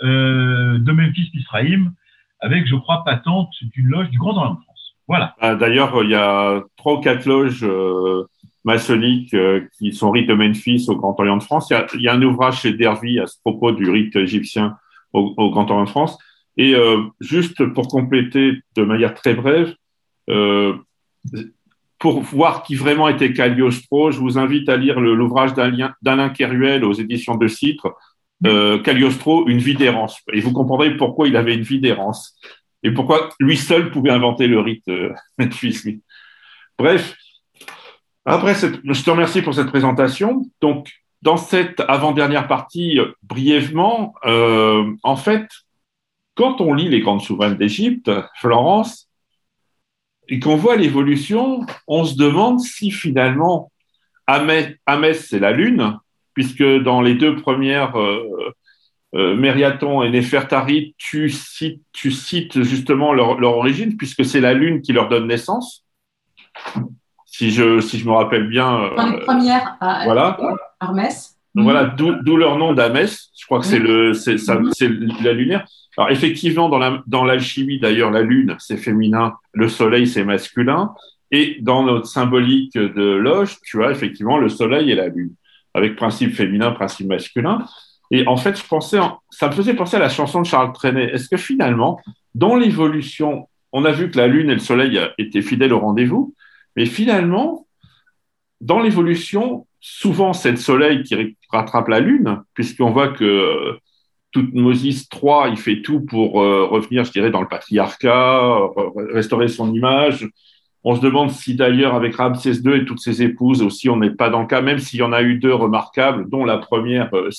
[0.01, 1.93] de Memphis Misraïm
[2.39, 4.95] avec, je crois, patente d'une loge du Grand Orient de France.
[5.07, 5.35] Voilà.
[5.39, 8.23] Ah, d'ailleurs, il y a trois ou quatre loges euh,
[8.63, 11.71] maçonniques euh, qui sont rite de Memphis au Grand Orient de France.
[11.95, 14.77] Il y a, un ouvrage chez Dervy à ce propos du rite égyptien
[15.13, 16.17] au, Grand Orient de France.
[16.57, 19.73] Et euh, juste pour compléter de manière très brève,
[20.29, 20.75] euh,
[21.97, 26.93] pour voir qui vraiment était Cagliostro, je vous invite à lire l'ouvrage d'Alain Keruel aux
[26.93, 27.95] éditions de Citre,
[28.45, 30.21] euh, Cagliostro, une vie d'errance.
[30.31, 32.37] Et vous comprendrez pourquoi il avait une vie d'errance
[32.83, 35.13] et pourquoi lui seul pouvait inventer le rite euh,
[36.77, 37.15] Bref,
[38.25, 40.45] après, je te remercie pour cette présentation.
[40.61, 40.89] Donc,
[41.21, 45.47] dans cette avant-dernière partie, brièvement, euh, en fait,
[46.35, 49.09] quand on lit les grandes souveraines d'Égypte, Florence,
[50.29, 53.71] et qu'on voit l'évolution, on se demande si finalement
[54.27, 55.97] Amès, c'est la Lune,
[56.39, 58.53] puisque dans les deux premières euh,
[59.13, 64.53] euh, Mériaton et Néfertari, tu cites, tu cites justement leur, leur origine, puisque c'est la
[64.53, 65.85] Lune qui leur donne naissance.
[67.25, 68.83] Si je, si je me rappelle bien.
[68.83, 70.37] Euh, dans les premières, à, voilà.
[70.81, 71.35] Hermès.
[71.55, 73.31] Voilà, d'où leur nom d'Amès.
[73.37, 74.37] Je crois que c'est le, c'est
[75.21, 75.67] la lunaire.
[75.97, 80.93] Alors effectivement, dans l'alchimie la, dans d'ailleurs, la lune, c'est féminin, le soleil, c'est masculin.
[81.31, 85.33] Et dans notre symbolique de loge, tu as effectivement le soleil et la lune,
[85.73, 87.65] avec principe féminin, principe masculin.
[88.11, 88.97] Et en fait, je pensais,
[89.29, 91.11] ça me faisait penser à la chanson de Charles Trenet.
[91.13, 91.99] Est-ce que finalement,
[92.33, 96.33] dans l'évolution, on a vu que la lune et le soleil étaient fidèles au rendez-vous,
[96.75, 97.67] mais finalement,
[98.61, 103.77] dans l'évolution, souvent c'est le soleil qui rattrape la lune, puisqu'on voit que
[104.35, 108.59] Moses III, il fait tout pour euh, revenir, je dirais, dans le patriarcat,
[109.11, 110.27] restaurer son image.
[110.83, 114.11] On se demande si d'ailleurs, avec Ramsès II et toutes ses épouses aussi, on n'est
[114.11, 117.13] pas dans le cas, même s'il y en a eu deux remarquables, dont la première,
[117.13, 117.29] euh,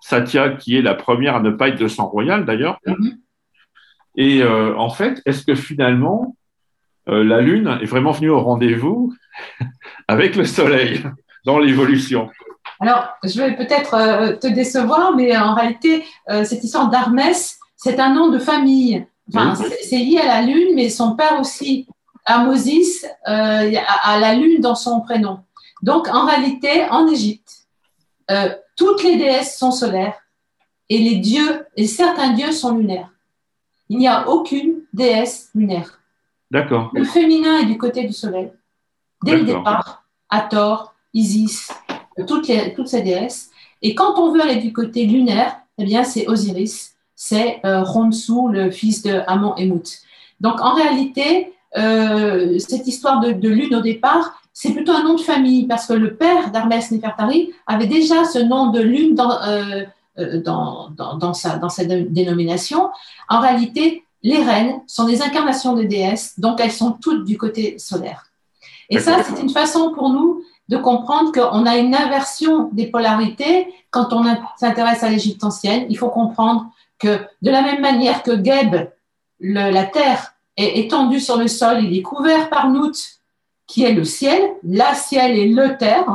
[0.00, 2.78] Satya, qui est la première à ne pas être de sang royal d'ailleurs.
[2.86, 3.16] Mm-hmm.
[4.16, 6.36] Et euh, en fait, est-ce que finalement,
[7.06, 9.12] la Lune est vraiment venue au rendez-vous
[10.08, 11.02] avec le Soleil
[11.44, 12.30] dans l'évolution?
[12.80, 18.00] Alors, je vais peut-être euh, te décevoir, mais en réalité, euh, cette histoire d'Armès, c'est
[18.00, 19.06] un nom de famille.
[19.32, 21.86] Enfin, c'est lié à la lune, mais son père aussi,
[22.24, 23.72] Amosis, euh,
[24.02, 25.40] a, la lune dans son prénom.
[25.82, 27.66] Donc, en réalité, en Égypte,
[28.76, 30.18] toutes les déesses sont solaires
[30.88, 33.10] et les dieux, et certains dieux sont lunaires.
[33.88, 36.00] Il n'y a aucune déesse lunaire.
[36.50, 36.90] D'accord.
[36.94, 38.50] Le féminin est du côté du soleil.
[39.24, 41.72] Dès le départ, Hathor, Isis,
[42.26, 43.50] toutes, les, toutes ces déesses.
[43.82, 48.50] Et quand on veut aller du côté lunaire, eh bien, c'est Osiris, c'est euh, Ronsu,
[48.50, 50.00] le fils de Amon et Mout.
[50.40, 55.20] Donc, en réalité, euh, cette histoire de, lune au départ, c'est plutôt un nom de
[55.20, 59.82] famille parce que le père d'Hermès Nefertari avait déjà ce nom de lune dans, euh,
[60.18, 62.90] euh, dans, dans, dans, sa, dans sa dénomination.
[63.28, 67.78] En réalité, les reines sont des incarnations de déesses, donc elles sont toutes du côté
[67.78, 68.26] solaire.
[68.90, 73.72] Et ça, c'est une façon pour nous de comprendre qu'on a une inversion des polarités
[73.90, 74.24] quand on
[74.56, 75.86] s'intéresse à l'Égypte ancienne.
[75.90, 76.66] Il faut comprendre
[76.98, 78.88] que de la même manière que Geb,
[79.40, 82.94] la terre est étendue sur le sol, il est couvert par Nout,
[83.66, 86.06] qui est le ciel, la ciel et le terre.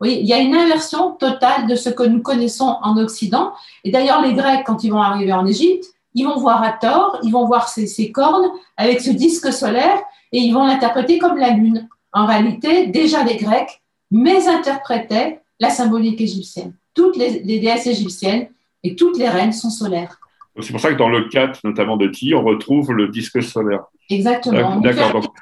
[0.00, 3.52] Oui, il y a une inversion totale de ce que nous connaissons en Occident.
[3.84, 7.32] Et d'ailleurs, les Grecs, quand ils vont arriver en Égypte, ils vont voir Hathor, ils
[7.32, 10.02] vont voir ses cornes avec ce disque solaire
[10.32, 11.88] et ils vont l'interpréter comme la lune.
[12.12, 13.82] En réalité, déjà les Grecs
[14.12, 16.74] mais interprétaient la symbolique égyptienne.
[16.94, 18.48] Toutes les, déesses égyptiennes
[18.84, 20.20] et toutes les reines sont solaires.
[20.60, 23.84] C'est pour ça que dans le 4, notamment de Ti, on retrouve le disque solaire.
[24.10, 24.80] Exactement.
[24.80, 25.32] D'accord.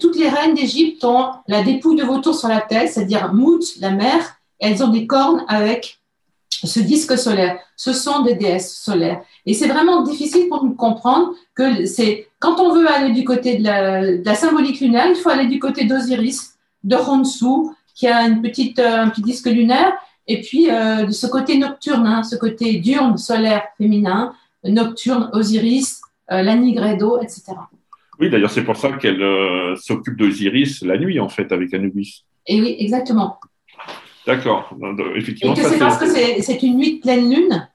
[0.00, 3.90] Toutes les reines d'Égypte ont la dépouille de vautour sur la tête, c'est-à-dire Mout, la
[3.90, 5.98] mère, elles ont des cornes avec
[6.48, 7.58] ce disque solaire.
[7.76, 9.22] Ce sont des déesses solaires.
[9.44, 13.56] Et c'est vraiment difficile pour nous comprendre que c'est quand on veut aller du côté
[13.56, 16.54] de la, de la symbolique lunaire, il faut aller du côté d'Osiris,
[16.84, 19.92] de Honsu, qui a une petite, euh, un petit disque lunaire,
[20.26, 24.34] et puis euh, de ce côté nocturne, hein, ce côté diurne, solaire, féminin,
[24.64, 26.00] nocturne, Osiris,
[26.30, 27.52] euh, la Nigredo, etc.
[28.18, 32.24] Oui, d'ailleurs, c'est pour ça qu'elle s'occupe d'Osiris la nuit, en fait, avec Anubis.
[32.46, 33.40] Et oui, exactement.
[34.26, 34.74] D'accord.
[35.16, 35.54] Effectivement.
[35.54, 37.68] Et que c'est parce que c'est une nuit de pleine lune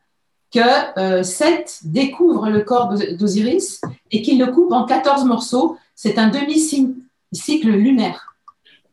[0.54, 5.78] que Seth découvre le corps d'Osiris et qu'il le coupe en 14 morceaux.
[5.94, 8.30] C'est un demi-cycle lunaire.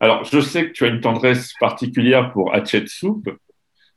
[0.01, 3.23] Alors, je sais que tu as une tendresse particulière pour Hatshepsut,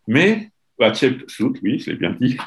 [0.08, 0.50] mais
[0.80, 2.38] Hatshepsut, oui, je l'ai bien dit.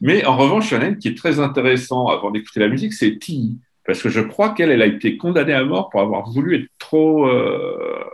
[0.00, 2.68] Mais en revanche, il y en a une qui est très intéressant avant d'écouter la
[2.68, 3.58] musique, c'est Ti.
[3.86, 6.70] parce que je crois qu'elle elle a été condamnée à mort pour avoir voulu être
[6.78, 7.26] trop.
[7.26, 8.04] euh,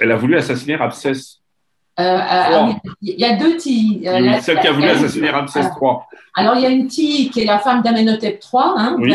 [0.00, 1.12] Elle a voulu assassiner Ramsès.
[1.98, 2.68] Euh, euh, ah
[3.02, 4.04] il y a deux Tilly.
[4.40, 5.96] Celle qui a voulu assassiner Ramsès III.
[6.34, 9.12] Alors, il y a une Tilly qui est la femme d'Amenhotep III, hein, Oui.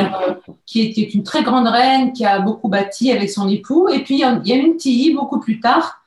[0.65, 3.89] qui, est, qui est une très grande reine, qui a beaucoup bâti avec son époux.
[3.89, 6.01] Et puis, il y a- il y a une Tilly, beaucoup plus tard,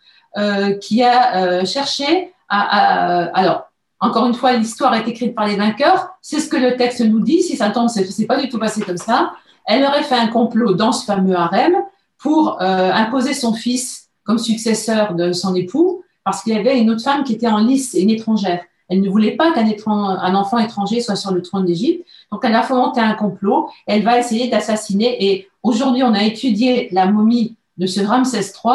[0.80, 3.67] qui a cherché à, à- Alors,
[4.00, 6.10] encore une fois, l'histoire est écrite par les vainqueurs.
[6.22, 7.42] C'est ce que le texte nous dit.
[7.42, 9.32] Si ça tombe, c'est pas du tout passé comme ça.
[9.66, 11.74] Elle aurait fait un complot dans ce fameux harem
[12.18, 16.90] pour euh, imposer son fils comme successeur de son époux, parce qu'il y avait une
[16.90, 18.62] autre femme qui était en lice, une étrangère.
[18.88, 22.06] Elle ne voulait pas qu'un enfant étranger soit sur le trône d'Égypte.
[22.32, 23.68] Donc, elle a fomenté un complot.
[23.86, 25.16] Elle va essayer d'assassiner.
[25.26, 28.74] Et aujourd'hui, on a étudié la momie de ce Ramsès III,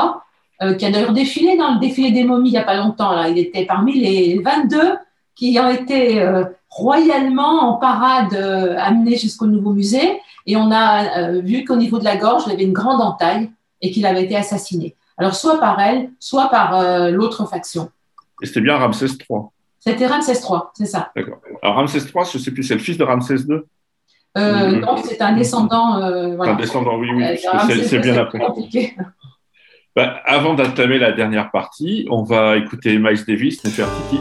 [0.61, 3.23] euh, qui a d'ailleurs défilé dans le défilé des momies il n'y a pas longtemps.
[3.23, 4.77] Il était parmi les 22
[5.35, 10.19] qui ont été euh, royalement en parade euh, amenés jusqu'au nouveau musée.
[10.45, 13.49] Et on a euh, vu qu'au niveau de la gorge, il avait une grande entaille
[13.81, 14.95] et qu'il avait été assassiné.
[15.17, 17.89] Alors, soit par elle, soit par euh, l'autre faction.
[18.41, 19.39] Et c'était bien Ramsès III.
[19.79, 21.11] C'était Ramsès III, c'est ça.
[21.15, 21.39] D'accord.
[21.61, 23.59] Alors Ramsès III, je ne sais plus, c'est le fils de Ramsès II
[24.35, 24.81] Mhm.
[24.81, 25.99] Donc, c'est un descendant.
[26.35, 26.53] voilà.
[26.53, 27.23] Un descendant, oui, oui,
[27.83, 28.39] c'est- bien après.
[29.95, 34.19] Bah, avant d'entamer la dernière partie, on va écouter Miles Davis, Nefertiti.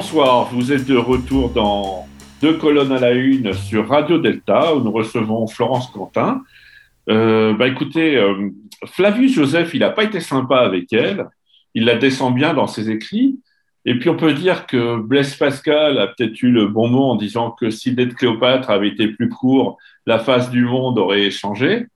[0.00, 2.06] Bonsoir, vous êtes de retour dans
[2.40, 6.44] Deux colonnes à la une sur Radio Delta où nous recevons Florence Quentin.
[7.10, 8.50] Euh, bah écoutez, euh,
[8.86, 11.26] Flavius Joseph, il n'a pas été sympa avec elle,
[11.74, 13.40] il la descend bien dans ses écrits.
[13.86, 17.16] Et puis on peut dire que Blaise Pascal a peut-être eu le bon mot en
[17.16, 21.86] disant que si de Cléopâtre avait été plus court, la face du monde aurait changé.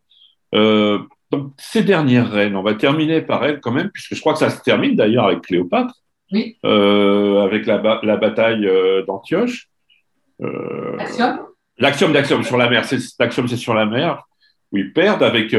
[0.56, 0.98] Euh,
[1.30, 4.40] donc ces dernières reines, on va terminer par elles quand même, puisque je crois que
[4.40, 6.01] ça se termine d'ailleurs avec Cléopâtre,
[6.32, 6.56] Oui.
[6.64, 9.68] euh, avec la, ba- la bataille euh, d'Antioche.
[10.42, 11.40] Euh, Axiome.
[11.78, 14.22] L'axiome d'Axiome sur la mer, c'est l'Axiome c'est sur la mer,
[14.72, 15.54] où ils perdent avec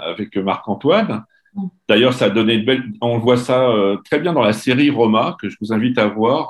[0.00, 1.24] avec Marc-Antoine.
[1.54, 1.66] Mm.
[1.88, 2.84] D'ailleurs, ça a donné une belle.
[3.00, 6.06] On voit ça euh, très bien dans la série Roma que je vous invite à
[6.06, 6.48] voir.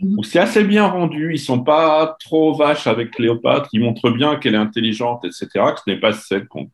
[0.00, 0.18] Mm.
[0.18, 1.32] où C'est assez bien rendu.
[1.34, 3.68] Ils sont pas trop vaches avec Cléopâtre.
[3.72, 5.46] Ils montrent bien qu'elle est intelligente, etc.
[5.74, 6.70] Que ce n'est pas celle qu'on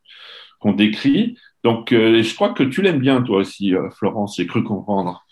[0.59, 1.37] qu'on décrit.
[1.65, 4.37] Donc, euh, je crois que tu l'aimes bien toi aussi, Florence.
[4.37, 5.25] J'ai cru comprendre.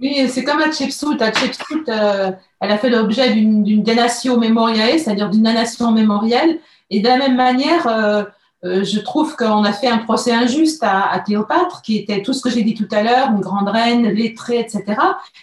[0.00, 1.20] Oui, c'est comme Hatshepsut.
[1.20, 2.30] Hatshepsut, euh,
[2.60, 6.60] elle a fait l'objet d'une donatio memoriae, c'est-à-dire d'une donation mémorielle.
[6.90, 8.24] Et de la même manière, euh,
[8.64, 12.32] euh, je trouve qu'on a fait un procès injuste à, à Cléopâtre, qui était tout
[12.32, 14.84] ce que j'ai dit tout à l'heure, une grande reine, lettrée, etc.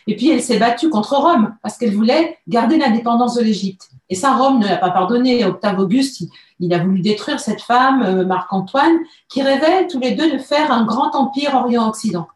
[0.07, 3.90] Et puis elle s'est battue contre Rome parce qu'elle voulait garder l'indépendance de l'Égypte.
[4.10, 5.45] Et ça, Rome ne l'a pas pardonné.
[5.45, 6.30] Octave Auguste, il,
[6.60, 8.98] il a voulu détruire cette femme, euh, Marc-Antoine,
[9.30, 12.27] qui rêvait tous les deux de faire un grand empire Orient-Occident.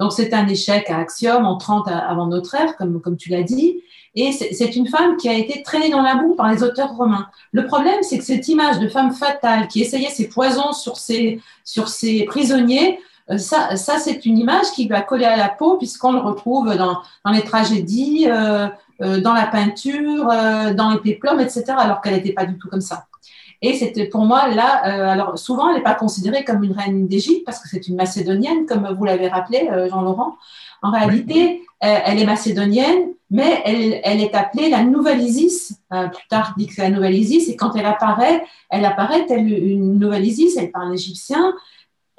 [0.00, 3.30] Donc c'est un échec à Axiome en 30 à- avant notre ère, comme, comme tu
[3.30, 3.80] l'as dit.
[4.16, 7.26] Et c'est une femme qui a été traînée dans la boue par les auteurs romains.
[7.50, 11.40] Le problème, c'est que cette image de femme fatale qui essayait ses poisons sur ses,
[11.64, 13.00] sur ses prisonniers,
[13.30, 16.76] euh, ça, ça c'est une image qui va coller à la peau puisqu'on le retrouve
[16.76, 18.68] dans, dans les tragédies, euh,
[19.02, 20.26] euh, dans la peinture,
[20.74, 23.06] dans les péplums, etc., alors qu'elle n'était pas du tout comme ça.
[23.62, 27.06] Et c'était pour moi là, euh, alors souvent elle n'est pas considérée comme une reine
[27.08, 30.36] d'Égypte parce que c'est une macédonienne, comme vous l'avez rappelé, euh, Jean-Laurent.
[30.82, 35.78] En réalité, euh, elle est macédonienne, mais elle, elle est appelée la nouvelle Isis.
[35.94, 39.24] Euh, plus tard, dit que c'est la nouvelle Isis, et quand elle apparaît, elle apparaît
[39.26, 41.54] telle une nouvelle Isis, elle parle égyptien,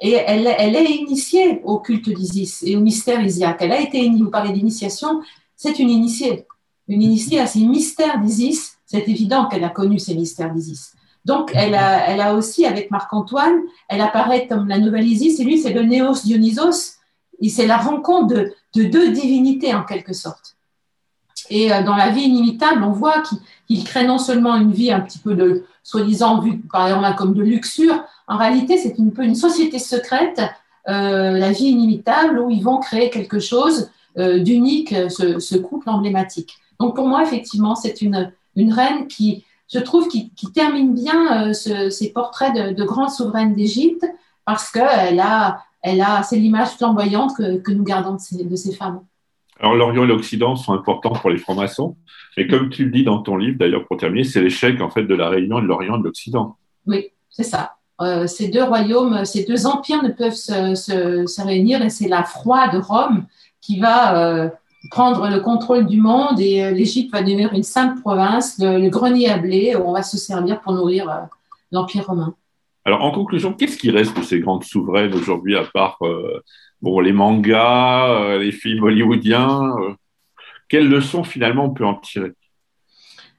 [0.00, 3.58] et elle, elle est initiée au culte d'Isis et au mystère isiaque.
[3.60, 5.22] Elle a été, ini- vous parlez d'initiation,
[5.54, 6.44] c'est une initiée.
[6.88, 10.92] Une initiée à ces mystères d'Isis, c'est évident qu'elle a connu ces mystères d'Isis.
[11.26, 13.56] Donc, elle a, elle a aussi, avec Marc-Antoine,
[13.88, 16.98] elle apparaît comme la nouvelle Isis, et lui, c'est le Néos Dionysos,
[17.48, 20.54] c'est la rencontre de, de deux divinités, en quelque sorte.
[21.50, 23.22] Et euh, dans la vie inimitable, on voit
[23.66, 27.34] qu'il crée non seulement une vie un petit peu de, soi-disant, vue par exemple comme
[27.34, 30.40] de luxure, en réalité, c'est un peu une société secrète,
[30.88, 35.90] euh, la vie inimitable, où ils vont créer quelque chose euh, d'unique, ce, ce couple
[35.90, 36.54] emblématique.
[36.78, 41.48] Donc pour moi, effectivement, c'est une, une reine qui, je trouve, qui, qui termine bien
[41.48, 44.04] euh, ce- ces portraits de, de grandes souveraines d'Égypte,
[44.44, 48.56] parce qu'elle a, elle a, c'est l'image flamboyante que, que nous gardons de ces, de
[48.56, 49.00] ces femmes.
[49.58, 51.96] Alors, l'Orient et l'Occident sont importants pour les francs-maçons.
[52.36, 55.04] Et comme tu le dis dans ton livre, d'ailleurs, pour terminer, c'est l'échec, en fait,
[55.04, 56.56] de la réunion de l'Orient et de l'Occident.
[56.86, 57.76] Oui, c'est ça.
[58.02, 62.08] Euh, ces deux royaumes, ces deux empires ne peuvent se, se, se réunir et c'est
[62.08, 63.24] la froide Rome
[63.62, 64.50] qui va euh,
[64.90, 68.88] prendre le contrôle du monde et euh, l'Égypte va devenir une simple province, le, le
[68.88, 71.14] grenier à blé où on va se servir pour nourrir euh,
[71.72, 72.34] l'Empire romain.
[72.84, 76.42] Alors, en conclusion, qu'est-ce qui reste de ces grandes souveraines aujourd'hui, à part euh,
[76.80, 79.94] bon, les mangas, euh, les films hollywoodiens euh,
[80.68, 82.32] Quelles leçons, finalement, on peut en tirer?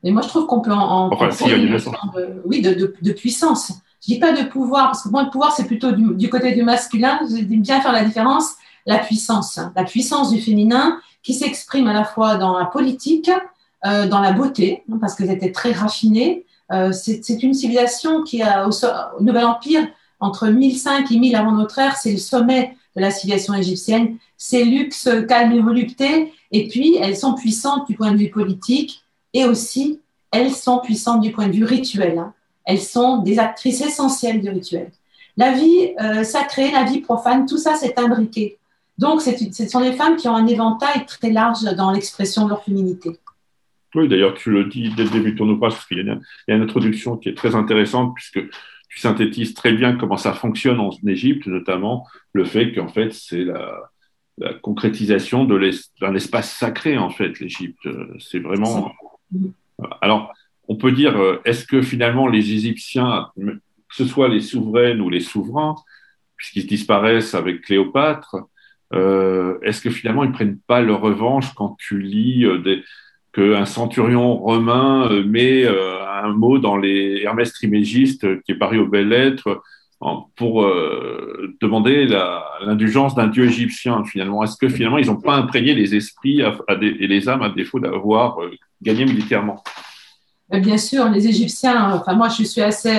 [0.03, 2.61] Mais moi, je trouve qu'on peut en, en Enfin, en si, une leçon de, oui,
[2.61, 3.73] de, de, de puissance.
[4.01, 6.53] Je dis pas de pouvoir, parce que moi, le pouvoir, c'est plutôt du, du côté
[6.53, 7.19] du masculin.
[7.27, 8.55] Dis bien faire la différence.
[8.89, 13.29] La puissance, la puissance du féminin qui s'exprime à la fois dans la politique,
[13.85, 16.45] euh, dans la beauté, hein, parce qu'elles étaient très raffinées.
[16.71, 19.85] Euh, c'est une civilisation qui a au, au Nouvel Empire
[20.21, 24.15] entre 1005 et 1000 avant notre ère, c'est le sommet de la civilisation égyptienne.
[24.37, 26.31] C'est luxe, calme et volupté.
[26.53, 29.99] Et puis, elles sont puissantes du point de vue politique et aussi,
[30.31, 32.17] elles sont puissantes du point de vue rituel.
[32.19, 32.33] hein.
[32.63, 34.91] Elles sont des actrices essentielles du rituel.
[35.35, 38.57] La vie euh, sacrée, la vie profane, tout ça, c'est imbriqué.
[38.97, 42.63] Donc, ce sont des femmes qui ont un éventail très large dans l'expression de leur
[42.63, 43.11] féminité.
[43.95, 46.03] Oui, d'ailleurs, tu le dis dès le début de ton ouvrage, parce qu'il y a
[46.03, 48.39] une, il y a une introduction qui est très intéressante, puisque
[48.89, 53.43] tu synthétises très bien comment ça fonctionne en Égypte, notamment le fait qu'en fait, c'est
[53.43, 53.91] la,
[54.37, 57.87] la concrétisation d'un espace sacré, en fait, l'Égypte.
[58.19, 58.91] C'est vraiment.
[60.01, 60.33] Alors,
[60.67, 65.09] on peut dire, euh, est-ce que finalement les Égyptiens, que ce soit les souveraines ou
[65.09, 65.75] les souverains,
[66.35, 68.35] puisqu'ils disparaissent avec Cléopâtre,
[68.93, 72.83] euh, est-ce que finalement ils prennent pas leur revanche quand tu lis euh, des,
[73.33, 78.79] qu'un centurion romain euh, met un mot dans les Hermès Trismégiste euh, qui est paru
[78.79, 79.61] aux belles lettres
[80.35, 80.63] pour
[81.59, 82.05] demander
[82.63, 84.43] l'indulgence d'un dieu égyptien finalement?
[84.43, 88.37] Est-ce que finalement ils n'ont pas imprégné les esprits et les âmes à défaut d'avoir
[88.79, 89.63] gagné militairement?
[90.51, 92.93] Bien sûr, les Égyptiens, enfin moi je suis assez,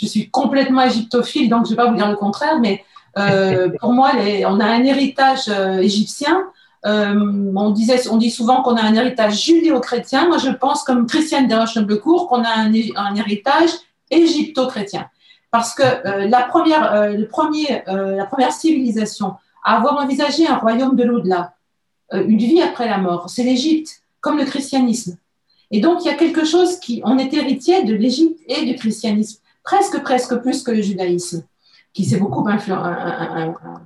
[0.00, 2.82] je suis complètement égyptophile, donc je ne vais pas vous dire le contraire, mais
[3.14, 4.12] pour moi
[4.46, 5.48] on a un héritage
[5.80, 6.46] égyptien
[6.86, 10.28] euh, on, disait, on dit souvent qu'on a un héritage judéo-chrétien.
[10.28, 13.70] Moi, je pense, comme Christiane Desroches-Noblecourt, qu'on a un, héritage
[14.10, 15.08] égypto-chrétien.
[15.50, 19.34] Parce que euh, la, première, euh, le premier, la première civilisation
[19.64, 21.54] à avoir envisagé un royaume de l'au-delà,
[22.12, 25.16] une vie après la mort, c'est l'Égypte, comme le christianisme.
[25.70, 28.76] Et donc, il y a quelque chose qui, on est héritier de l'Égypte et du
[28.76, 31.44] christianisme, presque, presque plus que le judaïsme,
[31.94, 32.46] qui s'est beaucoup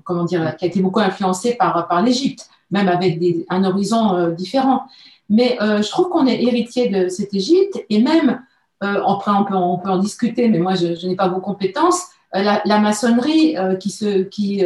[0.05, 4.31] comment dire, qui a été beaucoup influencé par, par l'Égypte même avec un horizon euh,
[4.31, 4.83] différent.
[5.29, 8.43] Mais euh, je trouve qu'on est héritier de cette Égypte et même,
[8.83, 12.03] euh, après on peut, on peut en discuter, mais moi je, n'ai pas vos compétences,
[12.33, 14.63] la, maçonnerie qui, se, qui,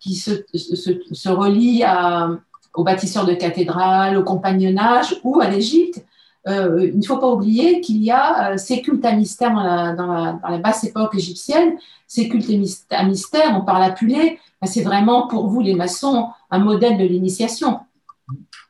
[0.00, 2.30] qui se, se, relie à,
[2.72, 6.02] aux bâtisseurs de cathédrales, au compagnonnage ou à l'Égypte,
[6.46, 10.06] il ne faut pas oublier qu'il y a ces cultes à mystère dans la, dans,
[10.06, 11.76] la, dans basse époque égyptienne,
[12.08, 12.50] ces cultes
[12.90, 17.04] à mystère, on parle à Pulé, c'est vraiment pour vous les maçons un modèle de
[17.04, 17.80] l'initiation.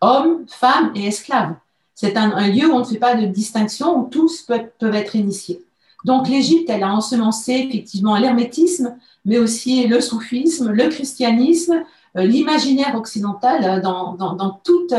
[0.00, 1.54] Hommes, femmes et esclaves.
[1.94, 5.62] C'est un, lieu où on ne fait pas de distinction, où tous peuvent, être initiés.
[6.04, 11.84] Donc l'Égypte, elle a ensemencé effectivement l'hermétisme, mais aussi le soufisme, le christianisme,
[12.16, 14.94] euh, l'imaginaire occidental euh, dans, dans, toute,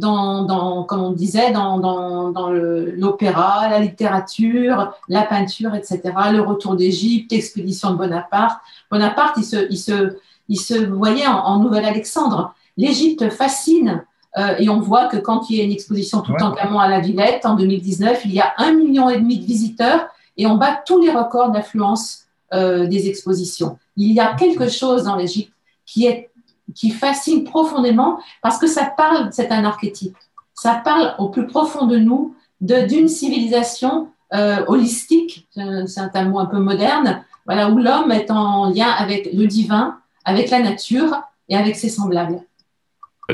[0.00, 6.00] dans, comme on disait, dans, dans l'opéra, la littérature, la peinture, etc.
[6.32, 8.60] Le retour d'Égypte, l'expédition de Bonaparte.
[8.90, 10.16] Bonaparte, il se, il se,
[10.48, 12.54] il se voyait en, Nouvelle-Alexandre.
[12.76, 14.04] L'Égypte fascine
[14.36, 16.88] euh, et on voit que quand il y a une exposition tout en Camon à
[16.88, 20.06] la Villette en 2019, il y a un million et demi de visiteurs
[20.36, 23.78] et on bat tous les records d'affluence euh, des expositions.
[23.96, 25.52] Il y a quelque chose dans l'Égypte
[25.84, 26.30] qui est
[26.74, 30.16] qui fascine profondément parce que ça parle, c'est un archétype,
[30.54, 36.46] ça parle au plus profond de nous d'une civilisation euh, holistique, c'est un mot un
[36.46, 41.56] peu moderne, voilà, où l'homme est en lien avec le divin, avec la nature et
[41.56, 42.42] avec ses semblables.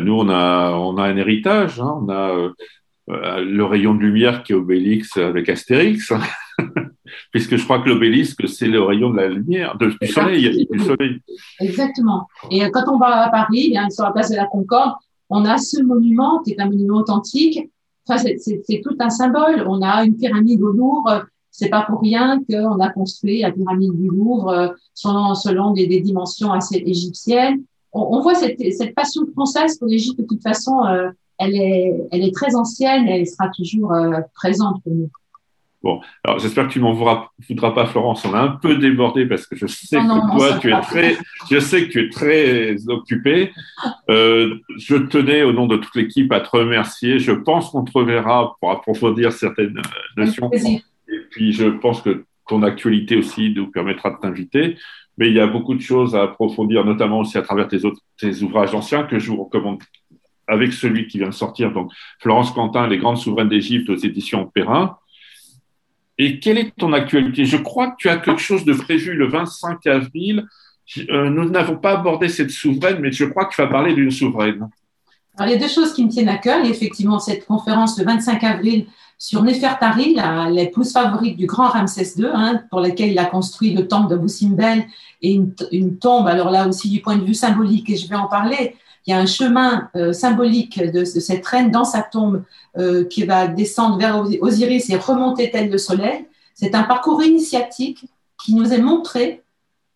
[0.00, 1.98] Nous, on a, on a un héritage, hein.
[2.02, 2.50] on a euh,
[3.08, 6.12] le rayon de lumière qui est Obélix avec Astérix.
[7.32, 11.20] puisque je crois que l'obélisque, c'est le rayon de la lumière, du, soleil, du soleil.
[11.60, 12.26] Exactement.
[12.50, 14.94] Et quand on va à Paris, bien, sur la place de la Concorde,
[15.28, 17.70] on a ce monument qui est un monument authentique.
[18.08, 19.64] Enfin, c'est tout un symbole.
[19.66, 21.26] On a une pyramide au Louvre.
[21.50, 25.86] C'est pas pour rien qu'on a construit la pyramide du Louvre euh, selon, selon des,
[25.86, 27.62] des dimensions assez égyptiennes.
[27.92, 30.84] On, on voit cette, cette, passion française pour l'Égypte de toute façon.
[30.84, 35.10] Euh, elle est, elle est très ancienne et elle sera toujours euh, présente pour nous.
[35.86, 38.24] Bon, alors j'espère que tu m'en voudras, pas, Florence.
[38.24, 41.16] On a un peu débordé parce que je sais que toi, tu es très,
[41.48, 43.52] je sais que tu es très occupé.
[44.10, 47.20] Euh, je tenais, au nom de toute l'équipe, à te remercier.
[47.20, 50.50] Je pense qu'on te reverra pour approfondir certaines euh, notions.
[50.52, 54.78] Et puis, je pense que ton actualité aussi nous permettra de t'inviter.
[55.18, 58.00] Mais il y a beaucoup de choses à approfondir, notamment aussi à travers tes, autres,
[58.18, 59.78] tes ouvrages anciens que je vous recommande
[60.48, 61.90] avec celui qui vient de sortir, donc
[62.20, 64.96] Florence Quentin, Les grandes souveraines d'Égypte aux éditions Perrin.
[66.18, 67.44] Et quelle est ton actualité?
[67.44, 70.46] Je crois que tu as quelque chose de prévu le 25 avril.
[71.10, 74.10] Euh, nous n'avons pas abordé cette souveraine, mais je crois que tu vas parler d'une
[74.10, 74.68] souveraine.
[75.36, 76.60] Alors, il y a deux choses qui me tiennent à cœur.
[76.60, 78.86] Il y a effectivement cette conférence le 25 avril
[79.18, 80.16] sur Nefertari,
[80.50, 84.26] l'épouse favorite du grand Ramsès II, hein, pour laquelle il a construit le temple de
[84.26, 84.84] Simbel
[85.22, 88.26] et une, tombe, alors là aussi du point de vue symbolique, et je vais en
[88.26, 88.76] parler,
[89.06, 92.42] il y a un chemin euh, symbolique de, cette reine dans sa tombe
[92.76, 96.26] euh, qui va descendre vers Osiris et remonter tel le soleil.
[96.54, 98.06] C'est un parcours initiatique
[98.42, 99.42] qui nous est montré,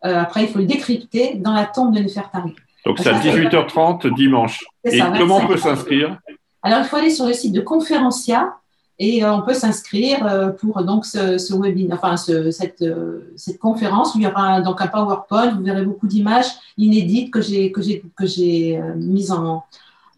[0.05, 2.55] euh, après il faut le décrypter, dans la tombe de Nefertari.
[2.87, 4.65] Donc c'est à 18h30 dimanche.
[4.85, 6.19] Et comment on peut s'inscrire?
[6.63, 8.55] Alors il faut aller sur le site de Conférencia
[9.03, 14.19] et euh, on peut s'inscrire euh, pour donc ce, webinaire, enfin euh, cette conférence où
[14.19, 15.55] il y aura donc un PowerPoint.
[15.55, 19.65] Vous verrez beaucoup d'images inédites que j'ai que j'ai que j'ai mises en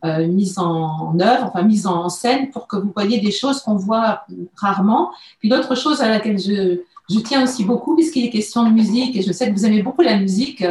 [0.05, 4.27] mise en œuvre, enfin mise en scène pour que vous voyez des choses qu'on voit
[4.57, 5.13] rarement.
[5.39, 6.81] Puis l'autre chose à laquelle je,
[7.21, 10.03] tiens aussi beaucoup, puisqu'il est question de musique, et je sais que vous aimez beaucoup
[10.03, 10.65] la musique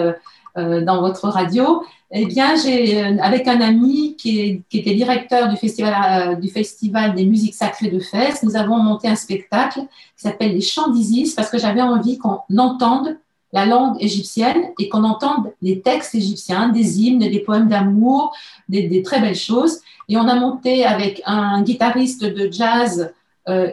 [0.56, 1.84] dans votre radio,
[2.14, 5.94] eh bien, j'ai, euh, avec un ami qui, qui était directeur du festival,
[6.34, 10.54] euh, du festival des musiques sacrées de Fès, nous avons monté un spectacle qui s'appelle
[10.54, 13.18] Les Chants d'Isis parce que j'avais envie qu'on entende
[13.54, 18.36] la langue égyptienne et qu'on entende les textes égyptiens, des hymnes, des poèmes d'amour,
[18.68, 19.80] des, des, très belles choses.
[20.10, 23.12] Et on a monté avec un guitariste de jazz euh,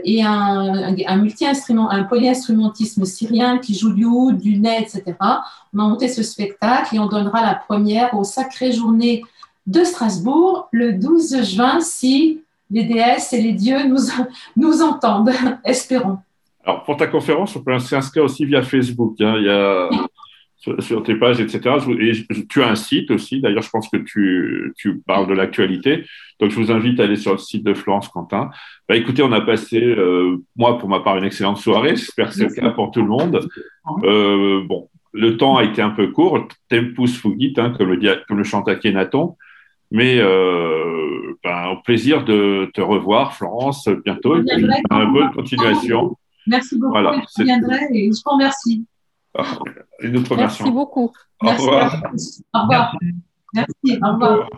[0.05, 5.17] et un, multi-instrument, un polyinstrumentisme syrien qui joue du oud, du nez, etc.
[5.75, 9.23] On a monté ce spectacle et on donnera la première aux Sacrées Journées
[9.67, 12.41] de Strasbourg le 12 juin si
[12.71, 13.99] les déesses et les dieux nous,
[14.57, 15.33] nous entendent,
[15.65, 16.19] espérons.
[16.65, 19.15] Alors, pour ta conférence, on peut s'inscrire aussi via Facebook.
[19.21, 19.37] Hein.
[19.39, 19.89] Il y a
[20.81, 21.77] sur, tes pages, etc.
[22.01, 23.41] Et tu as un site aussi.
[23.41, 26.05] D'ailleurs, je pense que tu, tu parles de l'actualité.
[26.41, 28.51] Donc, je vous invite à aller sur le site de Florence Quentin.
[28.89, 31.95] Bah, écoutez, on a passé, euh, moi, pour ma part, une excellente soirée.
[31.97, 33.47] J'espère que c'est le cas pour tout le monde.
[34.03, 36.49] Euh, bon, le temps a été un peu court.
[36.71, 39.37] Tempus fugit, hein, comme, le, comme le chante Akhenaton.
[39.91, 44.39] Mais euh, ben, au plaisir de te revoir, Florence, bientôt.
[44.39, 46.17] Et puis, bonne continuation.
[46.47, 46.93] Merci beaucoup.
[46.93, 48.87] Voilà, je viendrai et je vous remercie.
[49.37, 49.59] Ah,
[50.01, 51.13] et nous Merci beaucoup.
[51.41, 52.03] Au Merci revoir.
[52.55, 52.97] Au revoir.
[53.55, 53.99] Merci.
[54.03, 54.49] Au revoir.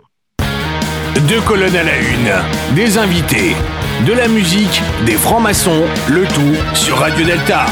[1.19, 3.55] Deux colonnes à la une, des invités,
[4.05, 7.65] de la musique, des francs-maçons, le tout sur Radio Delta.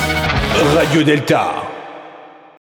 [0.75, 1.68] Radio Delta.